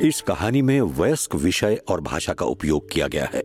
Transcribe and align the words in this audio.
इस 0.00 0.20
कहानी 0.20 0.62
में 0.62 0.80
वयस्क 0.80 1.34
विषय 1.34 1.80
और 1.88 2.00
भाषा 2.00 2.32
का 2.32 2.46
उपयोग 2.46 2.90
किया 2.90 3.06
गया 3.06 3.24
है। 3.24 3.42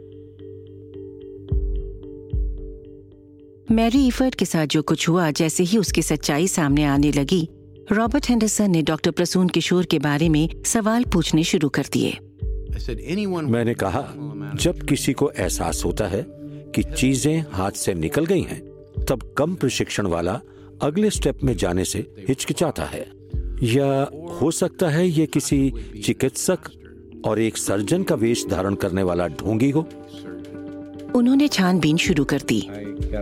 मैरी 3.76 4.08
इफर्ट 4.08 4.36
के 4.36 4.46
साथ 4.46 4.68
जो 4.68 4.82
कुछ 4.82 5.10
हुआ 5.10 5.32
जैसे 5.32 5.64
ही 5.64 5.78
उसकी 5.78 6.02
सच्चाई 6.02 6.48
सामने 6.48 6.84
आने 6.84 7.12
लगी 7.12 7.50
रॉबर्ट 7.92 8.30
हेंडरसन 8.30 8.72
ने 8.72 8.82
डॉक्टर 8.82 9.12
प्रसून 9.12 9.50
किशोर 9.50 9.86
के 9.86 10.00
बारे 10.00 10.30
में 10.30 10.50
सवाल 10.66 11.04
पूछने 11.04 11.44
शुरू 11.44 11.70
कर 11.70 11.86
दिए। 11.94 12.18
मैंने 13.42 13.74
कहा 13.74 14.14
जब 14.56 14.82
किसी 14.82 15.14
को 15.14 15.32
एहसास 15.32 15.82
होता 15.86 16.08
है 16.08 16.26
कि 16.76 16.84
चीज़ें 16.84 17.46
हाथ 17.52 17.72
से 17.72 17.94
निकल 17.94 18.26
गई 18.26 18.42
हैं, 18.42 18.62
तब 19.10 19.34
कम 19.38 19.56
प्रशिक्षण 19.56 20.08
वाला 20.08 20.40
अगले 20.82 21.10
स्टेप 21.10 21.44
में 21.44 21.58
जाने 21.58 21.86
से 21.86 22.00
हिचकिचाता 22.28 22.84
है। 22.84 23.21
या 23.64 24.12
हो 24.42 24.52
सकता 24.52 24.90
है 24.90 25.08
ये 25.08 25.26
किसी 25.26 25.74
चिकित्सक 26.06 26.60
और 27.26 27.40
एक 27.40 27.58
सर्जन 27.58 28.04
का 28.04 28.16
वेश 28.16 28.46
धारण 28.48 28.76
करने 28.76 29.04
वाला 29.04 29.28
ढोंगी 29.28 29.70
हो? 29.70 29.88
उन्होंने 31.16 31.48
छानबीन 31.48 31.98
शुरू 31.98 32.24
कर 32.24 32.42
दी। 32.42 32.70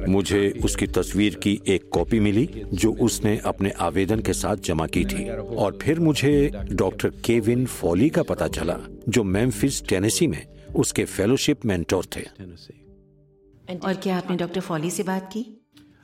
मुझे 0.07 0.59
उसकी 0.65 0.87
तस्वीर 0.87 1.35
की 1.35 1.61
एक 1.67 1.89
कॉपी 1.89 2.19
मिली 2.19 2.49
जो 2.73 2.93
उसने 2.93 3.37
अपने 3.37 3.69
आवेदन 3.69 4.19
के 4.19 4.33
साथ 4.33 4.55
जमा 4.55 4.87
की 4.87 5.05
थी। 5.05 5.29
और 5.29 5.79
फिर 5.81 5.99
मुझे 5.99 6.51
डॉक्टर 6.71 7.09
केविन 7.09 7.65
फॉली 7.65 8.09
का 8.09 8.23
पता 8.23 8.47
चला 8.47 8.77
जो 9.09 9.23
मेम्फिस 9.23 9.87
टेनेसी 9.87 10.27
में 10.27 10.45
उसके 10.75 11.05
फेलोशिप 11.05 11.65
मेंटोर 11.65 12.05
थे। 12.05 12.21
और 13.75 13.93
क्या 13.93 14.17
आपने 14.17 14.37
डॉक्टर 14.37 14.61
फॉली 14.61 14.89
से 14.89 15.03
बात 15.03 15.29
की? 15.33 15.58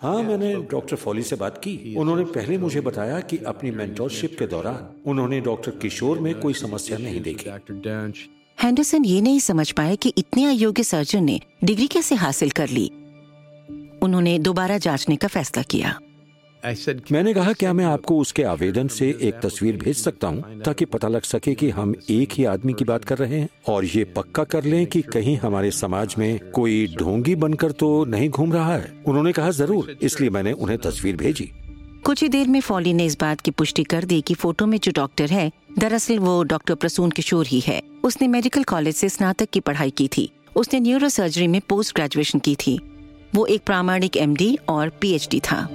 हाँ 0.06 0.24
मैंने 0.24 0.56
डॉक्टर 0.56 0.96
फॉली 0.96 1.22
से 1.22 1.36
बात 1.36 1.58
की। 1.58 1.96
उन्होंने 1.98 2.24
पहले 2.26 2.58
मुझे 2.58 2.82
बताया 2.82 3.20
कि 3.20 3.38
अपनी 3.38 3.72
मेंटोरशिप 3.72 4.36
के 4.40 4.48
दौरान 4.48 5.10
उन्होंने 5.10 5.40
डॉक्टर 5.42 5.72
किशोर 5.72 6.20
में 6.20 6.40
कोई 6.40 6.54
समस्या 6.54 6.98
नहीं 6.98 7.22
देखी। 7.22 7.50
हैंडरसन 8.64 9.06
ये 9.06 9.22
नहीं 9.22 9.40
समझ 9.40 9.72
पाए 9.72 9.96
कि 9.96 10.14
इतने 10.18 10.46
अयोग्य 10.46 10.84
सर्जन 10.84 11.24
ने 11.24 11.40
डिग्री 11.64 11.88
कैसे 11.88 12.16
हासिल 12.16 12.50
कर 12.50 12.70
ली। 12.70 12.92
उन्होंने 14.02 14.40
दोबारा 14.40 14.78
जांचने 14.78 15.16
का 15.16 15.28
फैसला 15.28 15.64
किया। 15.64 16.00
मैंने 17.12 17.34
कहा 17.34 17.52
क्या 17.54 17.72
मैं 17.74 17.86
आपको 17.86 18.18
उसके 18.20 18.44
आवेदन 18.44 18.88
से 18.88 19.08
एक 19.22 19.40
तस्वीर 19.44 19.78
भेज 19.78 19.96
सकता 19.98 20.28
हूँ 20.28 20.62
ताकि 20.62 20.86
पता 20.86 21.08
लग 21.08 21.24
सके 21.24 21.54
कि 21.56 21.70
हम 21.70 21.94
एक 22.10 22.34
ही 22.34 22.46
आदमी 22.46 22.74
की 22.74 22.86
बात 22.86 23.04
कर 23.06 23.18
रहे 23.18 23.40
हैं 23.40 23.50
और 23.68 23.86
ये 23.86 24.04
पक्का 24.16 24.44
कर 24.44 24.64
लें 24.64 24.86
कि 24.86 25.02
कहीं 25.04 25.38
हमारे 25.38 25.72
समाज 25.72 26.16
में 26.18 26.40
कोई 26.52 26.88
ढोंगी 27.00 27.36
बनकर 27.36 27.72
तो 27.72 28.06
नहीं 28.06 28.30
घूम 28.30 28.54
रहा 28.54 28.76
है। 28.76 28.92
उन्होंने 29.08 29.32
कहा 29.32 29.52
ज़रूर। 29.52 29.96
इसलिए 30.02 30.30
मैंने 30.30 30.52
उन्हें 30.52 30.78
तस्वीर 30.80 31.16
भेजी। 31.16 31.52
कुछ 32.06 32.22
ही 32.24 32.30
देर 32.30 32.48
में 32.48 32.60
फॉली 32.62 32.94
ने 32.94 33.06
इस 33.06 33.18
बात 33.20 33.42
की 33.42 33.52
पुष्टि 33.52 33.84
कर 33.84 34.04
दी 34.04 34.22
कि 34.22 34.34
फ़ोटो 34.34 34.66
में 34.66 34.78
जो 34.78 34.92
डॉक्टर 34.96 35.30
है 35.30 35.52
दरअसल 35.80 36.20
वो 36.20 36.42
डॉक्टर 36.44 36.76
प्रसून 36.76 37.12
किशोर 37.12 37.48
ही 37.48 37.60
है। 37.60 37.82
उसने 38.04 38.28
मेडिकल 38.28 38.64
कॉलेज 38.64 38.96
से 38.96 39.10
स्नातक 39.10 39.50
की 39.50 39.60
पढ़ाई 39.60 39.90
की 39.90 40.08
थी। 40.08 40.30
उसने 40.56 40.80
न्यूरो 40.80 41.10
सर्जरी 41.10 41.48
में 41.48 41.62
पोस्ट 41.70 41.96
ग्रेजुएशन 41.96 42.40
की 42.40 42.56
थी। 42.58 42.80
वो 43.36 43.46
एक 43.46 43.62
प्रामाणिक 43.66 44.18
एमडी 44.18 44.58
और 44.70 44.90
पीएचडी 45.02 45.40
था। 45.40 45.68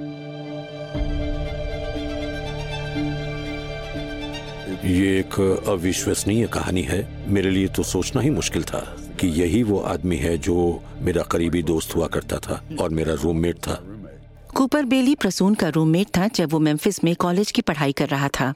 ये 4.84 5.18
एक 5.18 5.64
अविश्वसनीय 5.68 6.46
कहानी 6.46 6.82
है। 6.82 7.26
मेरे 7.28 7.50
लिए 7.50 7.68
तो 7.68 7.82
सोचना 7.82 8.20
ही 8.22 8.30
मुश्किल 8.30 8.62
था 8.62 8.80
कि 9.20 9.28
यही 9.28 9.62
वो 9.62 9.78
आदमी 9.78 10.16
है 10.16 10.38
जो 10.38 10.82
मेरा 11.00 11.22
करीबी 11.22 11.62
दोस्त 11.62 11.96
हुआ 11.96 12.06
करता 12.06 12.38
था 12.38 12.62
और 12.80 12.90
मेरा 12.90 13.14
रूममेट 13.14 13.56
था। 13.56 13.74
कूपर 14.56 14.84
बेली 14.84 15.14
प्रसून 15.14 15.54
का 15.54 15.68
रूममेट 15.68 16.06
था 16.06 16.28
जब 16.28 16.52
वो 16.52 16.58
मेम्फिस 16.58 17.04
में 17.04 17.14
कॉलेज 17.16 17.50
की 17.50 17.62
पढ़ाई 17.62 17.92
कर 17.92 18.08
रहा 18.08 18.28
था। 18.28 18.52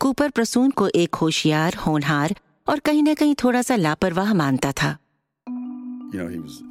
कूपर 0.00 0.30
प्रसून 0.30 0.70
को 0.70 0.88
एक 0.88 1.14
होशियार 1.14 1.74
होनहार 1.74 2.34
और 2.68 2.78
कहीं 2.78 3.02
न 3.02 3.14
कहीं 3.14 3.34
थोड़ा 3.34 3.62
सा 3.62 3.76
लापरवाह 3.76 4.34
मानता 4.34 4.72
था। 4.72 4.96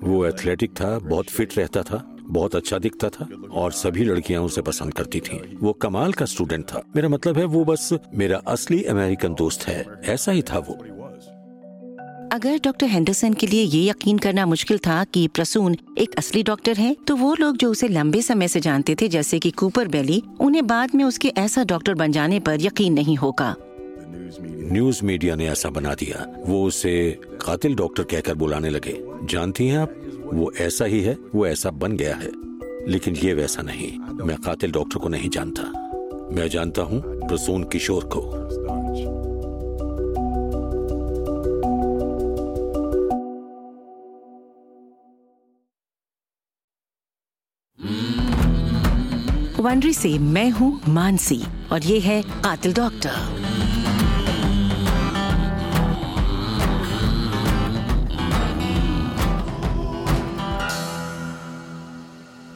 वो 0.04 0.26
एथलेटिक 0.26 0.72
था 0.72 0.98
बहुत 1.00 1.26
फिट 1.26 1.58
रहता 1.58 1.84
था। 1.84 2.15
बहुत 2.28 2.56
अच्छा 2.56 2.78
दिखता 2.78 3.10
था 3.10 3.28
और 3.52 3.72
सभी 3.72 4.04
लड़कियाँ 4.04 4.42
उसे 4.42 4.62
पसंद 4.62 4.94
करती 4.94 5.20
थीं। 5.20 5.40
वो 5.62 5.74
कमाल 5.74 6.14
का 6.14 6.26
स्टूडेंट 6.26 6.66
था। 6.66 6.84
मेरा 6.96 7.10
मतलब 7.10 7.38
है 7.38 7.46
वो 7.46 7.66
बस 7.66 7.94
मेरा 8.14 8.38
असली 8.38 8.84
अमेरिकन 8.84 9.34
दोस्त 9.34 9.68
है। 9.68 9.86
ऐसा 10.06 10.32
ही 10.32 10.42
था 10.42 10.60
वो। 10.60 10.86
अगर 12.32 12.60
डॉक्टर 12.64 12.86
हेंडरसन 12.86 13.34
के 13.34 13.48
लिए 13.48 13.64
ये 13.64 13.90
यकीन 13.90 14.18
करना 14.18 14.46
मुश्किल 14.46 14.78
था 14.78 15.04
कि 15.04 15.28
प्रसून 15.28 15.76
एक 15.98 16.16
असली 16.18 16.44
डॉक्टर 16.44 16.78
है 16.78 16.96
तो 17.08 17.16
वो 17.16 17.36
लोग 17.40 17.58
जो 17.58 17.72
उसे 17.72 17.88
लंबे 17.88 18.22
समय 18.22 18.48
से 18.48 18.60
जानते 18.60 18.96
थे 18.96 19.08
जैसे 19.08 19.40
कि 19.40 19.52
कूपर 19.52 19.88
बेली 19.88 20.24
उन्हें 20.40 20.68
बाद 20.68 20.96
में 20.96 21.06
उसके 21.06 21.28
ऐसा 21.28 21.64
डॉक्टर 21.64 21.94
बन 21.94 22.12
जाने 22.12 22.40
पर 22.40 22.58
यकीन 22.62 22.94
नहीं 22.94 23.16
होगा। 23.16 23.56
न्यूज़ 24.72 25.06
मीडिया 25.06 25.36
ने 25.36 25.50
ऐसा 25.50 25.70
बना 25.70 25.94
दिया। 25.94 26.44
वो 26.46 26.66
उसे 26.66 27.20
कातिल 27.46 27.76
डॉक्टर 27.76 28.04
कहकर 28.04 28.36
बुलाने 28.36 28.70
लगे। 28.70 29.02
जानती 29.24 29.68
हैं 29.68 29.78
आप? 29.78 29.96
वो 30.36 30.52
ऐसा 30.60 30.86
ही 30.86 31.02
है, 31.02 31.18
वो 31.36 31.48
ऐसा 31.48 31.72
बन 31.72 31.98
गया 31.98 32.16
है। 32.16 32.32
लेकिन 32.88 33.16
ये 33.16 33.34
वैसा 33.34 33.62
नहीं। 33.62 34.00
मैं 34.00 34.38
कातिल 34.38 34.72
डॉक्टर 34.72 35.00
को 35.00 35.10
नहीं 35.10 35.30
जानता। 35.30 35.64
मैं 36.32 36.50
जानता 36.50 36.82
हूँ 36.82 37.02
प्रसून 37.28 37.64
किशोर 37.64 38.10
को। 38.14 38.22
वनरी 49.64 49.94
से 49.94 50.20
मैं 50.20 50.50
हूँ 50.50 50.82
मानसी, 50.90 51.42
और 51.72 51.84
ये 51.84 52.00
है 52.00 52.22
कातिल 52.22 52.74
डॉक्टर। 52.74 53.36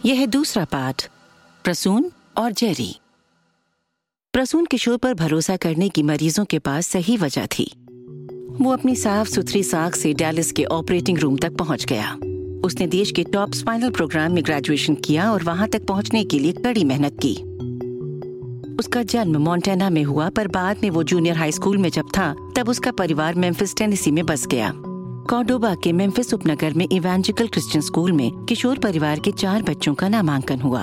यह 0.06 0.20
है 0.20 0.28
दूसरा 0.28 0.66
पाठ, 0.66 1.10
प्रसून 1.64 2.12
और 2.38 2.52
जेरी। 2.52 3.00
प्रसून 4.34 4.66
किशोर 4.66 4.98
पर 4.98 5.14
भरोसा 5.14 5.58
करने 5.58 5.90
की 5.90 6.04
मरीजों 6.04 6.46
के 6.46 6.60
पास 6.60 6.88
सही 6.88 7.18
वजह 7.18 7.46
थी। 7.46 7.74
वो 8.52 8.72
अपनी 8.74 8.96
साफ़ 8.96 9.30
सुथरी 9.30 9.64
साख 9.64 9.96
से 9.96 10.14
डैलिस 10.14 10.52
के 10.52 10.64
ऑपरेटिंग 10.64 11.18
रूम 11.18 11.38
तक 11.38 11.52
पहुँच 11.52 11.86
गया। 11.86 12.14
उसने 12.66 12.88
देश 12.88 13.12
के 13.12 13.24
टॉप 13.24 13.54
स्पाइनल 13.54 13.92
प्रोग्राम 13.92 14.32
में 14.32 14.46
ग्रेजुएशन 14.46 14.96
किया 14.96 15.32
और 15.32 15.44
वहाँ 15.44 15.68
तक 15.68 15.86
पहुँचने 15.86 16.24
के 16.24 16.40
लिए 16.40 16.52
कड़ी 16.52 16.84
मेहनत 16.84 17.18
की। 17.26 17.36
उसका 18.76 19.04
जन्म 19.04 19.38
मोन्टेना 19.38 19.90
में 19.90 20.04
हुआ, 20.04 20.30
पर 20.30 20.48
बाद 20.48 20.78
में 20.84 20.90
वो 20.90 21.04
जूनियर 21.04 21.36
हाई 21.36 21.52
स्कूल 21.52 21.78
में 21.78 21.90
जब 21.90 22.06
था, 22.18 22.36
तब 22.56 22.70
उसका 22.70 22.92
परिवार 22.92 23.36
मेम्फिस, 23.36 23.76
टेनेसी 23.76 24.12
में 24.12 24.26
बस 24.26 24.48
गया। 24.48 24.74
कॉर्डोबा 25.30 25.74
के 25.76 25.92
मेम्फिस 25.94 26.34
उपनगर 26.34 26.74
में 26.74 26.88
इवेंजिकल 26.92 27.48
क्रिश्चियन 27.48 27.82
स्कूल 27.82 28.12
में 28.12 28.46
किशोर 28.46 28.78
परिवार 28.78 29.20
के 29.20 29.32
चार 29.32 29.64
बच्चों 29.64 29.94
का 29.94 30.08
नामांकन 30.10 30.62
हुआ। 30.62 30.82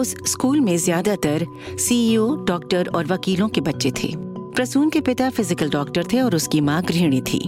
उस 0.00 0.14
स्कूल 0.26 0.60
में 0.60 0.76
ज़्यादातर 0.76 1.46
सीईओ, 1.78 2.34
डॉक्टर 2.44 2.88
और 2.94 3.06
वकीलों 3.06 3.48
के 3.48 3.60
बच्चे 3.60 3.92
थे। 3.92 4.08
प्रसून 4.16 4.90
के 4.90 5.00
पिता 5.00 5.28
फ़िज़िकल 5.30 5.70
डॉक्टर 5.70 6.04
थे 6.12 6.20
और 6.20 6.36
उसकी 6.36 6.60
माँ 6.60 6.82
गृहिणी 6.82 7.20
थी। 7.22 7.38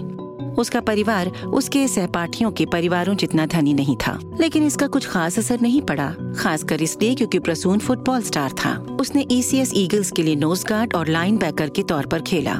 उसका 0.58 0.80
परिवार 0.80 1.28
उसके 1.28 1.86
सहपाठियों 1.88 2.50
के 2.50 2.66
परिवारों 2.66 3.14
जितना 3.14 3.46
धनी 3.46 3.74
नहीं 3.74 3.96
था। 3.96 4.18
लेकिन 4.40 4.66
इसका 4.66 4.86
कुछ 4.86 5.06
खास 5.06 5.38
असर 5.38 5.60
नहीं 5.60 5.80
पड़ा, 5.82 6.08
खासकर 6.38 6.82
इसलिए 6.82 7.14
क्योंकि 7.14 7.38
प्रसून 7.38 7.78
फुटबॉल 7.78 8.22
स्टार 8.22 8.52
था। 8.64 8.76
उसने 9.00 9.26
ईसीएस 9.30 9.72
ईगल्स 9.76 10.10
के 10.10 10.22
लिए 10.22 10.36
नोज़ 10.36 10.64
गार्ड 10.66 10.94
और 10.94 11.08
लाइन 11.08 11.38
बैकर 11.38 11.68
के 11.68 11.82
तौर 11.82 12.06
पर 12.06 12.22
खेला। 12.22 12.58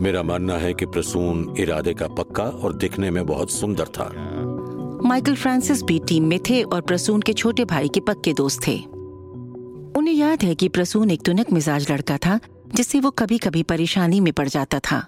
मेरा 0.00 0.22
मानना 0.22 0.56
है 0.58 0.72
कि 0.74 0.86
प्रसून 0.86 1.54
इरादे 1.58 1.94
का 1.94 2.08
पक्का 2.08 2.44
और 2.44 2.76
दिखने 2.76 3.10
में 3.10 3.26
बहुत 3.26 3.50
सुंदर 3.50 3.84
था। 3.84 4.10
माइकल 5.04 5.34
फ्रांसिस 5.34 5.82
भी 5.82 5.98
टीम 5.98 6.24
में 6.24 6.38
थे 6.38 6.62
और 6.62 6.80
प्रसून 6.80 7.22
के 7.22 7.32
छोटे 7.32 7.64
भाई 7.64 7.88
के 7.88 8.00
पक्के 8.00 8.32
दोस्त 8.32 8.66
थे। 8.66 8.78
उन्हें 9.96 10.14
याद 10.14 10.42
है 10.42 10.54
कि 10.54 10.68
प्रसून 10.68 11.10
एक 11.10 11.22
तुनक 11.22 11.52
मिजाज 11.52 11.90
लड़का 11.92 12.16
था 12.16 12.40
जिससे 12.74 13.00
वो 13.00 13.10
कभी 13.10 13.38
कभी 13.38 13.62
परेशानी 13.62 14.20
में 14.20 14.32
पड़ 14.32 14.48
जाता 14.48 14.78
था। 14.78 15.06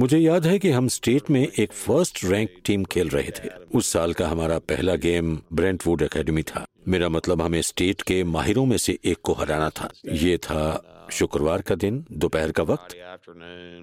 मुझे 0.00 0.18
याद 0.18 0.46
है 0.46 0.58
कि 0.58 0.70
हम 0.70 0.88
स्टेट 0.88 1.30
में 1.30 1.48
एक 1.58 1.72
फ़र्स्ट 1.72 2.24
रैंक 2.24 2.50
टीम 2.64 2.84
खेल 2.84 3.08
रहे 3.08 3.30
थे। 3.30 3.48
उस 3.74 3.92
साल 3.92 4.12
का 4.12 4.28
हमारा 4.28 4.58
पहला 4.58 4.94
गेम 4.94 5.38
ब्रेंटवुड 5.52 6.02
एकेडमी 6.02 6.42
था। 6.42 6.64
मेरा 6.88 7.08
मतलब 7.08 7.42
हमें 7.42 7.62
स्टेट 7.62 8.02
के 8.02 8.24
माहिरों 8.24 8.66
में 8.66 8.76
से 8.76 8.98
एक 9.04 9.18
को 9.22 9.32
हराना 9.32 9.70
था। 9.70 9.90
ये 10.12 10.36
था 10.36 10.62
शुक्रवार 11.12 11.62
का 11.62 11.74
दिन 11.74 12.04
दोपहर 12.12 12.52
का 12.52 12.62
वक्त। 12.62 12.96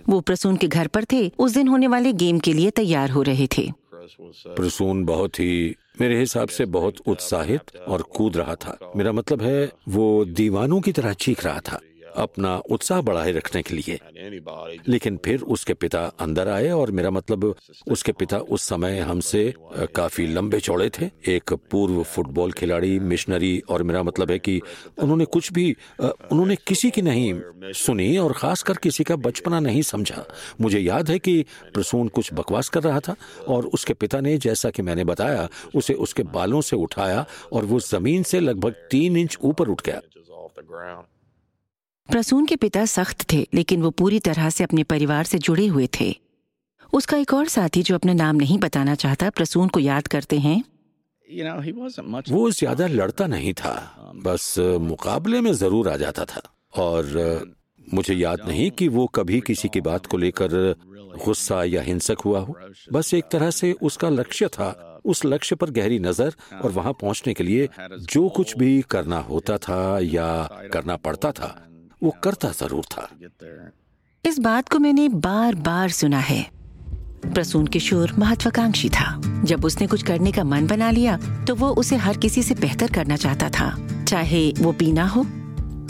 वो 0.09 0.19
प्रसून 0.19 0.56
के 0.56 0.68
घर 0.68 0.88
पर 0.88 1.06
थे। 1.06 1.31
उस 1.39 1.53
दिन 1.53 1.68
होने 1.68 1.88
वाले 1.88 2.13
गेम 2.13 2.39
के 2.39 2.53
लिए 2.53 2.69
तैयार 2.69 3.09
हो 3.09 3.21
रहे 3.21 3.47
थे। 3.47 3.71
प्रसून 4.47 5.06
बहुत 5.06 5.39
ही 5.39 5.75
मेरे 6.01 6.19
हिसाब 6.19 6.47
से 6.47 6.65
बहुत 6.65 6.95
उत्साहित 7.07 7.75
और 7.88 8.01
कूद 8.01 8.38
रहा 8.38 8.56
था। 8.56 8.77
मेरा 8.95 9.12
मतलब 9.12 9.41
है 9.41 9.71
वो 9.89 10.25
दीवानों 10.25 10.81
की 10.81 10.91
तरह 10.91 11.13
चीख 11.13 11.45
रहा 11.45 11.59
था। 11.59 11.79
अपना 12.17 12.55
उत्साह 12.71 13.01
बढ़ाए 13.01 13.31
रखने 13.31 13.61
के 13.61 13.75
लिए। 13.75 13.99
लेकिन 14.87 15.19
फिर 15.25 15.41
उसके 15.41 15.73
पिता 15.73 16.03
अंदर 16.19 16.47
आए 16.47 16.69
और 16.69 16.91
मेरा 16.91 17.09
मतलब 17.09 17.55
उसके 17.87 18.11
पिता 18.11 18.37
उस 18.37 18.63
समय 18.63 18.99
हमसे 18.99 19.53
काफ़ी 19.95 20.27
लंबे 20.27 20.59
चौड़े 20.59 20.89
थे। 20.89 21.09
एक 21.27 21.53
पूर्व 21.71 22.03
फुटबॉल 22.03 22.51
खिलाड़ी 22.51 22.99
मिशनरी 22.99 23.59
और 23.69 23.83
मेरा 23.83 24.03
मतलब 24.03 24.31
है 24.31 24.39
कि 24.39 24.59
उन्होंने 24.99 25.25
कुछ 25.25 25.51
भी 25.53 25.75
उन्होंने 26.01 26.55
किसी 26.55 26.91
की 26.91 27.01
नहीं 27.01 27.33
सुनी 27.73 28.17
और 28.17 28.33
खासकर 28.33 28.77
किसी 28.77 29.03
का 29.03 29.15
बचपना 29.15 29.59
नहीं 29.59 29.81
समझा। 29.81 30.25
मुझे 30.61 30.79
याद 30.79 31.09
है 31.09 31.19
कि 31.19 31.45
प्रसून 31.73 32.07
कुछ 32.07 32.33
बकवास 32.33 32.69
कर 32.69 32.83
रहा 32.83 32.99
था 32.99 33.15
और 33.47 33.65
उसके 33.65 33.93
पिता 33.93 34.21
ने 34.21 34.37
जैसा 34.37 34.69
कि 34.69 34.81
मैंने 34.81 35.03
बताया 35.03 35.49
उसे 35.75 35.93
उसके 35.93 36.23
बालों 36.23 36.61
से 36.61 36.75
उठाया 36.75 37.25
और 37.53 37.65
वो 37.65 37.79
ज़मीन 37.79 38.23
से 38.23 38.39
लगभग 38.39 38.87
तीन 38.91 39.17
इंच 39.17 39.37
ऊपर 39.41 39.67
उठ 39.67 39.81
गया। 39.85 40.01
प्रसून 42.09 42.45
के 42.45 42.56
पिता 42.56 42.86
सख्त 42.88 43.25
थे 43.33 43.45
लेकिन 43.54 43.81
वो 43.81 43.89
पूरी 43.92 44.19
तरह 44.19 44.50
से 44.50 44.63
अपने 44.63 44.83
परिवार 44.86 45.24
से 45.25 45.38
जुड़े 45.39 45.65
हुए 45.68 45.88
थे। 46.00 46.15
उसका 46.94 47.18
एक 47.18 47.33
और 47.33 47.48
साथी 47.48 47.83
जो 47.83 47.95
अपना 47.95 48.13
नाम 48.15 48.36
नहीं 48.36 48.57
बताना 48.59 48.95
चाहता 48.95 49.30
प्रसून 49.31 49.68
को 49.68 49.80
याद 49.80 50.07
करते 50.07 50.39
हैं। 50.39 50.63
वो 52.30 52.50
ज़्यादा 52.51 52.88
लड़ता 52.88 53.27
नहीं 53.27 53.54
था 53.54 53.74
बस 54.25 54.56
मुकाबले 54.81 55.42
में 55.42 55.51
ज़रूर 55.56 55.89
आ 55.89 55.95
जाता 55.98 56.25
था। 56.25 56.42
और 56.77 57.54
मुझे 57.88 58.13
याद 58.13 58.48
नहीं 58.48 58.69
कि 58.71 58.88
वो 58.89 59.06
कभी 59.15 59.39
किसी 59.42 59.68
की 59.68 59.81
बात 59.81 60.06
को 60.06 60.18
लेकर 60.18 60.50
गुस्सा 61.25 61.63
या 61.65 61.81
हिंसक 61.81 62.21
हुआ 62.25 62.39
हो। 62.39 62.56
बस 62.94 63.13
एक 63.13 63.25
तरह 63.31 63.51
से 63.51 63.71
उसका 63.81 64.09
लक्ष्य 64.09 64.48
था 64.50 65.00
उस 65.06 65.25
लक्ष्य 65.25 65.56
पर 65.56 65.69
गहरी 65.71 66.00
नज़र 66.00 66.33
और 66.63 66.71
वहाँ 66.71 66.94
पहुँचने 67.01 67.33
के 67.33 67.44
लिए 67.44 67.69
जो 67.94 68.27
कुछ 68.30 68.57
भी 68.57 68.81
करना 68.92 69.19
होता 69.30 69.57
था 69.59 70.00
या 70.01 70.27
करना 70.74 70.95
पड़ता 70.98 71.31
था 71.31 71.56
वो 72.01 72.15
करता 72.23 72.49
ज़रूर 72.49 72.85
था। 72.85 73.09
इस 74.25 74.39
बात 74.39 74.69
को 74.69 74.79
मैंने 74.79 75.07
बार 75.09 75.55
बार 75.55 75.89
सुना 75.89 76.19
है। 76.19 76.41
प्रसून 77.25 77.67
किशोर 77.67 78.11
महत्वाकांक्षी 78.19 78.89
था। 78.89 79.21
जब 79.44 79.65
उसने 79.65 79.88
कुछ 79.88 80.03
करने 80.03 80.31
का 80.31 80.44
मन 80.44 80.67
बना 80.67 80.89
लिया 80.91 81.17
तो 81.47 81.55
वो 81.55 81.69
उसे 81.69 81.95
हर 81.95 82.17
किसी 82.17 82.44
से 82.44 82.55
बेहतर 82.55 82.91
करना 82.91 83.15
चाहता 83.15 83.49
था। 83.49 84.03
चाहे 84.03 84.51
वो 84.59 84.71
पीना 84.71 85.07
हो। 85.07 85.25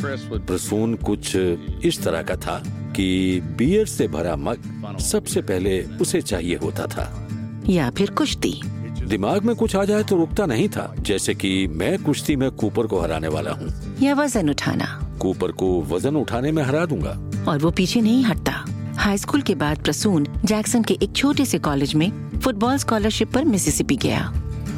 प्रसून 0.01 0.94
कुछ 0.95 1.36
इस 1.36 2.01
तरह 2.04 2.21
का 2.21 2.36
था 2.36 2.57
कि 2.95 3.39
बियर 3.57 3.86
से 3.86 4.07
भरा 4.07 4.36
मग 4.36 4.98
सबसे 5.00 5.42
पहले 5.42 5.81
उसे 6.01 6.21
चाहिए 6.21 6.56
होता 6.56 6.86
था। 6.86 7.27
या 7.69 7.89
फिर 7.89 8.12
कुश्ती। 8.12 8.62
दिमाग 9.07 9.44
में 9.44 9.56
कुछ 9.56 9.75
आ 9.75 9.83
जाए 9.86 10.04
तो 10.04 10.15
रुकता 10.15 10.45
नहीं 10.45 10.69
था 10.69 10.94
जैसे 11.00 11.36
कि 11.36 11.68
मैं 11.68 11.98
कुश्ती 12.04 12.36
में 12.36 12.50
कूपर 12.51 12.88
को 12.88 13.00
हराने 13.00 13.27
वाला 13.27 13.51
हूँ। 13.51 13.98
या 14.01 14.13
वज़न 14.13 14.50
उठाना। 14.50 15.06
कूपर 15.18 15.52
को 15.52 15.81
वज़न 15.81 16.16
उठाने 16.16 16.52
में 16.52 16.64
हरा 16.64 16.86
दूँगा। 16.86 17.19
और 17.48 17.60
वो 17.60 17.72
पीछे 17.72 18.02
नहीं 18.02 18.24
हटता। 18.24 18.66
हाई 18.98 19.18
स्कूल 19.18 19.42
के 19.42 19.56
बाद 19.56 19.84
प्रसून 19.84 20.28
जैक्सन 20.46 20.84
के 20.84 20.94
एक 20.94 21.16
छोटे 21.16 21.46
से 21.46 21.60
कॉलेज 21.60 21.94
में 21.96 22.12
फुटबॉल 22.40 22.78
स्कॉलरशिप 22.78 23.31
पर 23.34 23.46
मिसिसिपी 23.46 23.96
गया। 23.96 24.31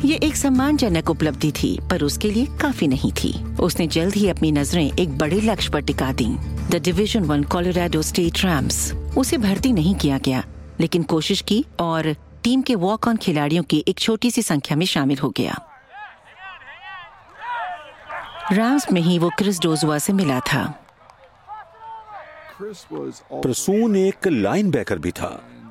ये 0.05 0.15
एक 0.15 0.35
सम्मानजनक 0.35 1.09
उपलब्धि 1.09 1.51
थी, 1.51 1.79
पर 1.91 2.03
उसके 2.03 2.31
लिए 2.31 2.47
काफ़ी 2.61 2.87
नहीं 2.87 3.11
थी। 3.13 3.33
उसने 3.55 3.87
जल्द 3.87 4.13
ही 4.13 4.27
अपनी 4.29 4.51
नज़रें 4.51 4.91
एक 4.93 5.17
बड़े 5.17 5.41
लक्ष्य 5.41 5.69
पर 5.69 5.81
टिका 5.81 6.11
दी। 6.11 6.27
The 6.71 6.81
division 6.83 7.23
one 7.23 7.43
Colorado 7.43 8.01
State 8.01 8.45
Rams 8.45 8.91
उसे 9.17 9.37
भर्ती 9.37 9.71
नहीं 9.71 9.95
किया 9.95 10.17
गया, 10.17 10.43
लेकिन 10.79 11.03
कोशिश 11.03 11.41
की 11.41 11.65
और 11.79 12.13
टीम 12.43 12.61
के 12.61 12.75
वॉक 12.75 13.07
ऑन 13.07 13.17
खिलाड़ियों 13.17 13.63
की 13.63 13.83
एक 13.87 13.99
छोटी 13.99 14.31
सी 14.31 14.41
संख्या 14.41 14.77
में 14.77 14.85
शामिल 14.85 15.17
हो 15.17 15.29
गया। 15.37 15.59
राम्स 18.53 18.91
में 18.91 19.01
ही 19.01 19.17
वो 19.19 19.29
क्रिस 19.37 19.59
डोजुआ 19.61 19.97
से 19.97 20.13
मिला 20.13 20.39
था। 20.39 20.63
प्रसून 22.61 23.95
एक 23.95 24.27
लाइन 24.27 24.71
बैकर 24.71 24.99
भी 24.99 25.11
था 25.11 25.29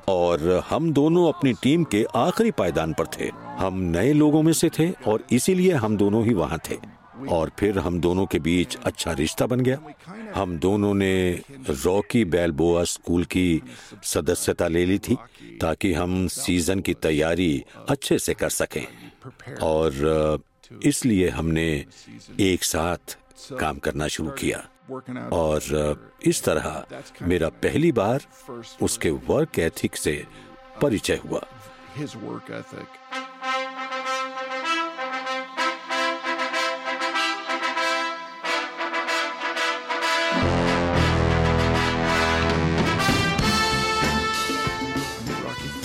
और 0.09 0.63
हम 0.69 0.91
दोनों 0.93 1.27
अपनी 1.33 1.53
टीम 1.53 1.83
के 1.83 2.05
आखिरी 2.15 2.51
पायदान 2.51 2.93
पर 2.93 3.07
थे। 3.19 3.29
हम 3.57 3.79
नए 3.95 4.13
लोगों 4.13 4.41
में 4.43 4.53
से 4.53 4.69
थे 4.69 4.89
और 5.07 5.23
इसीलिए 5.31 5.73
हम 5.73 5.97
दोनों 5.97 6.25
ही 6.25 6.33
वहाँ 6.33 6.59
थे। 6.69 6.77
और 7.29 7.51
फिर 7.59 7.79
हम 7.79 7.99
दोनों 7.99 8.25
के 8.25 8.39
बीच 8.39 8.77
अच्छा 8.85 9.11
रिश्ता 9.11 9.45
बन 9.45 9.59
गया। 9.59 9.77
हम 10.35 10.57
दोनों 10.57 10.93
ने 10.93 11.41
रॉकी 11.69 12.25
बैलबोआ 12.25 12.83
स्कूल 12.83 13.23
की 13.25 13.61
सदस्यता 14.03 14.67
ले 14.67 14.85
ली 14.85 14.99
थी 14.99 15.17
ताकि 15.61 15.93
हम 15.93 16.27
सीज़न 16.27 16.79
की 16.79 16.93
तैयारी 16.93 17.65
अच्छे 17.89 18.19
से 18.19 18.33
कर 18.33 18.49
सकें। 18.49 18.85
और 19.61 20.39
इसलिए 20.71 21.29
हमने 21.29 21.85
एक 22.39 22.63
साथ 22.63 23.17
काम 23.59 23.77
करना 23.77 24.07
शुरू 24.07 24.29
किया। 24.31 24.67
और 25.31 25.61
इस 26.23 26.43
तरह 26.43 26.85
मेरा 27.21 27.49
पहली 27.63 27.91
बार 27.91 28.25
उसके 28.81 29.09
वर्क 29.09 29.59
एथिक 29.59 29.95
से 29.95 30.25
परिचय 30.81 31.21
हुआ। 31.25 31.41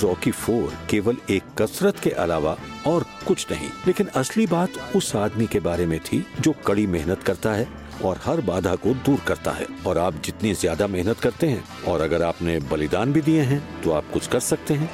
रॉकी 0.04 0.30
फोर 0.32 0.72
केवल 0.90 1.16
एक 1.30 1.42
कसरत 1.58 1.98
के 1.98 2.10
अलावा 2.22 2.56
और 2.86 3.04
कुछ 3.26 3.46
नहीं। 3.50 3.68
लेकिन 3.86 4.06
असली 4.16 4.46
बात 4.46 4.78
उस 4.96 5.14
आदमी 5.16 5.46
के 5.46 5.60
बारे 5.60 5.86
में 5.86 5.98
थी 6.02 6.24
जो 6.40 6.54
कड़ी 6.66 6.86
मेहनत 6.88 7.22
करता 7.22 7.52
है 7.52 7.68
और 8.04 8.20
हर 8.24 8.40
बाधा 8.42 8.74
को 8.76 8.94
दूर 9.06 9.20
करता 9.26 9.50
है। 9.52 9.66
और 9.86 9.98
आप 9.98 10.14
जितनी 10.24 10.52
ज़्यादा 10.54 10.86
मेहनत 10.88 11.18
करते 11.18 11.46
हैं 11.46 11.64
और 11.88 12.00
अगर 12.00 12.22
आपने 12.22 12.58
बलिदान 12.70 13.12
भी 13.12 13.20
दिए 13.22 13.42
हैं 13.42 13.62
तो 13.82 13.90
आप 13.92 14.10
कुछ 14.12 14.26
कर 14.26 14.40
सकते 14.42 14.74
हैं। 14.74 14.90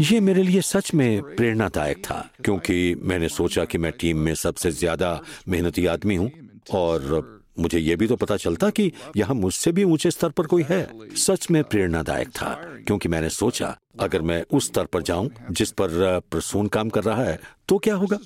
ये 0.00 0.20
मेरे 0.20 0.42
लिए 0.42 0.60
सच 0.62 0.92
में 0.94 1.22
प्रेरणादायक 1.36 1.98
था, 2.04 2.28
क्योंकि 2.44 2.94
मैंने 3.02 3.28
सोचा 3.28 3.64
कि 3.64 3.78
मैं 3.78 3.92
टीम 3.92 4.18
में 4.18 4.34
सबसे 4.36 4.70
ज़्यादा 4.72 5.20
मेहनती 5.48 5.86
आदमी 5.86 6.16
हूँ 6.16 6.30
और 6.72 7.39
मुझे 7.60 7.78
ये 7.78 7.96
भी 7.96 8.06
तो 8.06 8.16
पता 8.16 8.36
चलता 8.36 8.70
कि 8.70 8.90
यहाँ 9.16 9.34
मुझसे 9.34 9.72
भी 9.72 9.84
ऊँचे 9.84 10.10
स्तर 10.10 10.30
पर 10.30 10.46
कोई 10.46 10.64
है। 10.68 10.86
सच 11.16 11.50
में 11.50 11.62
प्रेरणादायक 11.64 12.28
था, 12.30 12.52
क्योंकि 12.86 13.08
मैंने 13.08 13.30
सोचा, 13.30 13.76
अगर 14.00 14.22
मैं 14.22 14.42
उस 14.52 14.66
स्तर 14.66 14.84
पर 14.84 15.02
जाऊँ, 15.02 15.30
जिस 15.50 15.70
पर 15.72 16.20
प्रसून 16.30 16.68
काम 16.68 16.88
कर 16.88 17.04
रहा 17.04 17.24
है 17.24 17.38
तो 17.68 17.78
क्या 17.78 17.94
होगा? 17.94 18.18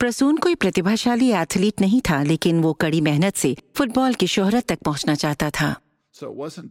प्रसून 0.00 0.36
कोई 0.36 0.54
प्रतिभाशाली 0.54 1.30
एथलीट 1.32 1.80
नहीं 1.80 2.00
था, 2.00 2.22
लेकिन 2.22 2.60
वो 2.60 2.72
कड़ी 2.72 3.00
मेहनत 3.00 3.36
से 3.36 3.56
फुटबॉल 3.74 4.14
की 4.14 4.26
शोहरत 4.26 4.66
तक 4.68 4.78
पहुँचना 4.78 5.14
चाहता 5.14 5.50
था। 5.50 5.74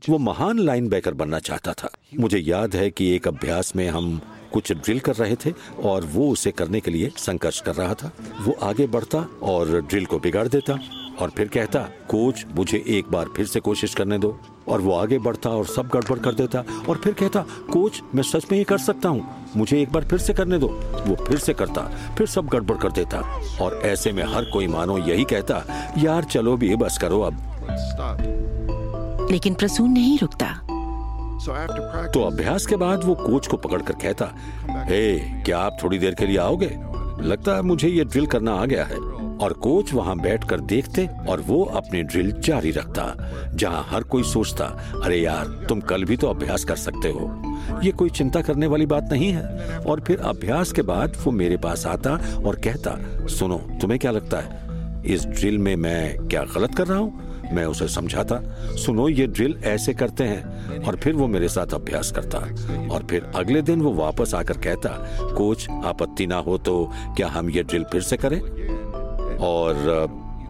वो 0.09 0.17
महान 0.17 0.59
लाइन 0.59 0.89
बैकर 0.89 1.13
बनना 1.13 1.39
चाहता 1.39 1.73
था। 1.73 1.89
मुझे 2.19 2.37
याद 2.37 2.75
है 2.75 2.89
कि 2.89 3.09
एक 3.15 3.27
अभ्यास 3.27 3.75
में 3.75 3.87
हम 3.89 4.19
कुछ 4.53 4.71
ड्रिल 4.71 4.99
कर 4.99 5.15
रहे 5.15 5.35
थे 5.35 5.53
और 5.83 6.05
वो 6.05 6.29
उसे 6.31 6.51
करने 6.51 6.79
के 6.79 6.91
लिए 6.91 7.11
संघर्ष 7.17 7.61
कर 7.61 7.75
रहा 7.75 7.93
था। 7.93 8.11
वो 8.41 8.55
आगे 8.63 8.87
बढ़ता 8.87 9.27
और 9.44 9.81
ड्रिल 9.81 10.06
को 10.06 10.19
बिगाड़ 10.19 10.47
देता 10.47 10.79
और 11.21 11.29
फिर 11.29 11.47
कहता 11.47 11.79
कोच 12.09 12.45
मुझे 12.56 12.83
एक 12.87 13.09
बार 13.11 13.29
फिर 13.35 13.45
से 13.45 13.59
कोशिश 13.59 13.95
करने 13.95 14.18
दो। 14.18 14.39
और 14.68 14.81
वो 14.81 14.94
आगे 14.94 15.19
बढ़ता 15.19 15.49
और 15.49 15.65
सब 15.65 15.87
गड़बड़ 15.87 16.18
कर 16.19 16.33
देता 16.33 16.63
और 16.89 16.97
फिर 16.97 17.13
कहता 17.13 17.41
कोच 17.71 18.01
मैं 18.15 18.23
सच 18.23 18.45
में 18.51 18.57
ये 18.57 18.63
कर 18.63 18.77
सकता 18.77 19.09
हूँ। 19.09 19.45
मुझे 19.57 19.81
एक 19.81 19.91
बार 19.91 20.06
फिर 20.06 20.19
से 20.19 20.33
करने 20.33 20.57
दो। 20.57 20.68
वो 21.07 21.15
फिर 21.25 21.37
से 21.37 21.53
करता 21.53 21.81
फिर 22.18 22.27
सब 22.27 22.47
गड़बड़ 22.47 22.77
कर 22.77 22.91
देता 22.91 23.19
और 23.61 23.81
ऐसे 23.85 24.11
में 24.11 24.23
हर 24.23 24.49
कोई 24.53 24.68
मानो 24.68 24.97
यही 24.97 25.23
कहता 25.23 25.63
यार 25.97 26.23
चलो 26.23 26.57
भी 26.57 26.75
बस 26.75 26.97
करो 26.97 27.21
अब। 27.21 28.58
लेकिन 29.31 29.54
प्रसून 29.54 29.92
नहीं 29.92 30.18
रुकता। 30.19 30.54
तो 32.14 32.24
अभ्यास 32.24 32.66
के 32.66 32.76
बाद 32.76 33.04
वो 33.04 33.16
कोच 33.16 33.48
को 33.48 33.57
पकड़कर 33.57 33.94
कहता 33.94 34.26
हे 34.69 35.18
hey, 35.18 35.45
क्या 35.45 35.59
आप 35.59 35.78
थोड़ी 35.83 36.00
देर 36.00 36.16
के 36.16 36.26
लिए 36.26 36.38
आओगे? 36.38 36.69
लगता 37.21 37.56
है 37.56 37.62
मुझे 37.62 37.88
ये 37.88 38.04
ड्रिल 38.04 38.26
करना 38.26 38.54
आ 38.54 38.66
गया 38.66 38.83
है। 38.86 38.98
और 39.40 39.54
कोच 39.54 39.94
वहाँ 39.94 40.18
बैठकर 40.19 40.59
देखते 40.59 41.07
और 41.30 41.42
वो 41.42 41.64
अपनी 41.64 42.02
ड्रिल 42.04 42.31
जारी 42.40 42.71
रखता 42.71 43.06
जहाँ 43.54 43.86
हर 43.90 44.04
कोई 44.04 44.24
सोचता 44.24 44.66
अरे 45.04 45.18
यार 45.18 45.45
तुम 45.69 45.80
कल 45.81 46.04
भी 46.06 46.18
तो 46.18 46.28
अभ्यास 46.28 46.64
कर 46.64 46.76
सकते 46.76 47.09
हो। 47.09 47.80
ये 47.83 47.92
कोई 47.92 48.09
चिंता 48.09 48.42
करने 48.42 48.68
वाली 48.68 48.86
बात 48.86 49.09
नहीं 49.12 49.31
है। 49.33 49.78
और 49.80 50.00
फिर 50.00 50.19
अभ्यास 50.19 50.71
के 50.71 50.81
बाद 50.81 51.18
वो 51.26 51.31
मेरे 51.31 51.57
पास 51.57 51.86
आता 51.86 52.19
और 52.45 52.56
कहता 52.56 52.98
सुनो 53.28 53.57
तुम्हें 53.81 54.00
क्या 54.00 54.12
लगता 54.12 54.38
है? 54.38 54.68
इस 55.06 55.26
ड्रिल 55.26 55.57
में 55.57 55.76
मैं 55.76 56.28
क्या 56.28 56.44
गलत 56.56 56.76
कर 56.76 56.88
रहा 56.88 57.00
हूँ? 57.00 57.29
मैं 57.53 57.65
उसे 57.65 57.87
समझाता 57.87 58.39
सुनो 58.75 59.07
ये 59.09 59.27
ड्रिल 59.27 59.59
ऐसे 59.63 59.94
करते 59.94 60.23
हैं। 60.23 60.79
और 60.79 60.95
फिर 60.95 61.13
वो 61.13 61.27
मेरे 61.27 61.49
साथ 61.49 61.73
अभ्यास 61.73 62.11
करता। 62.11 62.37
और 62.94 63.07
फिर 63.09 63.31
अगले 63.35 63.61
दिन 63.61 63.81
वो 63.81 63.94
वापस 63.94 64.33
आकर 64.33 64.57
कहता 64.57 64.89
कोच 65.37 65.69
आपत्ति 65.69 66.27
ना 66.27 66.37
हो 66.37 66.57
तो 66.57 66.91
क्या 67.18 67.27
हम 67.27 67.49
ये 67.49 67.63
ड्रिल 67.63 67.83
फिर 67.83 68.01
से 68.01 68.18
करें? 68.18 68.39
और 69.37 69.75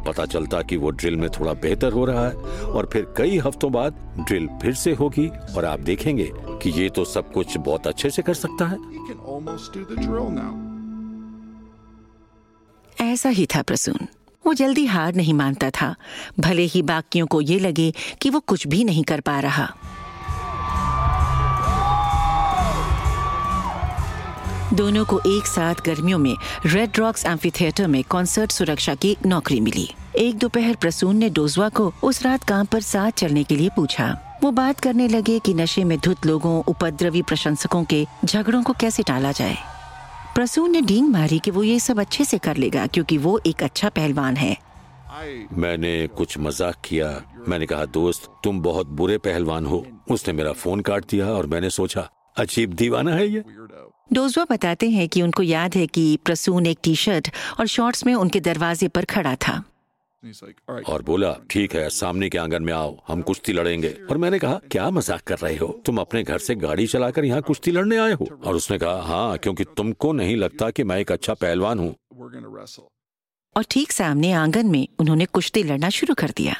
पता 0.07 0.25
चलता 0.25 0.61
कि 0.61 0.77
वो 0.77 0.89
ड्रिल 0.89 1.15
में 1.15 1.29
थोड़ा 1.29 1.53
बेहतर 1.53 1.91
हो 1.91 2.05
रहा 2.05 2.27
है। 2.27 2.35
और 2.63 2.89
फिर 2.93 3.13
कई 3.17 3.37
हफ्तों 3.37 3.71
बाद 3.71 3.93
ड्रिल 4.27 4.47
फिर 4.61 4.73
से 4.73 4.93
होगी। 4.93 5.27
और 5.57 5.65
आप 5.65 5.79
देखेंगे 5.79 6.31
कि 6.35 6.69
ये 6.69 6.89
तो 6.89 7.05
सब 7.05 7.31
कुछ 7.31 7.57
बहुत 7.57 7.87
अच्छे 7.87 8.09
से 8.09 8.21
कर 8.21 8.33
सकता 8.33 8.65
है। 8.65 8.77
ऐसा 13.01 13.29
ही 13.29 13.45
था 13.45 13.61
प्रसून। 13.61 14.07
वो 14.45 14.53
जल्दी 14.53 14.85
हार 14.85 15.15
नहीं 15.15 15.33
मानता 15.33 15.69
था। 15.69 15.95
भले 16.39 16.61
ही 16.61 16.81
बाकियों 16.81 17.27
को 17.27 17.41
ये 17.41 17.59
लगे 17.59 17.93
कि 18.21 18.29
वो 18.29 18.39
कुछ 18.39 18.67
भी 18.67 18.83
नहीं 18.83 19.03
कर 19.03 19.19
पा 19.19 19.39
रहा। 19.39 19.73
दोनों 24.73 25.05
को 25.05 25.19
एक 25.27 25.47
साथ 25.47 25.75
गर्मियों 25.85 26.17
में 26.19 26.35
रेड 26.65 26.97
रॉक्स 26.97 27.25
एम्फी 27.25 27.49
थिएटर 27.49 27.87
में 27.87 28.03
कॉन्सर्ट 28.03 28.51
सुरक्षा 28.51 28.95
की 28.95 29.17
नौकरी 29.25 29.59
मिली। 29.59 29.89
एक 30.17 30.37
दोपहर 30.37 30.75
प्रसून 30.75 31.15
ने 31.15 31.29
डोजवा 31.29 31.69
को 31.69 31.93
उस 32.03 32.23
रात 32.23 32.43
काम 32.43 32.65
पर 32.65 32.81
साथ 32.81 33.11
चलने 33.11 33.43
के 33.43 33.55
लिए 33.55 33.69
पूछा। 33.75 34.39
वो 34.43 34.51
बात 34.51 34.79
करने 34.79 35.07
लगे 35.07 35.39
कि 35.39 35.53
नशे 35.53 35.83
में 35.83 35.97
धुत 35.99 36.25
लोगों, 36.25 36.63
उपद्रवी 36.63 37.21
प्रशंसकों 37.21 37.83
के 37.83 38.05
झगड़ों 38.25 38.63
को 38.63 38.73
कैसे 38.73 39.03
टाला 39.03 39.31
जाए। 39.31 39.57
प्रसून 40.35 40.71
ने 40.71 40.81
डींग 40.81 41.09
मारी 41.09 41.39
कि 41.39 41.51
वो 41.51 41.63
ये 41.63 41.79
सब 41.79 41.99
अच्छे 41.99 42.25
से 42.25 42.37
कर 42.37 42.57
लेगा 42.57 42.85
क्योंकि 42.87 43.17
वो 43.17 43.39
एक 43.47 43.63
अच्छा 43.63 43.89
पहलवान 43.89 44.37
है। 44.37 44.57
मैंने 45.53 46.07
कुछ 46.07 46.37
मज़ाक 46.37 46.75
किया। 46.85 47.07
मैंने 47.47 47.65
कहा 47.65 47.85
दोस्त 47.85 48.29
तुम 48.43 48.61
बहुत 48.61 48.87
बुरे 48.99 49.17
पहलवान 49.17 49.65
हो। 49.65 49.85
उसने 50.11 50.33
मेरा 50.33 50.51
फ़ोन 50.53 50.81
काट 50.81 51.05
दिया 51.11 51.27
और 51.27 51.45
मैंने 51.45 51.69
सोचा 51.69 52.09
अजीब 52.37 52.73
दीवाना 52.73 53.13
है 53.13 53.27
ये। 53.27 53.43
डोजवा 54.13 54.45
बताते 54.49 54.89
हैं 54.89 55.07
कि 55.09 55.21
उनको 55.21 55.43
याद 55.43 55.75
है 55.75 55.85
कि 55.87 56.17
प्रसून 56.25 56.65
एक 56.65 56.79
टी 56.83 56.95
शर्ट 56.95 57.29
और 57.59 57.67
शॉर्ट्स 57.67 58.05
में 58.05 58.13
उनके 58.15 58.39
दरवाजे 58.39 58.87
पर 58.87 59.05
खड़ा 59.05 59.35
था। 59.35 59.63
और 60.87 61.01
बोला 61.01 61.31
ठीक 61.49 61.73
है 61.75 61.89
सामने 61.89 62.29
के 62.29 62.37
आँगन 62.37 62.63
में 62.63 62.71
आओ 62.73 62.95
हम 63.07 63.21
कुश्ती 63.21 63.53
लड़ेंगे. 63.53 63.89
और 64.09 64.17
मैंने 64.17 64.39
कहा 64.39 64.59
क्या 64.71 64.89
मज़ाक 64.89 65.21
कर 65.21 65.37
रहे 65.37 65.55
हो? 65.55 65.67
तुम 65.85 65.97
अपने 65.97 66.23
घर 66.23 66.37
से 66.37 66.55
गाड़ी 66.55 66.87
चलाकर 66.87 67.25
यहाँ 67.25 67.41
कुश्ती 67.41 67.71
लड़ने 67.71 67.97
आए 67.97 68.13
हो? 68.13 68.27
और 68.45 68.55
उसने 68.55 68.77
कहा 68.77 69.01
हाँ 69.03 69.37
क्योंकि 69.37 69.63
तुमको 69.77 70.11
नहीं 70.13 70.35
लगता 70.37 70.69
कि 70.69 70.83
मैं 70.83 70.97
एक 70.97 71.11
अच्छा 71.11 71.33
पहलवान 71.35 71.79
हूँ. 71.79 71.95
और 73.55 73.65
ठीक 73.71 73.91
सामने 73.91 74.31
आँगन 74.33 74.67
में 74.67 74.87
उन्होंने 74.99 75.25
कुश्ती 75.25 75.63
लड़ना 75.63 75.89
शुरू 75.89 76.13
कर 76.13 76.31
दिया। 76.37 76.55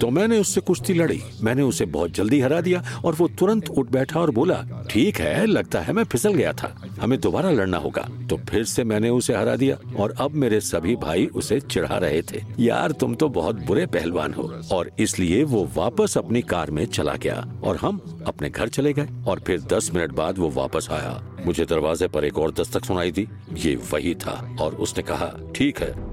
तो 0.00 0.08
मैंने 0.10 0.38
उससे 0.38 0.60
कुश्ती 0.60 0.94
लड़ी। 0.94 1.20
मैंने 1.40 1.62
उसे 1.62 1.84
बहुत 1.86 2.10
जल्दी 2.10 2.40
हरा 2.40 2.60
दिया 2.60 2.82
और 3.04 3.14
वो 3.14 3.28
तुरंत 3.38 3.68
उठ 3.68 3.90
बैठा 3.90 4.20
और 4.20 4.30
बोला 4.30 4.62
ठीक 4.90 5.20
है 5.20 5.46
लगता 5.46 5.80
है 5.80 5.92
मैं 5.92 6.04
फिसल 6.04 6.34
गया 6.34 6.52
था। 6.52 6.74
हमें 7.02 7.20
दोबारा 7.20 7.50
लड़ना 7.50 7.76
होगा। 7.76 8.08
तो 8.30 8.36
फिर 8.36 8.64
से 8.64 8.84
मैंने 8.84 9.10
उसे 9.10 9.34
हरा 9.34 9.56
दिया 9.56 9.94
और 9.96 10.14
अब 10.18 10.30
मेरे 10.30 10.60
सभी 10.60 10.96
भाई 10.96 11.26
उसे 11.26 11.60
चिढ़ा 11.60 11.98
रहे 11.98 12.22
थे। 12.22 12.42
यार, 12.60 12.92
तुम 12.92 13.14
तो 13.14 13.28
बहुत 13.28 13.56
बुरे 13.56 13.86
पहलवान 13.86 14.34
हो। 14.34 14.60
और 14.72 14.90
इसलिए 14.98 15.44
वो 15.44 15.70
वापस 15.74 16.18
अपनी 16.18 16.42
कार 16.42 16.70
में 16.70 16.86
चला 16.86 17.14
गया 17.14 17.60
और 17.64 17.76
हम 17.76 18.22
अपने 18.26 18.50
घर 18.50 18.68
चले 18.68 18.92
गए। 18.92 19.08
और 19.26 19.40
फिर 19.46 19.60
दस 19.60 19.90
मिनट 19.94 20.12
बाद 20.12 20.38
वो 20.38 20.50
वापस 20.50 20.88
आया। 20.90 21.36
मुझे 21.46 21.64
दरवाजे 21.64 22.08
पर 22.08 22.24
एक 22.24 22.38
और 22.38 22.50
दस्तक 22.50 22.84
सुनाई 22.84 23.12
दी। 23.12 23.28
ये 23.54 23.76
वही 23.76 24.14
था 24.14 24.56
और 24.60 24.74
उसने 24.74 25.02
कहा, 25.02 25.34
ठीक 25.56 25.78
है। 25.78 26.12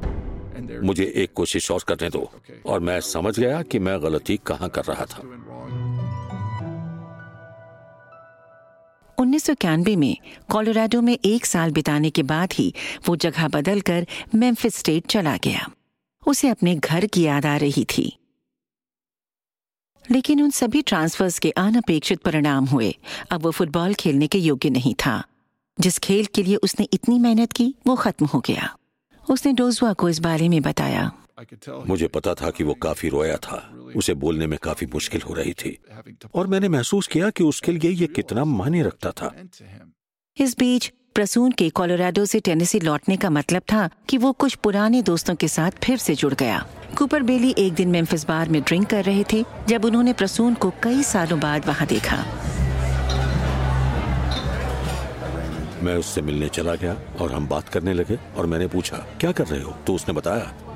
मुझे 0.84 1.14
एक 1.16 1.34
कोशिश 1.36 1.72
और 1.72 1.80
करने 1.88 2.10
दो। 2.10 2.32
और 2.66 2.80
मैं 2.80 3.00
समझ 3.00 3.40
गया 3.40 3.62
कि 3.62 3.80
मैं 3.80 4.04
गलती 4.04 4.40
कहाँ 4.46 4.70
कर 4.70 4.84
रहा 4.84 5.06
था। 5.06 5.22
उन्नीस 9.20 9.44
सौ 9.44 9.54
इक्यानबे 9.54 9.96
में 9.96 10.18
कोलोराडो 10.52 11.02
में 11.02 11.18
एक 11.26 11.46
साल 11.46 11.72
बिताने 11.72 12.10
के 12.10 12.24
बाद 12.24 12.54
ही 12.54 12.74
वो 13.08 13.16
जगह 13.16 13.48
बदलकर 13.48 14.08
मेम्फिस 14.36 14.76
स्टेट 14.76 15.08
चला 15.08 15.38
गया। 15.38 15.70
उसे 16.28 16.50
अपने 16.50 16.76
घर 16.76 17.06
की 17.06 17.22
याद 17.22 17.46
आ 17.46 17.58
रही 17.58 17.86
थी। 17.86 18.18
लेकिन 20.12 20.44
उन 20.44 20.50
सभी 20.50 20.82
ट्रांसफर्स 20.82 21.40
के 21.40 21.52
अनअपेक्षित 21.52 22.20
परिणाम 22.20 22.66
हुए। 22.66 22.98
अब 23.32 23.44
वो 23.44 23.52
फुटबॉल 23.52 23.94
खेलने 23.94 24.28
के 24.28 24.38
योग्य 24.38 24.70
नहीं 24.70 24.96
था। 24.96 25.24
जिस 25.80 26.00
खेल 26.00 26.26
के 26.26 26.44
लिए 26.44 26.56
उसने 26.56 26.88
इतनी 26.94 27.20
मेहनत 27.20 27.52
की, 27.52 27.76
वो 27.88 27.96
खत्म 27.96 28.26
हो 28.26 28.40
गया। 28.40 28.78
उसने 29.30 29.54
डोजुआ 29.54 29.94
को 29.94 30.10
इस 30.10 30.20
बारे 30.20 30.50
में 30.50 30.62
बताया। 30.62 31.12
मुझे 31.88 32.08
पता 32.08 32.34
था 32.34 32.50
कि 32.50 32.64
वो 32.64 32.74
काफ़ी 32.74 33.10
रोया 33.10 33.38
था। 33.38 33.58
उसे 33.96 34.14
बोलने 34.14 34.48
में 34.48 34.58
काफ़ी 34.64 34.88
मुश्किल 34.88 35.22
हो 35.22 35.34
रही 35.34 35.54
थी। 35.54 35.78
और 36.36 36.48
मैंने 36.48 36.70
महसूस 36.70 37.08
किया 37.08 37.30
कि 37.30 37.44
उसके 37.44 37.72
लिए 37.72 37.92
ये 37.92 38.08
कितना 38.08 38.46
मायने 38.46 38.84
रखता 38.84 39.12
था। 39.12 39.34
इस 40.38 40.58
बीच 40.60 40.92
प्रसून 41.16 41.52
के 41.52 41.70
कोलोराडो 41.70 42.26
से 42.26 42.40
टेनेसी 42.40 42.80
लौटने 42.80 43.18
का 43.18 43.30
मतलब 43.30 43.62
था 43.62 43.90
कि 44.10 44.18
वो 44.18 44.32
कुछ 44.32 44.56
पुराने 44.56 45.02
दोस्तों 45.02 45.36
के 45.36 45.48
साथ 45.48 45.72
फिर 45.84 45.98
से 45.98 46.16
जुड़ 46.16 46.34
गया। 46.34 46.66
कुपर 46.98 47.24
बेली 47.24 47.56
एक 47.58 47.74
दिन 47.74 47.90
मेम्फिस 47.90 48.28
बार 48.28 48.50
में 48.50 48.62
ड्रिंक 48.62 48.90
कर 48.90 49.04
रहे 49.04 49.24
थे 49.34 49.44
जब 49.68 49.86
उन्होंने 49.86 50.14
प्रसून 50.14 50.54
को 50.54 50.70
कई 50.84 51.04
सालों 51.04 51.40
बाद 51.40 51.66
वहाँ 51.66 51.88
देखा। 51.88 52.24
मैं 55.84 55.96
उससे 55.96 56.22
मिलने 56.22 56.48
चला 56.50 56.76
गया 56.76 56.94
और 57.22 57.32
हम 57.32 57.48
बात 57.48 57.70
करने 57.70 57.94
लगे 57.94 58.18
और 58.38 58.46
मैंने 58.46 58.68
पूछा 58.68 58.98
क्या 59.20 59.32
कर 59.32 59.48
रहे 59.48 59.62
हो? 59.62 59.72
तो 59.88 59.94
उसने 59.94 60.14
बताया 60.14 60.69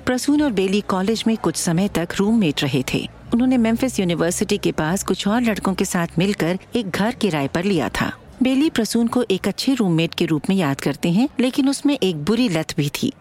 प्रसून 0.00 0.42
और 0.42 0.52
बेली 0.52 0.80
कॉलेज 0.88 1.24
में 1.26 1.36
कुछ 1.36 1.56
समय 1.56 1.88
तक 1.88 2.08
रूममेट 2.16 2.62
रहे 2.62 2.82
थे। 2.94 3.06
उन्होंने 3.34 3.56
मेम्फिस 3.58 3.98
यूनिवर्सिटी 4.00 4.58
के 4.58 4.72
पास 4.72 5.04
कुछ 5.04 5.26
और 5.28 5.42
लड़कों 5.42 5.74
के 5.74 5.84
साथ 5.84 6.18
मिलकर 6.18 6.58
एक 6.76 6.90
घर 6.90 7.14
किराए 7.14 7.48
पर 7.48 7.64
लिया 7.64 7.88
था। 8.00 8.12
बेली 8.42 8.70
प्रसून 8.70 9.08
को 9.08 9.24
एक 9.30 9.48
अच्छे 9.48 9.74
रूममेट 9.74 10.14
के 10.14 10.26
रूप 10.26 10.48
में 10.50 10.56
याद 10.56 10.80
करते 10.80 11.10
हैं 11.10 11.28
लेकिन 11.40 11.68
उसमें 11.68 11.98
एक 11.98 12.24
बुरी 12.24 12.48
लत 12.48 12.74
भी 12.76 12.88
थी। 13.02 13.12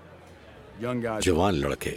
जवान 0.82 1.56
लड़के 1.56 1.90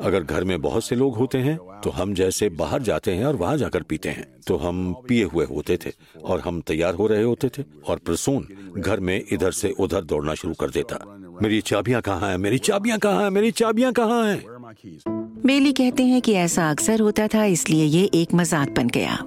अगर 0.00 0.22
घर 0.22 0.44
में 0.44 0.60
बहुत 0.62 0.84
से 0.84 0.96
लोग 0.96 1.16
होते 1.16 1.38
हैं 1.38 1.56
तो 1.84 1.90
हम 1.90 2.14
जैसे 2.14 2.48
बाहर 2.50 2.82
जाते 2.82 3.14
हैं 3.14 3.24
और 3.24 3.36
वहाँ 3.36 3.56
जाकर 3.56 3.82
पीते 3.82 4.08
हैं। 4.08 4.26
तो 4.46 4.56
हम 4.56 4.92
पिए 5.08 5.24
हुए 5.24 5.44
होते 5.46 5.76
थे 5.76 5.92
और 6.24 6.40
हम 6.40 6.60
तैयार 6.60 6.94
हो 6.94 7.06
रहे 7.06 7.22
होते 7.22 7.48
थे 7.48 7.64
और 7.88 7.98
प्रसून 7.98 8.46
घर 8.78 9.00
में 9.00 9.22
इधर 9.32 9.52
से 9.52 9.74
उधर 9.80 10.04
दौड़ना 10.04 10.34
शुरू 10.34 10.54
कर 10.54 10.70
देता। 10.70 11.04
मेरी 11.42 11.60
चाबियाँ 11.60 12.00
कहाँ 12.02 12.30
हैं? 12.30 12.38
मेरी 12.38 12.58
चाबियाँ 12.58 12.98
कहाँ 12.98 13.22
हैं? 13.22 13.30
मेरी 13.30 13.50
चाबियाँ 13.50 13.92
कहाँ 13.92 14.24
हैं? 14.26 14.42
बेली 15.46 15.72
कहते 15.72 16.02
हैं 16.02 16.20
कि 16.20 16.32
ऐसा 16.32 16.70
अक्सर 16.70 17.00
होता 17.00 17.26
था, 17.28 17.44
इसलिए 17.44 17.84
ये 17.84 18.10
एक 18.14 18.34
मज़ाक 18.34 18.70
बन 18.70 18.88
गया। 18.88 19.18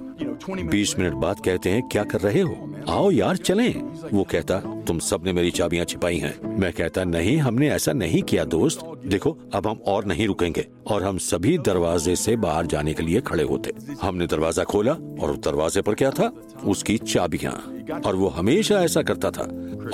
बीस 0.50 0.98
मिनट 0.98 1.12
बाद 1.12 1.40
कहते 1.40 1.70
हैं, 1.70 1.88
क्या 1.88 2.04
कर 2.04 2.20
रहे 2.20 2.40
हो? 2.40 2.74
आओ 2.88 3.10
यार, 3.10 3.36
चलें। 3.36 3.82
वो 4.12 4.24
कहता, 4.24 4.58
तुम 4.60 4.98
सबने 4.98 5.32
मेरी 5.32 5.50
चाबियाँ 5.50 5.84
छिपाई 5.84 6.16
हैं। 6.16 6.58
मैं 6.58 6.72
कहता, 6.72 7.04
नहीं, 7.04 7.38
हमने 7.38 7.70
ऐसा 7.70 7.92
नहीं 7.92 8.22
किया, 8.22 8.44
दोस्त। 8.44 8.92
देखो, 9.06 9.38
अब 9.54 9.66
हम 9.66 9.80
और 9.86 10.04
नहीं 10.04 10.26
रुकेंगे 10.26 10.66
और 10.86 11.02
हम 11.02 11.18
सभी 11.18 11.58
दरवाजे 11.58 12.16
से 12.16 12.36
बाहर 12.36 12.66
जाने 12.66 12.94
के 12.94 13.02
लिए 13.02 13.20
खड़े 13.20 13.44
होते। 13.44 13.72
हमने 14.02 14.26
दरवाज़ा 14.26 14.64
खोला 14.64 14.92
और 14.92 15.36
दरवाजे 15.36 15.82
पर 15.82 15.94
क्या 15.94 16.10
था? 16.10 16.32
उसकी 16.64 16.98
चाबियाँ। 16.98 17.74
और 18.06 18.16
वो 18.16 18.28
हमेशा 18.28 18.80
ऐसा 18.80 19.02
करता 19.02 19.30
था। 19.30 19.42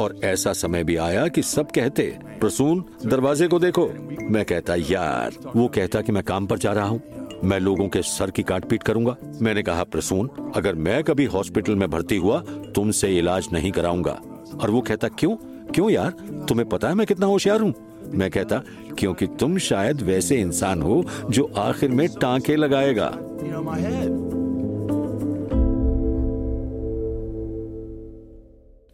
और 0.01 0.21
ऐसा 0.25 0.53
समय 0.53 0.85
भी 0.85 0.97
आया 0.97 1.29
कि 1.29 1.43
सब 1.43 1.71
कहते, 1.71 2.19
प्रसून, 2.41 2.85
दरवाजे 3.07 3.49
को 3.49 3.59
देखो। 3.59 3.91
मैं 4.31 4.45
कहता, 4.45 4.75
यार। 4.75 5.53
वो 5.57 5.69
कहता 5.69 6.01
कि 6.01 6.13
मैं 6.13 6.23
काम 6.23 6.47
पर 6.47 6.59
जा 6.59 6.73
रहा 6.73 6.87
हूँ। 6.87 7.03
मैं 7.45 7.61
लोगों 7.61 7.89
के 7.89 8.03
सर 8.03 8.31
की 8.31 8.43
काट 8.43 8.65
पीट 8.65 8.83
करूँगा। 8.83 9.17
मैंने 9.43 9.63
कहा, 9.63 9.85
प्रसून, 9.85 10.31
अगर 10.57 10.75
मैं 10.75 11.05
कभी 11.05 11.25
हॉस्पिटल 11.25 11.77
में 11.77 11.91
भर्ती 11.91 12.17
हुआ, 12.17 12.41
तुमसे 12.75 13.19
इलाज 13.19 13.49
नहीं 13.53 13.73
कराऊँगा। 13.73 14.21
और 14.63 14.71
वो 14.71 14.81
कहता, 14.81 15.09
क्यों? 15.09 15.37
क्यों 15.75 15.91
यार? 15.91 16.11
तुम्हें 16.49 16.69
पता 16.69 16.89
है 16.89 16.95
मैं 16.95 17.07
कितना 17.07 17.27
होशियार 17.27 17.61
हूँ? 17.61 17.75
मैं 18.15 18.31
कहता, 18.31 18.63
क्योंकि 18.99 19.27
तुम 19.27 19.59
शायद 19.59 20.01
वैसे 20.01 20.37
इंसान 20.37 20.83
हो 20.83 21.05
जो 21.31 21.53
आखिर 21.57 21.91
में 21.91 22.09
टांके 22.09 22.57
लगाएगा। 22.57 23.07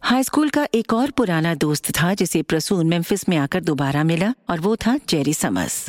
हाई 0.01 0.23
स्कूल 0.23 0.49
का 0.49 0.67
एक 0.73 0.93
और 0.93 1.11
पुराना 1.11 1.55
दोस्त 1.55 1.91
था, 1.91 2.13
जिसे 2.13 2.41
प्रसून 2.41 2.87
मेम्फिस 2.87 3.29
में 3.29 3.37
आकर 3.37 3.61
दोबारा 3.61 4.03
मिला, 4.03 4.33
और 4.49 4.59
वो 4.59 4.75
था 4.75 4.97
जेरी 5.09 5.33
समस। 5.33 5.87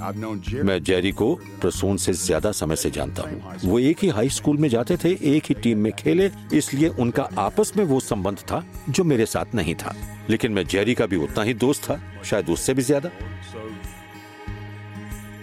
मैं 0.00 0.82
जेरी 0.84 1.12
को 1.12 1.34
प्रसून 1.60 1.96
से 1.96 2.12
ज़्यादा 2.12 2.52
समय 2.52 2.76
से 2.76 2.90
जानता 2.90 3.22
हूँ। 3.22 3.54
वो 3.64 3.78
एक 3.78 3.98
ही 4.02 4.08
हाई 4.08 4.28
स्कूल 4.28 4.58
में 4.58 4.68
जाते 4.68 4.96
थे, 4.96 5.10
एक 5.36 5.44
ही 5.48 5.54
टीम 5.54 5.78
में 5.78 5.92
खेले, 5.92 6.30
इसलिए 6.54 6.88
उनका 6.88 7.28
आपस 7.38 7.72
में 7.76 7.84
वो 7.84 8.00
संबंध 8.00 8.38
था 8.38 8.64
जो 8.88 9.04
मेरे 9.04 9.26
साथ 9.26 9.54
नहीं 9.54 9.74
था। 9.74 9.94
लेकिन 10.30 10.52
मैं 10.52 10.66
जेरी 10.66 10.94
का 10.94 11.06
भी 11.06 11.16
उतना 11.16 11.42
ही 11.42 11.54
दोस्त 11.54 11.84
था, 11.84 12.00
शायद 12.24 12.50
उससे 12.50 12.74
भी 12.74 12.82
ज़्यादा। 12.82 13.10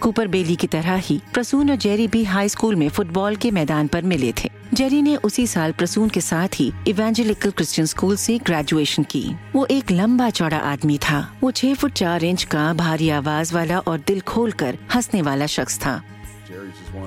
कूपर 0.02 0.28
बेली 0.28 0.56
की 0.56 0.68
तरह 0.68 0.96
ही 0.96 1.22
प्रसून 1.34 1.70
और 1.70 1.75
जेरी 1.75 2.08
भी 2.08 2.24
हाई 2.24 2.50
स्कूल 2.50 2.75
में 2.75 2.90
फुटबॉल 2.90 3.36
के 3.36 3.52
मैदान 3.52 3.88
पर 3.88 4.04
मिले 4.04 4.34
थे। 4.34 4.50
जेरी 4.74 5.02
ने 5.02 5.16
उसी 5.16 5.48
साल 5.48 5.72
प्रसून 5.72 6.10
के 6.10 6.22
साथ 6.22 6.48
ही 6.56 6.72
इवेंजेलिकल 6.88 7.52
क्रिश्चियन 7.52 7.86
स्कूल 7.86 8.16
से 8.16 8.38
ग्रेजुएशन 8.38 9.04
की। 9.04 9.24
वो 9.56 9.66
एक 9.66 9.92
लंबा 9.92 10.30
चौड़ा 10.30 10.58
आदमी 10.58 10.98
था। 10.98 11.20
वो 11.42 11.52
छह 11.52 11.74
फुट 11.74 11.92
चार 11.92 12.24
इंच 12.24 12.44
का 12.44 12.74
भारी 12.74 13.10
आवाज़ 13.10 13.54
वाला 13.54 13.80
और 13.80 13.98
दिल 13.98 14.22
खोल 14.22 14.52
कर 14.52 14.78
हंसने 14.96 15.22
वाला 15.22 15.46
शख्स 15.46 15.80
था। 15.80 16.02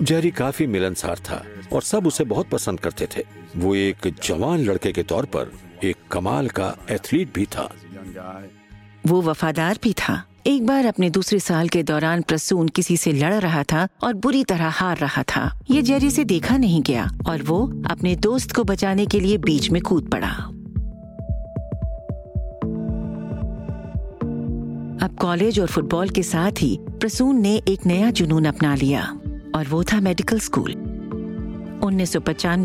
जेरी 0.02 0.30
काफ़ी 0.30 0.66
मिलनसार 0.66 1.18
था 1.18 1.44
और 1.72 1.82
सब 1.82 2.06
उसे 2.06 2.24
बहुत 2.24 2.48
पसंद 2.48 2.80
करते 2.80 3.08
थे। 3.16 3.24
वो 3.56 3.74
एक 3.74 4.14
जवान 4.24 4.58
लड़के 4.58 4.92
के 4.92 5.02
तौर 5.02 5.24
पर 5.24 5.52
एक 5.84 5.96
कमाल 6.12 6.48
का 6.48 6.74
एथलीट 6.90 7.34
भी 7.34 7.44
था। 7.46 7.72
वो 9.06 9.20
वफादार 9.22 9.78
भी 9.82 9.92
था। 9.92 10.22
एक 10.48 10.66
बार 10.66 10.86
अपने 10.86 11.10
दूसरे 11.10 11.38
साल 11.40 11.68
के 11.68 11.82
दौरान 11.82 12.22
प्रसून 12.22 12.68
किसी 12.68 12.96
से 12.96 13.12
लड़ 13.12 13.34
रहा 13.34 13.62
था 13.62 13.88
और 14.04 14.14
बुरी 14.14 14.44
तरह 14.44 14.68
हार 14.68 14.96
रहा 14.96 15.22
था। 15.22 15.60
ये 15.70 15.82
जेरी 15.82 16.10
से 16.10 16.24
देखा 16.24 16.56
नहीं 16.56 16.82
गया 16.82 17.10
और 17.26 17.42
वो 17.42 17.82
अपने 17.90 18.16
दोस्त 18.16 18.52
को 18.52 18.64
बचाने 18.64 19.06
के 19.06 19.20
लिए 19.20 19.38
बीच 19.38 19.70
में 19.70 19.82
कूद 19.82 20.10
पड़ा। 20.10 20.28
अब 25.04 25.16
कॉलेज 25.20 25.60
और 25.60 25.66
फुटबॉल 25.66 26.08
के 26.08 26.22
साथ 26.22 26.52
ही 26.58 26.78
प्रसून 26.82 27.40
ने 27.40 27.62
एक 27.68 27.86
नया 27.86 28.10
जुनून 28.10 28.44
अपना 28.44 28.74
लिया 28.74 29.02
और 29.54 29.66
वो 29.68 29.84
था 29.84 30.00
मेडिकल 30.00 30.40
स्कूल। 30.40 30.72
उन्नीस 31.84 32.16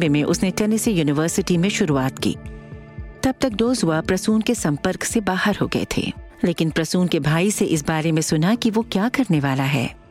में 0.10 0.24
उसने 0.24 0.52
टेनेसी 0.52 0.92
यूनिवर्सिटी 0.92 1.58
में 1.58 1.70
शुरुआत 1.70 2.20
की। 2.20 2.36
तब 3.24 3.34
तक 3.42 3.50
डोजवा 3.50 4.02
प्रसून 4.02 4.42
के 4.42 4.56
संपर्क 4.56 5.04
से 5.04 5.22
बाहर 5.22 5.58
हो 5.62 5.68
गए 5.68 5.86
थे। 5.98 6.23
लेकिन 6.44 6.70
प्रसून 6.70 7.08
के 7.08 7.20
भाई 7.20 7.52
से 7.52 7.66
इस 7.66 7.86
बारे 7.88 8.12
में 8.12 8.22
सुना 8.22 8.56
कि 8.56 8.70
वो 8.70 8.86
क्या 8.92 9.10
करने 9.10 9.40
वाला 9.40 9.64
है। 9.64 10.04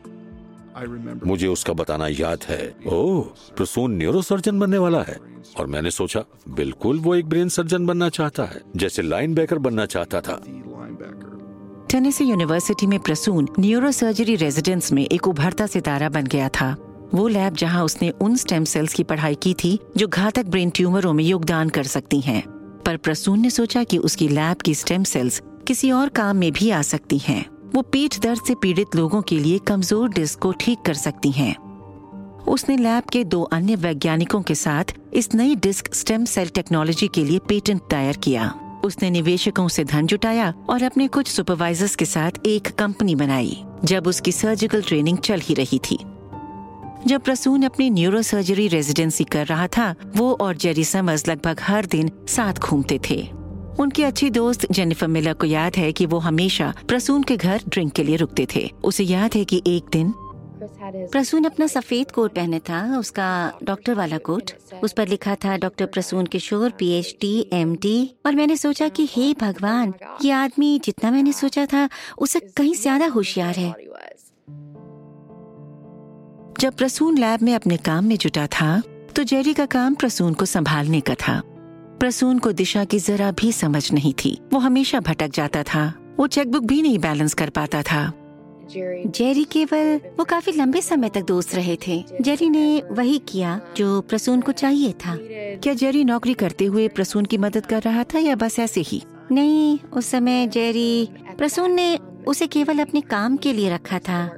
मुझे 1.25 1.47
उसका 1.47 1.73
बताना 1.73 2.07
याद 2.07 2.39
है। 2.49 2.75
ओह 2.87 3.21
प्रसून 3.57 3.97
न्यूरोसर्जन 3.97 4.59
बनने 4.59 4.77
वाला 4.77 5.01
है। 5.01 5.17
और 5.59 5.67
मैंने 5.67 5.91
सोचा 5.91 6.23
बिल्कुल 6.49 6.99
वो 6.99 7.15
एक 7.15 7.25
ब्रेन 7.25 7.49
सर्जन 7.49 7.85
बनना 7.85 8.09
चाहता 8.09 8.43
है 8.43 8.61
जैसे 8.75 9.01
लाइन 9.01 9.33
बैकर 9.35 9.57
बनना 9.57 9.85
चाहता 9.85 10.21
था। 10.21 10.41
टेनेसी 11.89 12.23
यूनिवर्सिटी 12.23 12.87
में 12.87 12.99
प्रसून 12.99 13.47
न्यूरो 13.59 13.91
सर्जरी 13.91 14.35
रेजिडेंस 14.35 14.91
में 14.91 15.05
एक 15.05 15.27
उभरता 15.27 15.67
सितारा 15.67 16.09
बन 16.09 16.23
गया 16.23 16.49
था। 16.49 16.75
वो 17.13 17.27
लैब 17.27 17.55
जहाँ 17.55 17.83
उसने 17.83 18.09
उन 18.09 18.35
स्टेम 18.35 18.63
सेल्स 18.63 18.93
की 18.93 19.03
पढ़ाई 19.03 19.35
की 19.35 19.53
थी 19.53 19.79
जो 19.97 20.07
घातक 20.07 20.45
ब्रेन 20.45 20.69
ट्यूमरों 20.69 21.13
में 21.13 21.23
योगदान 21.23 21.69
कर 21.69 21.83
सकती 21.83 22.19
हैं। 22.21 22.41
पर 22.85 22.97
प्रसून 22.97 23.39
ने 23.39 23.49
सोचा 23.49 23.83
कि 23.83 23.97
उसकी 23.97 24.27
लैब 24.27 24.57
की 24.57 24.75
स्टेम 24.75 25.03
सेल्स 25.03 25.41
किसी 25.67 25.91
और 25.91 26.09
काम 26.09 26.37
में 26.37 26.51
भी 26.51 26.69
आ 26.69 26.81
सकती 26.81 27.17
हैं। 27.17 27.45
वो 27.75 27.81
पीठ 27.81 28.19
दर्द 28.19 28.41
से 28.47 28.55
पीड़ित 28.55 28.95
लोगों 28.95 29.21
के 29.21 29.39
लिए 29.39 29.57
कमज़ोर 29.57 30.09
डिस्क 30.09 30.39
को 30.39 30.51
ठीक 30.51 30.81
कर 30.85 30.93
सकती 30.93 31.31
हैं। 31.31 31.55
उसने 32.47 32.77
लैब 32.77 33.03
के 33.03 33.23
दो 33.23 33.41
अन्य 33.41 33.75
वैज्ञानिकों 33.75 34.41
के 34.41 34.55
साथ 34.55 34.93
इस 35.13 35.33
नई 35.35 35.55
डिस्क 35.55 35.93
स्टेम 35.93 36.25
सेल 36.25 36.49
टेक्नोलॉजी 36.49 37.07
के 37.07 37.23
लिए 37.23 37.39
पेटेंट 37.39 37.81
दायर 37.91 38.17
किया। 38.17 38.53
उसने 38.85 39.09
निवेशकों 39.09 39.67
से 39.67 39.83
धन 39.83 40.07
जुटाया 40.07 40.53
और 40.69 40.83
अपने 40.83 41.07
कुछ 41.07 41.27
सुपरवाइजर्स 41.27 41.95
के 41.95 42.05
साथ 42.05 42.31
एक 42.45 42.67
कंपनी 42.67 43.15
बनाई, 43.15 43.63
जब 43.85 44.07
उसकी 44.07 44.31
सर्जिकल 44.31 44.81
ट्रेनिंग 44.81 45.17
चल 45.17 45.39
ही 45.39 45.53
रही 45.53 45.79
थी। 45.79 45.97
जब 47.07 47.21
प्रसून 47.21 47.63
अपनी 47.63 47.89
न्यूरो 47.89 48.21
सर्जरी 48.21 48.67
रेजिडेंसी 48.67 49.23
कर 49.23 49.45
रहा 49.45 49.67
था, 49.67 49.95
वो 50.17 50.31
और 50.33 50.55
जेरी 50.55 50.83
समर्स 50.83 51.27
लगभग 51.27 51.61
हर 51.61 51.85
दिन 51.85 52.11
साथ 52.27 52.53
घूमते 52.53 52.99
थे। 53.09 53.42
उनकी 53.79 54.03
अच्छी 54.03 54.29
दोस्त 54.29 54.65
जेनिफर 54.71 55.07
मिलर 55.07 55.33
को 55.33 55.45
याद 55.47 55.75
है 55.75 55.91
कि 55.91 56.05
वो 56.05 56.17
हमेशा 56.21 56.73
प्रसून 56.87 57.23
के 57.23 57.37
घर 57.37 57.61
ड्रिंक 57.67 57.91
के 57.93 58.03
लिए 58.03 58.15
रुकते 58.15 58.47
थे। 58.55 58.69
उसे 58.83 59.03
याद 59.03 59.35
है 59.35 59.43
कि 59.45 59.61
एक 59.67 59.85
दिन 59.93 60.13
प्रसून 61.11 61.43
अपना 61.43 61.67
सफ़ेद 61.67 62.11
कोट 62.11 62.33
पहने 62.35 62.59
था 62.59 62.97
उसका 62.97 63.27
डॉक्टर 63.63 63.93
वाला 63.93 64.17
कोट। 64.19 64.51
उस 64.83 64.93
पर 64.93 65.07
लिखा 65.07 65.35
था 65.35 65.55
doctor 65.57 65.85
Prasoon 65.85 66.25
Kishore 66.25 66.69
PhD 66.69 67.49
MD. 67.53 68.15
और 68.25 68.35
मैंने 68.35 68.57
सोचा 68.57 68.87
कि 68.89 69.07
हे 69.11 69.33
भगवान 69.41 69.93
ये 70.23 70.31
आदमी 70.33 70.79
जितना 70.79 71.11
मैंने 71.11 71.33
सोचा 71.33 71.65
था 71.65 71.87
उससे 72.17 72.39
कहीं 72.57 72.73
ज़्यादा 72.75 73.07
होशियार 73.07 73.55
है। 73.55 73.71
जब 76.59 76.73
प्रसून 76.73 77.17
लैब 77.17 77.41
में 77.41 77.53
अपने 77.55 77.77
काम 77.79 78.05
में 78.05 78.17
जुटा 78.17 78.47
था 78.49 78.81
तो 79.15 79.23
जेरी 79.23 79.53
का 79.53 79.65
काम 79.67 79.95
प्रसून 79.95 80.33
को 80.33 80.45
संभालने 80.47 81.01
का 81.01 81.15
था। 81.17 81.41
प्रसून 82.03 82.39
को 82.39 82.51
दिशा 82.51 82.85
की 82.85 82.99
जरा 82.99 83.31
भी 83.31 83.51
समझ 83.51 83.91
नहीं 83.91 84.13
थी। 84.13 84.39
वो 84.53 84.59
हमेशा 84.59 84.99
भटक 84.99 85.27
जाता 85.27 85.63
था। 85.63 86.15
वो 86.19 86.27
चेकबुक 86.27 86.63
भी 86.63 86.81
नहीं 86.81 86.99
बैलेंस 86.99 87.33
कर 87.33 87.49
पाता 87.49 87.81
था। 87.81 88.13
जेरी 89.07 89.43
केवल, 89.43 90.01
वो 90.19 90.23
काफ़ी 90.23 90.51
लंबे 90.51 90.81
समय 90.81 91.09
तक 91.09 91.21
दोस्त 91.21 91.55
रहे 91.55 91.77
थे। 91.87 92.05
जेरी 92.21 92.49
ने 92.49 92.83
वही 92.91 93.17
किया 93.17 93.61
जो 93.77 94.01
प्रसून 94.01 94.41
को 94.41 94.51
चाहिए 94.51 94.91
था। 94.91 95.17
क्या 95.55 95.73
जेरी 95.73 96.03
नौकरी 96.03 96.33
करते 96.33 96.65
हुए 96.65 96.87
प्रसून 96.87 97.25
की 97.25 97.37
मदद 97.37 97.65
कर 97.65 97.81
रहा 97.81 98.03
था 98.03 98.19
या 98.19 98.35
बस 98.35 98.59
ऐसे 98.59 98.81
ही? 98.81 99.03
नहीं, 99.31 99.79
उस 99.79 100.05
समय 100.05 100.47
जेरी, 100.47 101.09
प्रसून 101.37 101.71
ने 101.71 101.99
उसे 102.27 102.47
केवल 102.47 102.79
अपने 102.79 103.01
काम 103.01 103.37
के 103.37 103.53
लिए 103.53 103.73
रखा 103.73 103.99
था। 103.99 104.37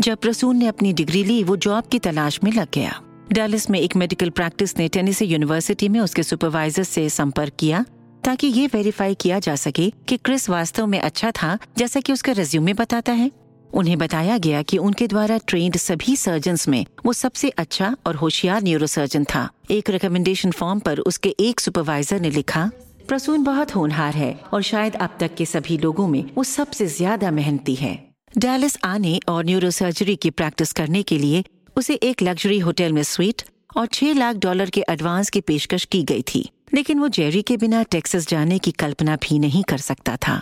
जब 0.00 0.18
प्रसून 0.18 0.56
ने 0.56 0.66
अपनी 0.66 0.92
डिग्री 0.92 1.24
ली, 1.24 1.44
वो 1.44 1.56
जॉब 1.56 1.84
की 1.84 1.98
तलाश 1.98 2.40
में 2.44 2.52
लग 2.52 2.68
गया। 2.74 3.02
डालिस 3.32 3.68
में 3.70 3.78
एक 3.80 3.94
मेडिकल 3.96 4.30
प्रैक्टिस 4.30 4.76
ने 4.78 4.86
टेनिसी 4.88 5.24
यूनिवर्सिटी 5.24 5.88
में 5.88 5.98
उसके 6.00 6.22
सुपरवाइजर 6.22 6.82
से 6.82 7.08
संपर्क 7.08 7.52
किया 7.58 7.84
ताकि 8.24 8.46
ये 8.46 8.66
वेरीफाई 8.66 9.14
किया 9.14 9.38
जा 9.38 9.54
सके 9.56 9.88
कि 10.08 10.16
क्रिस 10.16 10.48
वास्तव 10.50 10.86
में 10.86 10.98
अच्छा 11.00 11.30
था, 11.30 11.58
जैसा 11.78 12.00
कि 12.00 12.12
उसका 12.12 12.32
रेज्यूमे 12.32 12.72
बताता 12.74 13.12
है। 13.12 13.30
उन्हें 13.70 13.96
बताया 13.98 14.38
गया 14.38 14.62
कि 14.62 14.78
उनके 14.78 15.06
द्वारा 15.06 15.38
ट्रेंड 15.46 15.76
सभी 15.76 16.16
सर्जन 16.16 16.56
में 16.68 16.84
वो 17.06 17.12
सबसे 17.12 17.48
अच्छा 17.56 17.94
और 18.06 18.16
होशियार 18.16 18.62
न्यूरोसर्जन 18.62 19.24
था। 19.24 19.48
एक 19.70 19.90
रिकमेंडेशन 19.90 20.50
फॉर्म 20.50 20.80
पर 20.80 20.98
उसके 21.00 21.34
एक 21.40 21.60
सुपरवाइजर 21.60 22.20
ने 22.20 22.30
लिखा, 22.30 22.70
प्रसून 23.08 23.44
बहुत 23.44 23.74
होनहार 23.76 24.14
है 24.14 24.32
और 24.52 24.62
शायद 24.62 24.96
अब 24.96 25.16
तक 25.20 25.34
के 25.34 25.46
सभी 25.46 25.78
लोगों 25.78 26.08
में 26.08 26.24
वो 26.36 26.44
सबसे 26.44 26.86
ज़्यादा 26.88 27.30
मेहनती 27.30 27.74
है। 27.74 27.94
डैलिस 28.38 28.76
आने 28.84 29.18
और 29.28 29.44
न्यूरोसर्जरी 29.44 30.16
की 30.16 30.30
प्रैक्टिस 30.30 30.72
करने 30.72 31.02
के 31.02 31.18
लिए 31.18 31.44
उसे 31.76 31.94
एक 31.94 32.22
लग्जरी 32.22 32.58
होटल 32.58 32.92
में 32.92 33.02
स्वीट 33.02 33.42
और 33.76 33.86
छह 33.86 34.12
लाख 34.12 34.36
डॉलर 34.36 34.70
के 34.70 34.84
एडवांस 34.88 35.30
की 35.30 35.40
पेशकश 35.40 35.84
की 35.84 36.02
गई 36.02 36.22
थी। 36.22 36.50
लेकिन 36.74 36.98
वो 36.98 37.08
जेरी 37.08 37.42
के 37.42 37.56
बिना 37.56 37.82
टेक्सास 37.82 38.28
जाने 38.28 38.58
की 38.58 38.70
कल्पना 38.70 39.16
भी 39.16 39.38
नहीं 39.38 39.62
कर 39.62 39.78
सकता 39.78 40.16
था। 40.16 40.38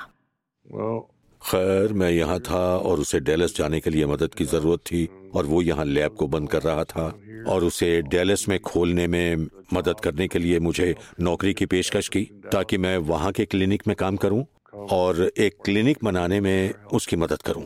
खैर, 1.42 1.92
मैं 1.92 2.10
यहाँ 2.10 2.38
था 2.40 2.76
और 2.76 3.00
उसे 3.00 3.20
डेलस 3.20 3.56
जाने 3.56 3.80
के 3.80 3.90
लिए 3.90 4.06
मदद 4.06 4.34
की 4.34 4.44
ज़रूरत 4.44 4.80
थी 4.80 5.08
और 5.34 5.46
वो 5.46 5.62
यहाँ 5.62 5.84
लैब 5.84 6.10
को 6.10 6.26
बंद 6.26 6.50
कर 6.50 6.62
रहा 6.62 6.84
था। 6.84 7.06
और 7.48 7.64
उसे 7.64 8.02
डेलस 8.02 8.48
में 8.48 8.58
खोलने 8.60 9.06
में 9.06 9.46
मदद 9.74 10.00
करने 10.00 10.28
के 10.28 10.38
लिए 10.38 10.58
मुझे 10.58 10.94
नौकरी 11.20 11.54
की 11.54 11.66
पेशकश 11.66 12.08
की 12.08 12.22
ताकि 12.52 12.78
मैं 12.78 12.96
वहाँ 12.98 13.32
के 13.32 13.44
क्लिनिक 13.44 13.86
में 13.86 13.96
काम 13.96 14.16
करूँ 14.16 14.44
और 14.90 15.30
एक 15.38 15.56
क्लिनिक 15.64 15.98
बनाने 16.04 16.40
में 16.40 16.72
उसकी 16.92 17.16
मदद 17.16 17.42
करूँ। 17.42 17.64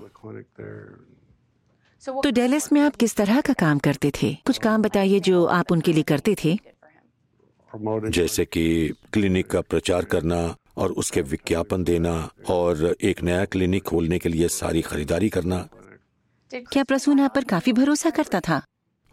तो 2.06 2.30
डेलिस 2.30 2.72
में 2.72 2.80
आप 2.80 2.96
किस 2.96 3.14
तरह 3.16 3.40
का 3.40 3.52
काम 3.52 3.78
करते 3.78 4.10
थे? 4.22 4.34
कुछ 4.46 4.58
काम 4.58 4.82
बताइए 4.82 5.20
जो 5.20 5.44
आप 5.44 5.72
उनके 5.72 5.92
लिए 5.92 6.02
करते 6.02 6.36
थे। 6.44 6.58
जैसे 8.08 8.44
कि 8.44 8.94
क्लिनिक 9.12 9.46
का 9.46 9.60
प्रचार 9.60 10.04
करना 10.04 10.56
और 10.76 10.92
उसके 10.92 11.20
विज्ञापन 11.20 11.84
देना 11.84 12.30
और 12.48 12.96
एक 13.02 13.22
नया 13.22 13.44
क्लिनिक 13.44 13.82
खोलने 13.82 14.18
के 14.18 14.28
लिए 14.28 14.48
सारी 14.48 14.82
खरीदारी 14.82 15.28
करना। 15.28 15.68
क्या 16.52 16.84
प्रसून 16.84 17.20
आप 17.20 17.34
पर 17.34 17.44
काफ़ी 17.44 17.72
भरोसा 17.72 18.10
करता 18.10 18.40
था? 18.40 18.62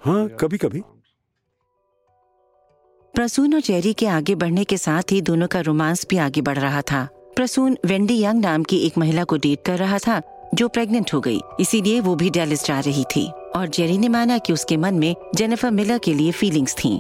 हाँ 0.02 0.28
कभी 0.30 0.58
कभी 0.58 0.82
प्रसून 3.13 3.54
और 3.54 3.62
चेरी 3.62 3.93
के 3.93 4.08
आगे 4.08 4.36
बढ़ने 4.36 4.63
के 4.63 4.78
साथ 4.78 5.12
ही 5.12 5.21
दोनों 5.21 5.47
का 5.47 5.60
रोमांस 5.60 6.06
भी 6.10 6.17
आगे 6.17 6.41
बढ़ 6.41 6.58
रहा 6.58 6.82
था। 6.82 7.08
प्रसून 7.36 7.78
वेंडी 7.86 8.23
यंग 8.23 8.41
नाम 8.41 8.63
की 8.63 8.78
एक 8.78 8.97
महिला 8.97 9.23
को 9.23 9.38
डेट 9.38 9.65
कर 9.65 9.78
रहा 9.78 9.97
था। 9.97 10.21
जो 10.55 10.67
प्रेग्नेंट 10.67 11.13
हो 11.13 11.19
गई। 11.19 11.39
इसीलिए 11.59 11.99
वो 11.99 12.15
भी 12.15 12.29
डेलिस 12.29 12.65
जा 12.65 12.79
रही 12.79 13.03
थी। 13.05 13.27
और 13.55 13.67
जेरी 13.67 13.97
ने 13.97 14.07
माना 14.07 14.38
कि 14.38 14.53
उसके 14.53 14.77
मन 14.77 14.93
में 14.93 15.15
जेनिफर 15.35 15.71
मिलर 15.71 15.97
के 15.97 16.13
लिए 16.13 16.31
फीलिंग्स 16.31 16.75
थी। 16.75 16.97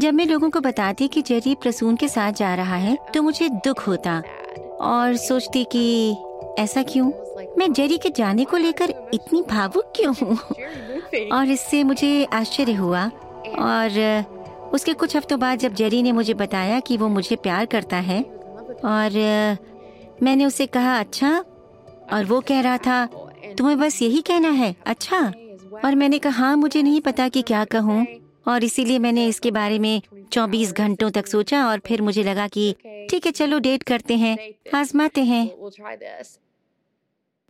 जब 0.00 0.14
मैं 0.14 0.26
लोगों 0.26 0.50
को 0.50 0.60
बताती 0.60 1.08
कि 1.08 1.22
जेरी 1.22 1.54
प्रसून 1.54 1.96
के 1.96 2.08
साथ 2.08 2.32
जा 2.32 2.54
रहा 2.54 2.76
है 2.76 2.96
तो 3.14 3.22
मुझे 3.22 3.48
दुख 3.64 3.86
होता 3.88 4.22
और 4.82 5.16
सोचती 5.16 5.64
कि 5.72 6.16
ऐसा 6.58 6.82
क्यों? 6.82 7.10
मैं 7.58 7.72
जेरी 7.72 7.98
के 7.98 8.10
जाने 8.10 8.44
को 8.44 8.56
लेकर 8.56 8.90
इतनी 9.14 9.42
भावुक 9.42 9.92
क्यों 9.96 10.14
हूँ? 10.22 10.36
और 11.32 11.48
इससे 11.48 11.82
मुझे 11.84 12.24
आश्चर्य 12.24 12.72
हुआ। 12.72 13.04
और 13.60 14.24
उसके 14.72 14.92
कुछ 14.92 15.16
हफ्तों 15.16 15.38
बाद 15.40 15.58
जब 15.58 15.74
जेरी 15.74 16.02
ने 16.02 16.12
मुझे 16.12 16.34
बताया 16.34 16.78
कि 16.80 16.96
वो 16.96 17.08
मुझे 17.08 17.36
प्यार 17.36 17.66
करता 17.66 17.96
है, 17.98 18.20
और 18.84 19.58
मैंने 20.22 20.46
उसे 20.46 20.66
कहा 20.66 20.98
अच्छा 21.00 21.44
और 22.14 22.24
वो 22.24 22.40
कह 22.40 22.60
रहा 22.60 22.78
था, 22.78 23.06
तुम्हें 23.58 23.78
बस 23.78 24.02
यही 24.02 24.20
कहना 24.20 24.48
है 24.48 24.74
अच्छा? 24.86 25.32
और 25.84 25.94
मैंने 25.94 26.18
कहा 26.18 26.32
हाँ 26.32 26.56
मुझे 26.56 26.82
नहीं 26.82 27.00
पता 27.00 27.28
कि 27.28 27.42
क्या 27.42 27.64
कहूँ। 27.64 28.06
और 28.48 28.64
इसीलिए 28.64 28.98
मैंने 28.98 29.26
इसके 29.26 29.50
बारे 29.50 29.78
में 29.78 30.02
24 30.32 30.72
घंटों 30.72 31.10
तक 31.10 31.26
सोचा 31.26 31.66
और 31.68 31.80
फिर 31.86 32.02
मुझे 32.02 32.22
लगा 32.22 32.48
कि, 32.48 32.74
ठीक 33.10 33.26
है, 33.26 33.32
चलो, 33.32 33.58
डेट 33.58 33.82
करते 33.82 34.16
हैं, 34.16 34.36
आजमाते 34.74 35.24
हैं। 35.24 35.50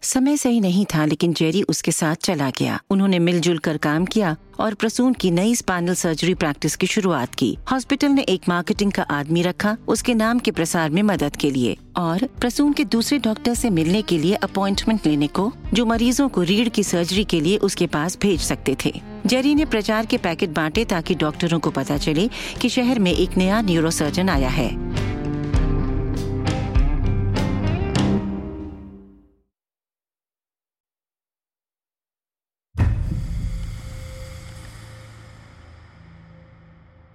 समय 0.05 0.37
सही 0.37 0.61
नहीं 0.61 0.87
था, 0.95 1.05
लेकिन 1.05 1.33
जेरी 1.33 1.63
उसके 1.63 1.93
साथ 1.93 2.15
चला 2.15 2.51
गया। 2.51 2.81
उन्होंने 2.91 3.19
मिलजुल 3.19 3.59
कर 3.59 3.77
काम 3.77 4.05
किया 4.05 4.37
और 4.61 4.75
प्रसून 4.75 5.13
की 5.13 5.31
नई 5.31 5.55
स्पाइनल 5.55 5.95
सर्जरी 5.95 6.35
प्रैक्टिस 6.35 6.77
की 6.77 6.87
शुरुआत 6.87 7.35
की। 7.35 7.59
हॉस्पिटल 7.73 8.09
ने 8.09 8.23
एक 8.23 8.43
मार्केटिंग 8.49 8.93
का 8.93 9.03
आदमी 9.03 9.43
रखा, 9.43 9.77
उसके 9.89 10.15
नाम 10.15 10.39
के 10.39 10.51
प्रसार 10.51 10.91
में 10.91 11.03
मदद 11.03 11.37
के 11.37 11.51
लिए। 11.51 11.77
और 11.97 12.27
प्रसून 12.41 12.73
के 12.73 12.85
दूसरे 12.85 13.19
डॉक्टर 13.19 13.55
से 13.55 13.71
मिलने 13.71 14.03
के 14.03 14.19
लिए 14.19 14.35
अपॉइंटमेंट 14.35 15.07
लेने 15.07 15.27
को, 15.27 15.53
जो 15.75 15.87
मरीजों 15.87 16.29
को 16.29 16.43
रीढ़ 16.43 16.69
की 16.69 16.83
सर्जरी 16.83 17.25
के 17.25 17.41
लिए 17.41 17.57
उसके 17.57 17.87
पास 17.87 18.19
भेज 18.23 18.41
सकते 18.41 18.77
थे। 18.85 19.01
जेरी 19.27 19.55
ने 19.55 19.65
प्रचार 19.65 20.07
के 20.07 20.17
पैकेट 20.17 20.51
बांटे 20.51 20.85
ताकि 20.85 21.15
डॉक्टरों 21.15 21.61
को 21.61 21.71
पता 21.71 21.99
चले 21.99 22.31
कि 22.61 22.69
शहर 22.69 22.99
में 22.99 23.13
एक 23.13 23.37
नया 23.37 23.61
न्यूरोसर्जन 23.61 24.29
आया 24.29 24.49
है। 24.49 24.94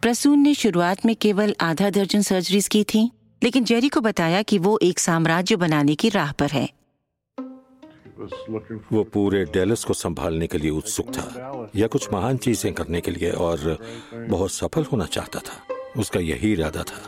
प्रसून 0.10 0.40
ने 0.40 0.54
शुरुआत 0.54 1.06
में 1.06 1.16
केवल 1.16 1.56
आधा 1.62 1.90
दर्जन 1.90 2.22
सर्जरीज 2.22 2.68
की 2.68 2.84
थी 2.84 3.12
लेकिन 3.44 3.64
जेरी 3.64 3.90
को 3.90 4.02
बताया 4.02 4.42
कि 4.42 4.58
वो 4.58 4.80
एक 4.82 5.00
साम्राज्य 5.00 5.56
बनाने 5.56 5.96
की 5.96 6.10
राह 6.10 6.32
पर 6.32 6.52
है। 6.52 6.70
वो 8.94 9.04
पूरे 9.04 9.44
डेलस 9.46 9.84
को 9.84 9.94
संभालने 9.94 10.48
के 10.48 10.58
लिए 10.58 10.72
उत्सुक 10.72 11.10
था 11.10 11.70
या 11.76 11.88
कुछ 11.88 12.08
महान 12.14 12.38
चीज़ें 12.38 12.74
करने 12.74 13.02
के 13.02 13.12
लिए 13.12 13.32
और 13.32 13.78
बहुत 14.30 14.52
सफल 14.52 14.84
होना 14.84 15.06
चाहता 15.06 15.40
था। 15.40 15.76
उसका 15.98 16.20
यही 16.20 16.52
इरादा 16.54 16.84
था। 16.84 17.02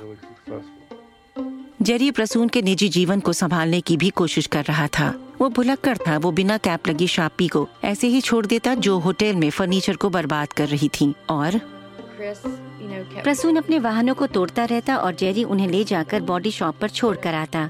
जेरी 1.81 2.11
प्रसून 2.11 2.49
के 2.49 2.61
निजी 2.61 2.89
जीवन 2.89 3.19
को 3.19 3.33
संभालने 3.33 3.81
की 3.81 3.97
भी 3.97 4.09
कोशिश 4.09 4.47
कर 4.47 4.65
रहा 4.65 4.87
था। 4.87 5.09
वो 5.41 5.49
भुलक्कर 5.49 5.97
था 5.97 6.17
वो 6.17 6.31
बिना 6.31 6.57
कैप 6.57 6.87
लगी 6.87 7.07
शापी 7.07 7.47
को 7.47 7.67
ऐसे 7.83 8.07
ही 8.07 8.21
छोड़ 8.21 8.45
देता 8.45 8.75
जो 8.75 8.99
होटल 8.99 9.35
में 9.35 9.49
फर्नीचर 9.49 9.95
को 9.95 10.09
बर्बाद 10.09 10.53
कर 10.53 10.67
रही 10.67 10.89
थी 10.89 11.13
और 11.29 11.80
प्रसून 12.21 13.55
अपने 13.55 13.79
वाहनों 13.79 14.15
को 14.15 14.27
तोड़ता 14.27 14.65
रहता 14.65 14.97
और 14.97 15.15
जेरी 15.15 15.43
उन्हें 15.43 15.67
ले 15.67 15.83
जाकर 15.83 16.21
बॉडी 16.21 16.51
शॉप 16.51 16.75
पर 16.81 16.89
छोड़ 16.89 17.15
कर 17.17 17.33
आता 17.33 17.69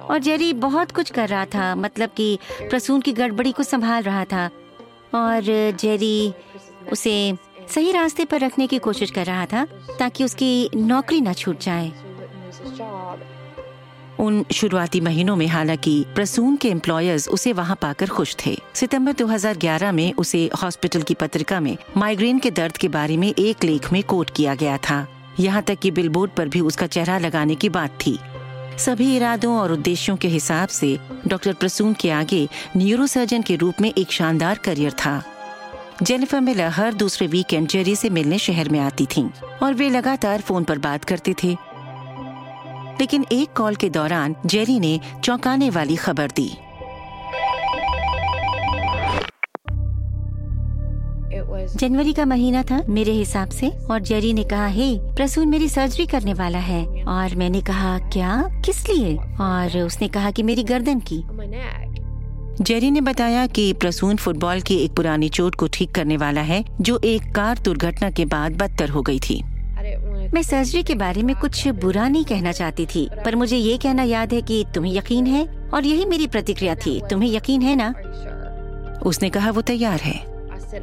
और 0.00 0.18
जेरी 0.18 0.52
बहुत 0.52 0.92
कुछ 0.92 1.10
कर 1.10 1.28
रहा 1.28 1.44
था 1.44 1.74
मतलब 1.74 2.10
कि 2.16 2.38
प्रसून 2.60 3.00
की 3.00 3.12
गड़बड़ी 3.12 3.52
को 3.52 3.62
संभाल 3.62 4.02
रहा 4.02 4.24
था। 4.24 4.50
और 5.14 5.42
जेरी 5.80 6.34
उसे 6.92 7.34
सही 7.74 7.92
रास्ते 7.92 8.24
पर 8.24 8.40
रखने 8.40 8.66
की 8.66 8.78
कोशिश 8.78 9.10
कर 9.10 9.26
रहा 9.26 9.46
था 9.46 9.64
ताकि 9.98 10.24
उसकी 10.24 10.70
नौकरी 10.76 11.20
न 11.20 11.32
छूट 11.32 11.60
जाए। 11.60 11.92
उन 14.20 14.44
शुरुआती 14.52 15.00
महीनों 15.00 15.36
में, 15.36 15.46
हालाँकि 15.46 16.06
प्रसून 16.14 16.56
के 16.56 16.68
एम्प्लॉयर्स 16.68 17.28
उसे 17.28 17.52
वहाँ 17.52 17.78
पाकर 17.82 18.06
खुश 18.06 18.36
थे। 18.46 18.58
सितंबर 18.74 19.12
2011 19.12 19.92
में 19.92 20.12
उसे 20.12 20.50
हॉस्पिटल 20.62 21.02
की 21.02 21.14
पत्रिका 21.14 21.60
में 21.60 21.76
माइग्रेन 21.96 22.38
के 22.38 22.50
दर्द 22.50 22.76
के 22.76 22.88
बारे 22.88 23.16
में 23.16 23.34
एक 23.38 23.64
लेख 23.64 23.92
में 23.92 24.02
कोट 24.02 24.30
किया 24.36 24.54
गया 24.54 24.76
था। 24.76 25.06
यहाँ 25.40 25.62
तक 25.62 25.78
कि 25.78 25.90
बिलबोर्ड 25.90 26.30
पर 26.30 26.48
भी 26.48 26.60
उसका 26.60 26.86
चेहरा 26.86 27.18
लगाने 27.18 27.54
की 27.54 27.68
बात 27.68 27.98
थी। 28.06 28.18
सभी 28.78 29.16
इरादों 29.16 29.56
और 29.56 29.72
उद्देश्यों 29.72 30.16
के 30.16 30.28
हिसाब 30.28 30.68
से, 30.68 30.98
डॉक्टर 31.28 31.52
प्रसून 31.52 31.92
के 31.92 32.10
आगे 32.10 32.48
न्यूरोसर्जन 32.76 33.42
के 33.42 33.56
रूप 33.56 33.74
में 33.80 33.92
एक 33.98 34.12
शानदार 34.12 34.58
करियर 34.58 34.92
था। 34.92 35.22
जेनिफर 36.02 36.40
मिलर 36.40 36.68
हर 36.68 36.94
दूसरे 36.94 37.26
वीकेंड 37.26 37.68
जेरी 37.68 37.96
से 37.96 38.10
मिलने 38.10 38.38
शहर 38.38 38.68
में 38.68 38.80
आती 38.80 39.06
थीं 39.06 39.30
और 39.62 39.74
वे 39.74 39.90
लगातार 39.90 40.40
फ़ोन 40.40 40.64
पर 40.64 40.78
बात 40.78 41.04
करते 41.04 41.34
थे। 41.44 41.56
लेकिन 43.00 43.26
एक 43.32 43.48
कॉल 43.56 43.74
के 43.74 43.90
दौरान 43.90 44.36
जेरी 44.46 44.80
ने 44.80 45.00
चौंकाने 45.24 45.70
वाली 45.70 45.96
खबर 45.96 46.28
दी। 46.28 46.56
जनवरी 51.76 52.12
का 52.12 52.24
महीना 52.24 52.62
था 52.62 52.82
मेरे 52.88 53.12
हिसाब 53.12 53.48
से, 53.48 53.68
और 53.68 54.00
जेरी 54.00 54.32
ने 54.32 54.44
कहा, 54.44 54.66
हे, 54.66 54.98
प्रसून 54.98 55.48
मेरी 55.48 55.68
सर्जरी 55.68 56.06
करने 56.06 56.34
वाला 56.34 56.58
है। 56.58 56.86
और 57.04 57.36
मैंने 57.36 57.60
कहा, 57.60 57.98
क्या? 57.98 58.48
किस 58.64 58.88
लिए? 58.88 59.16
और 59.16 59.78
उसने 59.78 60.08
कहा 60.08 60.30
कि 60.30 60.42
मेरी 60.42 60.62
गर्दन 60.62 61.00
की। 61.12 61.24
जेरी 62.60 62.90
ने 62.90 63.00
बताया 63.00 63.46
कि 63.46 63.72
प्रसून 63.72 64.16
फुटबॉल 64.16 64.60
की 64.60 64.76
एक 64.76 64.92
पुरानी 64.92 65.28
चोट 65.28 65.54
को 65.54 65.68
ठीक 65.68 65.94
करने 65.94 66.16
वाला 66.16 66.40
है, 66.40 66.64
जो 66.80 67.00
एक 67.04 67.34
कार 67.34 67.58
दुर्घटना 67.58 68.10
के 68.10 68.24
बाद 68.24 68.56
बदतर 68.56 68.88
हो 68.88 69.02
गई 69.02 69.18
थी। 69.18 69.44
मैं 70.34 70.42
सर्जरी 70.42 70.82
के 70.82 70.94
बारे 70.94 71.22
में 71.22 71.34
कुछ 71.36 71.66
बुरा 71.80 72.06
नहीं 72.08 72.24
कहना 72.24 72.52
चाहती 72.52 72.84
थी 72.86 73.08
पर 73.24 73.36
मुझे 73.36 73.56
ये 73.56 73.76
कहना 73.78 74.02
याद 74.02 74.32
है 74.32 74.40
कि 74.42 74.64
तुम्हें 74.74 74.92
यकीन 74.92 75.26
है 75.26 75.44
और 75.74 75.84
यही 75.84 76.04
मेरी 76.04 76.26
प्रतिक्रिया 76.26 76.74
थी। 76.76 77.00
तुम्हें 77.10 77.28
यकीन 77.30 77.62
है 77.62 77.74
ना? 77.76 77.88
उसने 79.06 79.30
कहा 79.30 79.50
वो 79.50 79.62
तैयार 79.62 80.00
है। 80.00 80.14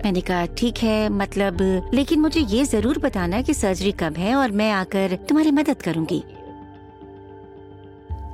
मैंने 0.03 0.21
कहा 0.21 0.45
ठीक 0.57 0.77
है 0.77 1.09
मतलब 1.09 1.57
लेकिन 1.93 2.19
मुझे 2.19 2.41
ये 2.41 2.63
ज़रूर 2.65 2.97
बताना 2.97 3.41
कि 3.41 3.53
सर्जरी 3.53 3.91
कब 3.91 4.17
है 4.17 4.35
और 4.35 4.51
मैं 4.51 4.71
आकर 4.71 5.15
तुम्हारी 5.29 5.51
मदद 5.51 5.81
करूँगी। 5.81 6.23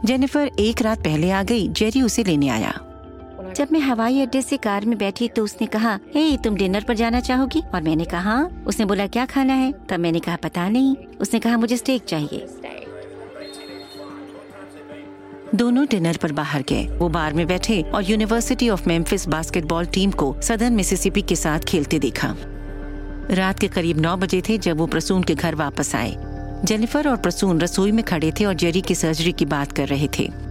जेनिफर 0.06 0.52
एक 0.60 0.82
रात 0.82 1.04
पहले 1.04 1.32
आ 1.32 1.42
गई 1.44 1.68
जेरी 1.70 2.02
उसे 2.02 2.24
लेने 2.24 2.50
आया। 2.50 2.80
जब 3.58 3.68
मैं 3.72 3.80
हवाई 3.80 4.22
अड्डे 4.22 4.42
से 4.42 4.58
कार 4.58 4.86
में 4.86 4.98
बैठी 4.98 5.28
तो 5.28 5.44
उसने 5.44 5.68
कहा, 5.68 6.00
हे, 6.16 6.38
तुम 6.38 6.56
डिनर 6.56 6.84
पर 6.84 6.94
जाना 6.94 7.20
चाहोगी? 7.20 7.62
और 7.76 7.82
मैंने 7.82 8.06
कहा। 8.06 8.50
उसने 8.68 8.86
बोला, 8.86 9.08
क्या 9.08 9.26
खाना 9.26 9.54
है? 9.54 9.74
तब 9.90 10.00
मैंने 10.00 10.20
कहा, 10.20 10.36
पता 10.36 10.70
नहीं। 10.70 10.96
उसने 11.22 11.40
कहा, 11.40 11.58
मुझे 11.58 11.78
स्टेक 11.78 12.04
चाहिए। 12.04 12.48
दोनों 15.56 15.86
डिनर 15.86 16.18
पर 16.18 16.32
बाहर 16.32 16.62
गए। 16.62 16.88
वो 16.88 17.10
बार 17.10 17.34
में 17.34 17.48
बैठे 17.48 17.82
और 17.82 18.04
university 18.04 18.70
of 18.70 18.88
Memphis 18.88 19.28
basketball 19.28 19.86
team 19.86 20.12
को 20.12 20.42
सदन 20.42 20.74
मिसिसिपी 20.74 21.22
के 21.22 21.36
साथ 21.36 21.60
खेलते 21.60 22.00
देखा। 22.00 22.36
रात 23.32 23.60
के 23.60 23.68
करीब 23.68 24.00
नौ 24.00 24.18
बजे 24.18 24.42
थे 24.50 24.58
जब 24.58 24.78
वो 24.78 24.88
प्रसून 24.88 25.24
के 25.24 25.36
घर 25.36 25.56
वापस 25.56 25.96
आए। 25.96 26.16
जेनिफर 26.66 27.08
और 27.08 27.18
प्रसून 27.18 27.62
रसोई 27.62 27.92
में 27.92 28.06
खड़े 28.06 28.32
थे 28.32 28.46
और 28.46 28.54
जेरी 28.54 28.82
की 28.82 28.96
सर्जरी 28.96 29.32
की 29.32 29.46
बात 29.46 29.72
कर 29.72 29.88
रहे 29.88 30.10
थे। 30.20 30.47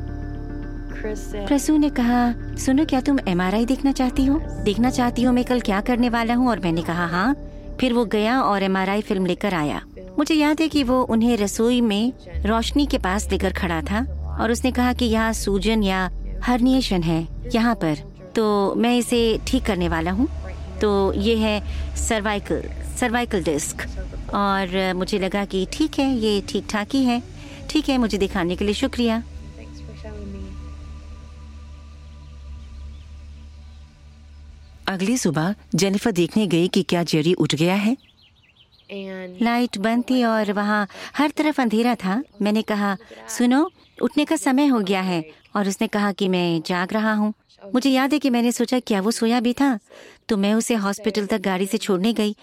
प्रसू 1.06 1.76
ने 1.76 1.88
कहा, 1.90 2.56
सुनो, 2.56 2.84
क्या 2.84 3.00
तुम 3.00 3.18
एमआरआई 3.28 3.64
देखना 3.64 3.92
चाहती 3.92 4.24
हो? 4.24 4.38
देखना 4.64 4.90
चाहती 4.90 5.22
हो 5.22 5.32
मैं 5.32 5.44
कल 5.44 5.60
क्या 5.60 5.80
करने 5.80 6.08
वाला 6.08 6.34
हूँ? 6.34 6.48
और 6.48 6.60
मैंने 6.60 6.82
कहा 6.82 7.06
हाँ। 7.06 7.34
फिर 7.80 7.92
वो 7.92 8.04
गया 8.04 8.40
और 8.40 8.62
एमआरआई 8.62 9.00
फ़िल्म 9.00 9.26
लेकर 9.26 9.54
आया। 9.54 9.80
मुझे 10.18 10.34
याद 10.34 10.60
है 10.60 10.68
कि 10.68 10.82
वो 10.82 11.00
उन्हें 11.02 11.36
रसोई 11.36 11.80
में 11.80 12.12
रोशनी 12.46 12.86
के 12.86 12.98
पास 12.98 13.28
लेकर 13.30 13.52
खड़ा 13.52 13.80
था 13.82 14.00
और 14.40 14.50
उसने 14.50 14.72
कहा 14.72 14.92
कि 14.92 15.04
यहाँ 15.04 15.32
सूजन 15.32 15.82
या 15.82 16.10
हर्निएशन 16.42 17.02
है 17.02 17.26
यहाँ 17.54 17.74
पर। 17.74 17.96
तो 18.36 18.74
मैं 18.74 18.96
इसे 18.98 19.38
ठीक 19.46 19.64
करने 19.64 19.88
वाला 19.88 20.10
हूँ। 20.10 20.28
तो 20.80 21.12
ये 21.12 21.36
है 21.36 21.60
सर्वाइकल 21.96 22.62
सर्वाइकल 23.00 23.42
डिस्क। 23.42 23.86
और 24.34 24.92
मुझे 24.96 25.18
लगा 25.18 25.44
कि 25.44 25.66
ठीक 25.72 25.98
है, 25.98 26.14
ये 26.14 26.42
ठीक 26.48 26.66
ठाक 26.70 26.94
ही 26.94 27.04
है। 27.04 27.22
ठीक 27.70 27.88
है, 27.88 27.98
मुझे 27.98 28.18
दिखाने 28.18 28.56
के 28.56 28.64
लिए 28.64 28.74
शुक्रिया। 28.74 29.22
अगली 34.88 35.16
सुबह 35.18 35.54
जेनिफर 35.74 36.12
देखने 36.12 36.46
गई 36.46 36.68
कि 36.68 36.82
क्या 36.82 37.02
जेरी 37.02 37.32
उठ 37.34 37.54
गया 37.54 37.74
है। 37.74 37.96
लाइट 39.42 39.78
बंद 39.78 40.04
थी 40.10 40.22
और 40.24 40.52
वहाँ 40.52 40.86
हर 41.16 41.30
तरफ़ 41.30 41.60
अंधेरा 41.60 41.94
था। 41.94 42.22
मैंने 42.42 42.62
कहा 42.62 42.96
सुनो 43.28 43.70
उठने 44.02 44.24
का 44.24 44.36
समय 44.36 44.66
हो 44.66 44.80
गया 44.80 45.00
है। 45.00 45.24
और 45.56 45.68
उसने 45.68 45.86
कहा 45.88 46.12
कि 46.12 46.28
मैं 46.28 46.62
जाग 46.66 46.92
रहा 46.92 47.12
हूँ। 47.12 47.32
मुझे 47.74 47.90
याद 47.90 48.12
है 48.12 48.18
कि 48.18 48.30
मैंने 48.30 48.52
सोचा 48.52 48.78
क्या 48.80 49.00
वो 49.00 49.10
सोया 49.10 49.40
भी 49.40 49.52
था? 49.52 49.78
तो 50.28 50.36
मैं 50.36 50.54
उसे 50.54 50.74
हॉस्पिटल 50.74 51.26
तक 51.26 51.40
गाड़ी 51.40 51.66
से 51.66 51.78
छोड़ने 51.78 52.12
गई 52.12 52.36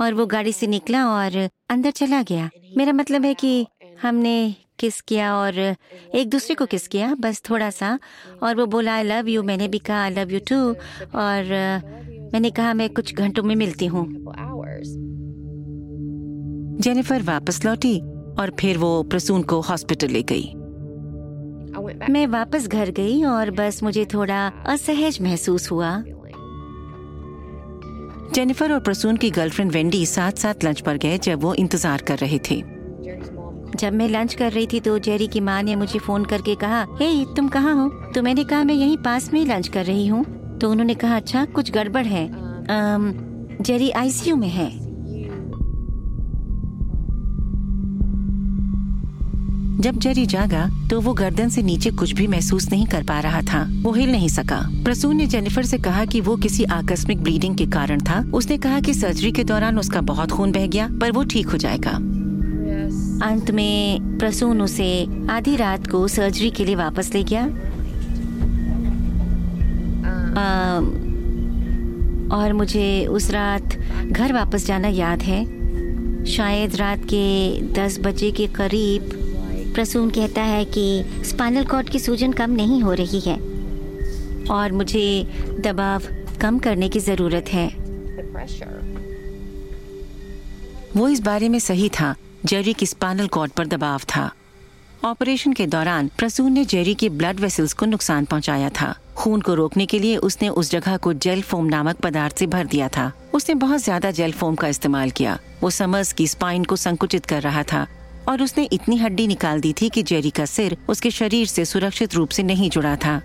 और 0.00 0.14
वो 0.14 0.26
गाड़ी 0.26 0.52
से 0.52 0.66
निकला 0.66 1.06
और 1.06 1.48
अंदर 1.70 1.90
चला 1.90 2.22
गया। 2.22 2.50
मेरा 2.76 2.92
मतलब 2.92 3.24
है 3.24 3.34
कि 3.34 3.66
हमने 4.02 4.54
किस 4.80 5.00
किया 5.00 5.34
और 5.36 5.58
एक 5.58 6.28
दूसरे 6.30 6.54
को 6.54 6.66
किस 6.66 6.86
किया, 6.88 7.14
बस 7.20 7.42
थोड़ा 7.50 7.70
सा 7.70 7.98
और 8.42 8.56
वो 8.56 8.66
बोला 8.66 8.94
आई 8.94 9.02
लव 9.04 9.28
यू 9.28 9.42
मैंने 9.42 9.68
भी 9.68 9.78
कहा 9.80 10.02
आई 10.02 10.10
लव 10.10 10.32
यू 10.32 10.40
टू 10.48 10.60
और 11.18 11.52
मैंने 12.32 12.50
कहा, 12.50 12.74
मैं 12.74 12.88
कुछ 12.90 13.14
घंटों 13.14 13.42
में 13.42 13.54
मिलती 13.56 13.86
हूँ. 13.86 14.06
जेनिफर 16.80 17.22
वापस 17.22 17.64
लौटी 17.64 17.98
और 18.40 18.54
फिर 18.60 18.78
वो 18.78 19.02
प्रसून 19.02 19.42
को 19.42 19.60
हॉस्पिटल 19.60 20.08
ले 20.08 20.22
गई। 20.22 20.44
मैं 22.10 22.26
वापस 22.26 22.66
घर 22.68 22.90
गई 22.90 23.22
और 23.24 23.50
बस 23.50 23.82
मुझे 23.82 24.04
थोड़ा 24.04 24.46
असहज 24.66 25.20
महसूस 25.22 25.70
हुआ। 25.70 25.90
जेनिफर 28.34 28.72
और 28.72 28.80
प्रसून 28.80 29.16
की 29.16 29.30
गर्लफ्रेंड 29.30 29.72
वेंडी 29.72 30.04
साथ 30.06 30.32
साथ 30.32 30.64
लंच 30.64 30.80
पर 30.80 30.96
गए 30.96 31.18
जब 31.18 31.42
वो 31.42 31.54
इंतज़ार 31.54 32.02
कर 32.02 32.18
रहे 32.18 32.38
थे। 32.50 32.62
जब 33.80 33.92
मैं 33.92 34.08
लंच 34.08 34.34
कर 34.34 34.52
रही 34.52 34.66
थी 34.66 34.80
तो 34.80 34.98
जेरी 34.98 35.26
की 35.26 35.40
माँ 35.40 35.62
ने 35.62 35.74
मुझे 35.76 35.98
फ़ोन 35.98 36.24
करके 36.24 36.54
कहा 36.54 36.80
हे 37.00 37.06
hey, 37.14 37.36
तुम 37.36 37.48
कहाँ 37.48 37.74
हो? 37.74 37.88
तो 38.14 38.22
मैंने 38.22 38.44
कहा 38.44 38.64
मैं 38.64 38.74
यहीं 38.74 38.96
पास 38.96 39.32
में 39.32 39.40
ही 39.40 39.46
लंच 39.46 39.68
कर 39.68 39.84
रही 39.84 40.06
हूँ। 40.06 40.24
तो 40.58 40.70
उन्होंने 40.70 40.94
कहा 40.94 41.16
अच्छा 41.16 41.44
कुछ 41.44 41.70
गड़बड़ 41.72 42.04
है। 42.06 42.26
आम, 42.70 43.12
जेरी 43.60 43.90
आईसीयू 43.90 44.36
में 44.36 44.48
है। 44.48 44.68
जब 49.80 49.98
जेरी 49.98 50.26
जागा 50.26 50.68
तो 50.90 51.00
वो 51.00 51.12
गर्दन 51.14 51.48
से 51.48 51.62
नीचे 51.62 51.90
कुछ 51.90 52.12
भी 52.12 52.26
महसूस 52.26 52.70
नहीं 52.72 52.86
कर 52.86 53.02
पा 53.02 53.20
रहा 53.20 53.42
था। 53.42 53.66
वो 53.82 53.92
हिल 53.92 54.12
नहीं 54.12 54.28
सका। 54.28 54.60
प्रसून 54.84 55.16
ने 55.16 55.26
जेनिफर 55.26 55.62
से 55.62 55.78
कहा 55.78 56.04
कि 56.04 56.20
वो 56.20 56.36
किसी 56.36 56.64
आकस्मिक 56.64 57.22
ब्लीडिंग 57.22 57.56
के 57.56 57.66
कारण 57.66 58.00
था। 58.00 58.24
उसने 58.34 58.58
कहा 58.58 58.80
कि 58.80 58.94
सर्जरी 58.94 59.32
के 59.32 59.44
दौरान 59.44 59.78
उसका 59.78 60.00
बहुत 60.00 60.30
खून 60.30 60.52
बह 60.52 60.66
गया 60.66 60.88
पर 61.00 61.12
वो 61.12 61.24
ठीक 61.24 61.48
हो 61.48 61.58
जाएगा। 61.58 61.98
अंत 63.22 63.50
में 63.50 64.00
प्रसून 64.18 64.62
उसे 64.62 65.06
आधी 65.30 65.56
रात 65.56 65.86
को 65.86 66.08
सर्जरी 66.08 66.50
के 66.50 66.64
लिए 66.64 66.74
वापस 66.74 67.10
ले 67.14 67.22
गया। 67.22 67.42
आ, 70.40 70.78
और 72.36 72.52
मुझे 72.52 73.06
उस 73.06 73.30
रात 73.30 73.76
घर 74.04 74.32
वापस 74.32 74.66
जाना 74.66 74.88
याद 74.88 75.22
है। 75.22 75.60
शायद 76.26 76.76
रात 76.76 76.98
के 77.04 77.60
दस 77.72 77.98
बजे 78.00 78.30
के 78.30 78.46
करीब 78.46 79.10
प्रसून 79.74 80.10
कहता 80.10 80.42
है 80.42 80.64
कि 80.64 81.04
स्पाइनल 81.24 81.64
कॉर्ड 81.64 81.88
की 81.88 81.98
सूजन 81.98 82.32
कम 82.32 82.50
नहीं 82.50 82.82
हो 82.82 82.92
रही 82.92 83.20
है 83.20 83.36
और 84.50 84.72
मुझे 84.72 85.24
दबाव 85.60 86.02
कम 86.40 86.58
करने 86.58 86.88
की 86.88 87.00
ज़रूरत 87.00 87.48
है। 87.48 87.68
वो 90.96 91.08
इस 91.08 91.20
बारे 91.20 91.48
में 91.48 91.58
सही 91.58 91.88
था। 91.88 92.14
जेरी 92.46 92.72
की 92.72 92.86
स्पाइनल 92.86 93.26
कॉर्ड 93.26 93.52
पर 93.52 93.66
दबाव 93.66 94.00
था। 94.08 94.30
ऑपरेशन 95.04 95.52
के 95.52 95.66
दौरान 95.66 96.08
प्रसून 96.18 96.52
ने 96.52 96.64
जेरी 96.64 96.94
के 96.94 97.08
ब्लड 97.08 97.40
वेसल्स 97.40 97.72
को 97.72 97.86
नुकसान 97.86 98.24
पहुँचाया 98.24 98.68
था। 98.70 98.94
खून 99.16 99.40
को 99.40 99.54
रोकने 99.54 99.86
के 99.86 99.98
लिए 99.98 100.16
उसने 100.18 100.48
उस 100.48 100.70
जगह 100.70 100.96
को 100.96 101.12
जेल 101.14 101.42
फोम 101.42 101.66
नामक 101.66 101.96
पदार्थ 101.96 102.38
से 102.38 102.46
भर 102.46 102.66
दिया 102.66 102.88
था। 102.88 103.12
उसने 103.34 103.54
बहुत 103.56 103.80
ज़्यादा 103.80 104.10
जेल 104.10 104.32
फोम 104.32 104.54
का 104.54 104.68
इस्तेमाल 104.68 105.10
किया। 105.10 105.38
वो 105.62 105.70
समर्स 105.70 106.12
की 106.12 106.26
स्पाइन 106.26 106.64
को 106.64 106.76
संकुचित 106.76 107.26
कर 107.26 107.42
रहा 107.42 107.62
था 107.62 107.86
और 108.28 108.42
उसने 108.42 108.68
इतनी 108.72 108.96
हड्डी 108.96 109.26
निकाल 109.26 109.60
दी 109.60 109.72
थी 109.72 109.88
कि 109.88 110.02
जेरी 110.02 110.30
का 110.30 110.44
सिर 110.46 110.76
उसके 110.88 111.10
शरीर 111.10 111.46
से 111.46 111.64
सुरक्षित 111.64 112.14
रूप 112.14 112.28
से 112.28 112.42
नहीं 112.42 112.70
जुड़ा 112.70 112.96
था। 112.96 113.20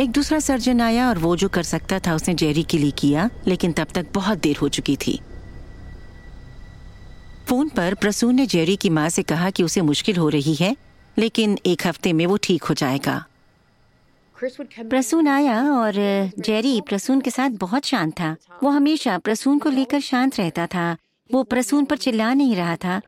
एक 0.00 0.10
दूसरा 0.10 0.38
सर्जन 0.40 0.80
आया 0.80 1.08
और 1.08 1.18
वो 1.18 1.36
जो 1.36 1.48
कर 1.48 1.62
सकता 1.62 1.98
था 1.98 2.14
उसने 2.14 2.34
जेरी 2.34 2.62
के 2.62 2.78
लिए 2.78 2.90
किया, 2.90 3.30
लेकिन 3.46 3.72
तब 3.72 3.86
तक 3.94 4.06
बहुत 4.14 4.38
देर 4.38 4.56
हो 4.56 4.68
चुकी 4.68 4.96
थी। 4.96 5.20
फ़ोन 7.50 7.68
पर 7.68 7.94
प्रसून 7.94 8.34
ने 8.34 8.44
जेरी 8.46 8.74
की 8.76 8.88
माँ 8.90 9.08
से 9.08 9.22
कहा 9.22 9.48
कि 9.50 9.62
उसे 9.62 9.80
मुश्किल 9.82 10.16
हो 10.16 10.28
रही 10.28 10.54
है 10.54 10.74
लेकिन 11.16 11.56
एक 11.66 11.86
हफ़्ते 11.86 12.12
में 12.12 12.24
वो 12.26 12.36
ठीक 12.36 12.64
हो 12.64 12.74
जाएगा। 12.74 13.14
प्रसून 14.80 15.28
आया 15.28 15.56
और 15.70 15.92
जेरी 16.40 16.80
प्रसून 16.80 17.20
के 17.20 17.30
साथ 17.30 17.56
बहुत 17.60 17.84
शांत 17.84 18.12
था। 18.12 18.34
वो 18.62 18.70
हमेशा 18.70 19.18
प्रसून 19.18 19.58
को 19.58 19.70
लेकर 19.70 20.00
शांत 20.00 20.38
रहता 20.38 20.66
था। 20.66 20.96
वो 21.30 21.42
प्रसून 21.44 21.84
पर 21.84 21.96
चिल्ला 21.96 22.32
नहीं 22.34 22.56
रहा 22.56 22.76
था 22.76 23.00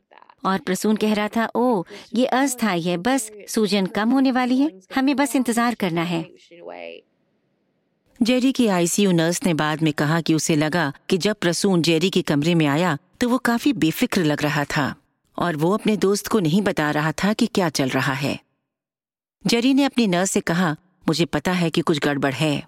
और 0.45 0.59
प्रसून 0.59 0.95
कह 0.95 1.13
रहा 1.13 1.27
था 1.27 1.49
ओ 1.55 1.83
ये 2.15 2.25
अस्थाई 2.35 2.81
है 2.81 2.97
बस 2.99 3.31
सूजन 3.49 3.85
कम 3.95 4.09
होने 4.09 4.31
वाली 4.31 4.59
है। 4.59 4.71
हमें 4.95 5.15
बस 5.15 5.35
इंतज़ार 5.35 5.75
करना 5.75 6.03
है। 6.03 6.21
जेरी 8.21 8.51
की 8.51 8.67
आईसीयू 8.67 9.11
नर्स 9.11 9.43
ने 9.45 9.53
बाद 9.53 9.81
में 9.81 9.93
कहा 9.93 10.21
कि 10.21 10.33
उसे 10.33 10.55
लगा 10.55 10.93
कि 11.09 11.17
जब 11.17 11.35
प्रसून 11.35 11.81
जेरी 11.81 12.09
के 12.09 12.21
कमरे 12.21 12.55
में 12.55 12.65
आया 12.65 12.97
तो 13.19 13.29
वो 13.29 13.37
काफ़ी 13.37 13.73
बेफिक्र 13.73 14.23
लग 14.23 14.43
रहा 14.43 14.63
था 14.63 14.95
और 15.37 15.55
वो 15.55 15.73
अपने 15.73 15.97
दोस्त 15.97 16.27
को 16.27 16.39
नहीं 16.39 16.61
बता 16.61 16.91
रहा 16.91 17.11
था 17.11 17.33
कि 17.33 17.45
क्या 17.45 17.69
चल 17.69 17.89
रहा 17.89 18.13
है। 18.13 18.39
जेरी 19.47 19.73
ने 19.73 19.83
अपनी 19.83 20.07
नर्स 20.07 20.31
से 20.31 20.39
कहा 20.39 20.75
मुझे 21.07 21.25
पता 21.25 21.51
है 21.51 21.69
कि 21.69 21.81
कुछ 21.81 21.99
गड़बड़ 21.99 22.33
है। 22.33 22.67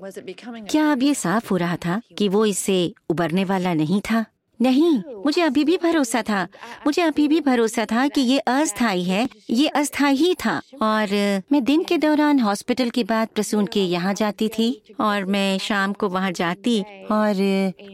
क्या 0.00 0.92
अब 0.92 1.02
ये 1.02 1.14
साफ़ 1.14 1.48
हो 1.50 1.56
रहा 1.56 1.76
था 1.76 2.00
कि 2.18 2.28
वो 2.28 2.44
इससे 2.46 2.94
उबरने 3.10 3.44
वाला 3.44 3.74
नहीं 3.74 4.00
था? 4.00 4.24
नहीं, 4.62 4.98
मुझे 5.26 5.42
अभी 5.42 5.64
भी 5.64 5.76
भरोसा 5.76 6.22
था। 6.22 6.46
मुझे 6.86 7.02
अभी 7.02 7.28
भी 7.28 7.40
भरोसा 7.40 7.84
था 7.84 8.08
कि 8.08 8.20
ये 8.20 8.38
अस्थाई 8.38 9.02
है। 9.02 9.28
ये 9.50 9.68
अस्थाई 9.68 10.14
ही 10.14 10.34
था। 10.34 10.60
और 10.82 11.42
मैं 11.52 11.64
दिन 11.64 11.84
के 11.84 11.98
दौरान 11.98 12.40
हॉस्पिटल 12.40 12.90
के 12.90 13.04
बाद 13.04 13.28
प्रसून 13.28 13.66
के 13.66 13.80
यहाँ 13.80 14.14
जाती 14.14 14.48
थी 14.48 14.82
और 15.00 15.24
मैं 15.24 15.58
शाम 15.58 15.92
को 15.92 16.08
वहाँ 16.08 16.32
जाती 16.32 16.80
और 17.10 17.34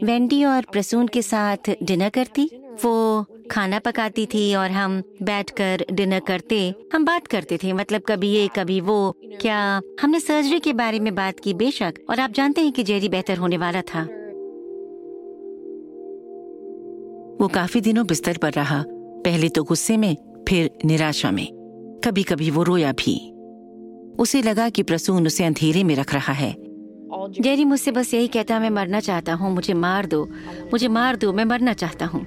वेंडी 0.05 0.45
और 0.45 0.65
प्रसून 0.73 1.09
के 1.09 1.23
साथ 1.23 1.71
डिनर 1.83 2.09
करती। 2.09 2.51
वो 2.85 3.27
खाना 3.51 3.79
पकाती 3.79 4.27
थी 4.27 4.55
और 4.55 4.71
हम 4.71 5.03
बैठकर 5.23 5.85
डिनर 5.93 6.21
करते, 6.21 6.75
हम 6.95 7.05
बात 7.05 7.27
करते 7.27 7.59
थे। 7.63 7.73
मतलब 7.73 8.03
कभी 8.09 8.29
ये, 8.29 8.49
कभी 8.57 8.81
वो। 8.81 9.17
क्या 9.41 9.81
हमने 10.03 10.21
सर्जरी 10.21 10.59
के 10.59 10.73
बारे 10.73 11.01
में 11.01 11.15
बात 11.15 11.41
की? 11.41 11.55
बेशक। 11.55 11.95
और 12.11 12.21
आप 12.21 12.31
जानते 12.31 12.61
हैं 12.61 12.73
कि 12.73 12.83
जेरी 12.83 13.09
बेहतर 13.09 13.37
होने 13.37 13.57
वाला 13.57 13.81
था। 13.81 14.09
वो 17.45 17.49
काफ़ी 17.49 17.81
दिनों 17.81 18.07
बिस्तर 18.07 18.37
पर 18.37 18.53
रहा, 18.53 18.85
पहले 19.25 19.49
तो 19.49 19.63
गुस्से 19.65 19.97
में, 19.97 20.17
फिर 20.49 20.71
निराशा 20.85 21.31
में। 21.31 21.47
कभी 22.05 22.23
कभी 22.23 22.51
वो 22.51 22.63
रोया 22.63 22.93
भी। 22.93 23.17
उसे 24.19 24.41
लगा 24.43 24.69
कि 24.69 24.83
प्रसून 24.83 25.27
उसे 25.27 25.45
अंधेरे 25.45 25.83
में 25.85 25.95
रख 25.97 26.15
रहा 26.15 26.33
है। 26.33 26.55
जेरी, 27.41 27.65
मुझसे 27.65 27.91
बस 27.91 28.15
यही 28.15 28.29
कहता, 28.29 28.61
मैं 28.61 28.71
मरना 28.71 29.01
चाहता 29.01 29.35
हूँ, 29.35 29.53
मुझे 29.55 29.75
मार 29.75 30.07
दो, 30.07 30.25
मुझे 30.73 30.89
मार 30.89 31.17
दो, 31.17 31.33
मैं 31.33 31.45
मरना 31.45 31.73
चाहता 31.73 32.07
हूँ। 32.07 32.25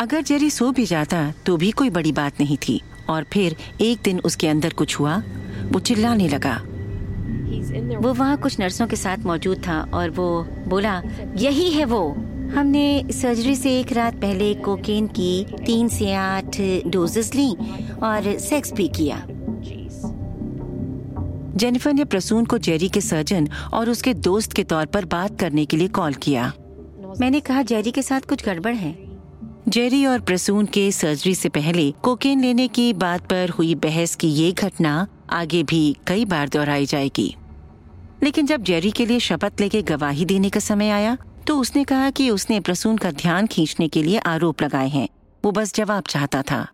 अगर 0.00 0.22
जेरी 0.22 0.50
सो 0.50 0.72
भी 0.72 0.86
जाता 0.86 1.32
तो 1.46 1.56
भी 1.56 1.70
कोई 1.70 1.90
बड़ी 1.90 2.12
बात 2.12 2.40
नहीं 2.40 2.56
थी, 2.68 2.80
और 3.08 3.24
फिर 3.32 3.56
एक 3.80 3.98
दिन 4.04 4.20
उसके 4.20 4.48
अंदर 4.48 4.72
कुछ 4.72 5.00
हुआ, 5.00 5.22
वो 5.72 5.80
चिल्लाने 5.80 6.28
लगा। 6.28 6.60
वो 7.94 8.12
वहाँ 8.12 8.36
कुछ 8.36 8.60
नर्सों 8.60 8.86
के 8.86 8.96
साथ 8.96 9.18
मौजूद 9.18 9.58
था 9.68 9.80
और 9.94 10.10
वो 10.10 10.46
बोला, 10.68 11.02
यही 11.36 11.70
है 11.70 11.84
वो। 11.84 12.08
हमने 12.54 13.12
सर्जरी 13.12 13.54
से 13.56 13.80
एक 13.80 13.92
रात 13.92 14.14
पहले 14.14 14.54
कोकेन 14.54 15.06
की 15.06 15.46
तीन 15.66 15.88
से 15.88 16.12
आठ 16.12 16.60
डोजेस 16.86 17.34
ली 17.34 17.50
और 18.02 18.38
सेक्स 18.38 18.72
भी 18.72 18.88
किया। 18.88 19.22
जेनिफर 21.56 21.92
ने 21.92 22.04
प्रसून 22.04 22.44
को 22.44 22.58
जेरी 22.58 22.88
के 22.88 23.00
सर्जन 23.00 23.48
और 23.72 23.90
उसके 23.90 24.14
दोस्त 24.14 24.52
के 24.52 24.64
तौर 24.64 24.86
पर 24.86 25.04
बात 25.04 25.38
करने 25.40 25.64
के 25.64 25.76
लिए 25.76 25.88
कॉल 25.88 26.14
किया। 26.14 26.52
मैंने 27.20 27.40
कहा, 27.40 27.62
जेरी 27.62 27.90
के 27.90 28.02
साथ 28.02 28.20
कुछ 28.20 28.44
गड़बड़ 28.44 28.74
है। 28.74 28.96
जेरी 29.68 30.06
और 30.06 30.20
प्रसून 30.20 30.66
के 30.66 30.90
सर्जरी 30.92 31.34
से 31.34 31.48
पहले 31.48 31.90
कोकेन 32.02 32.40
लेने 32.40 32.68
की 32.68 32.92
बात 32.92 33.26
पर 33.26 33.48
हुई 33.48 33.74
बहस 33.74 34.14
की 34.14 34.28
ये 34.28 34.52
घटना 34.52 35.06
आगे 35.30 35.62
भी 35.62 35.96
कई 36.06 36.24
बार 36.24 36.48
दोहराई 36.48 36.86
जाएगी। 36.86 37.36
लेकिन 38.22 38.46
जब 38.46 38.62
जेरी 38.62 38.90
के 38.90 39.06
लिए 39.06 39.20
शपथ 39.20 39.60
लेके 39.60 39.82
गवाही 39.82 40.24
देने 40.24 40.50
का 40.50 40.60
समय 40.60 40.90
आया 40.90 41.16
तो 41.46 41.58
उसने 41.60 41.84
कहा 41.84 42.10
कि 42.10 42.30
उसने 42.30 42.60
प्रसून 42.60 42.96
का 42.96 43.10
ध्यान 43.10 43.46
खींचने 43.46 43.88
के 43.88 44.02
लिए 44.02 44.18
आरोप 44.18 44.62
लगाए 44.62 44.88
हैं। 44.88 45.08
वो 45.44 45.50
बस 45.52 45.74
जवाब 45.74 46.04
चाहता 46.08 46.42
था। 46.42 46.66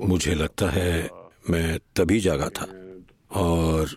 मुझे 0.00 0.34
लगता 0.34 0.70
है 0.70 1.08
मैं 1.50 1.78
तभी 1.96 2.20
जागा 2.20 2.48
था 2.48 2.66
और 3.40 3.90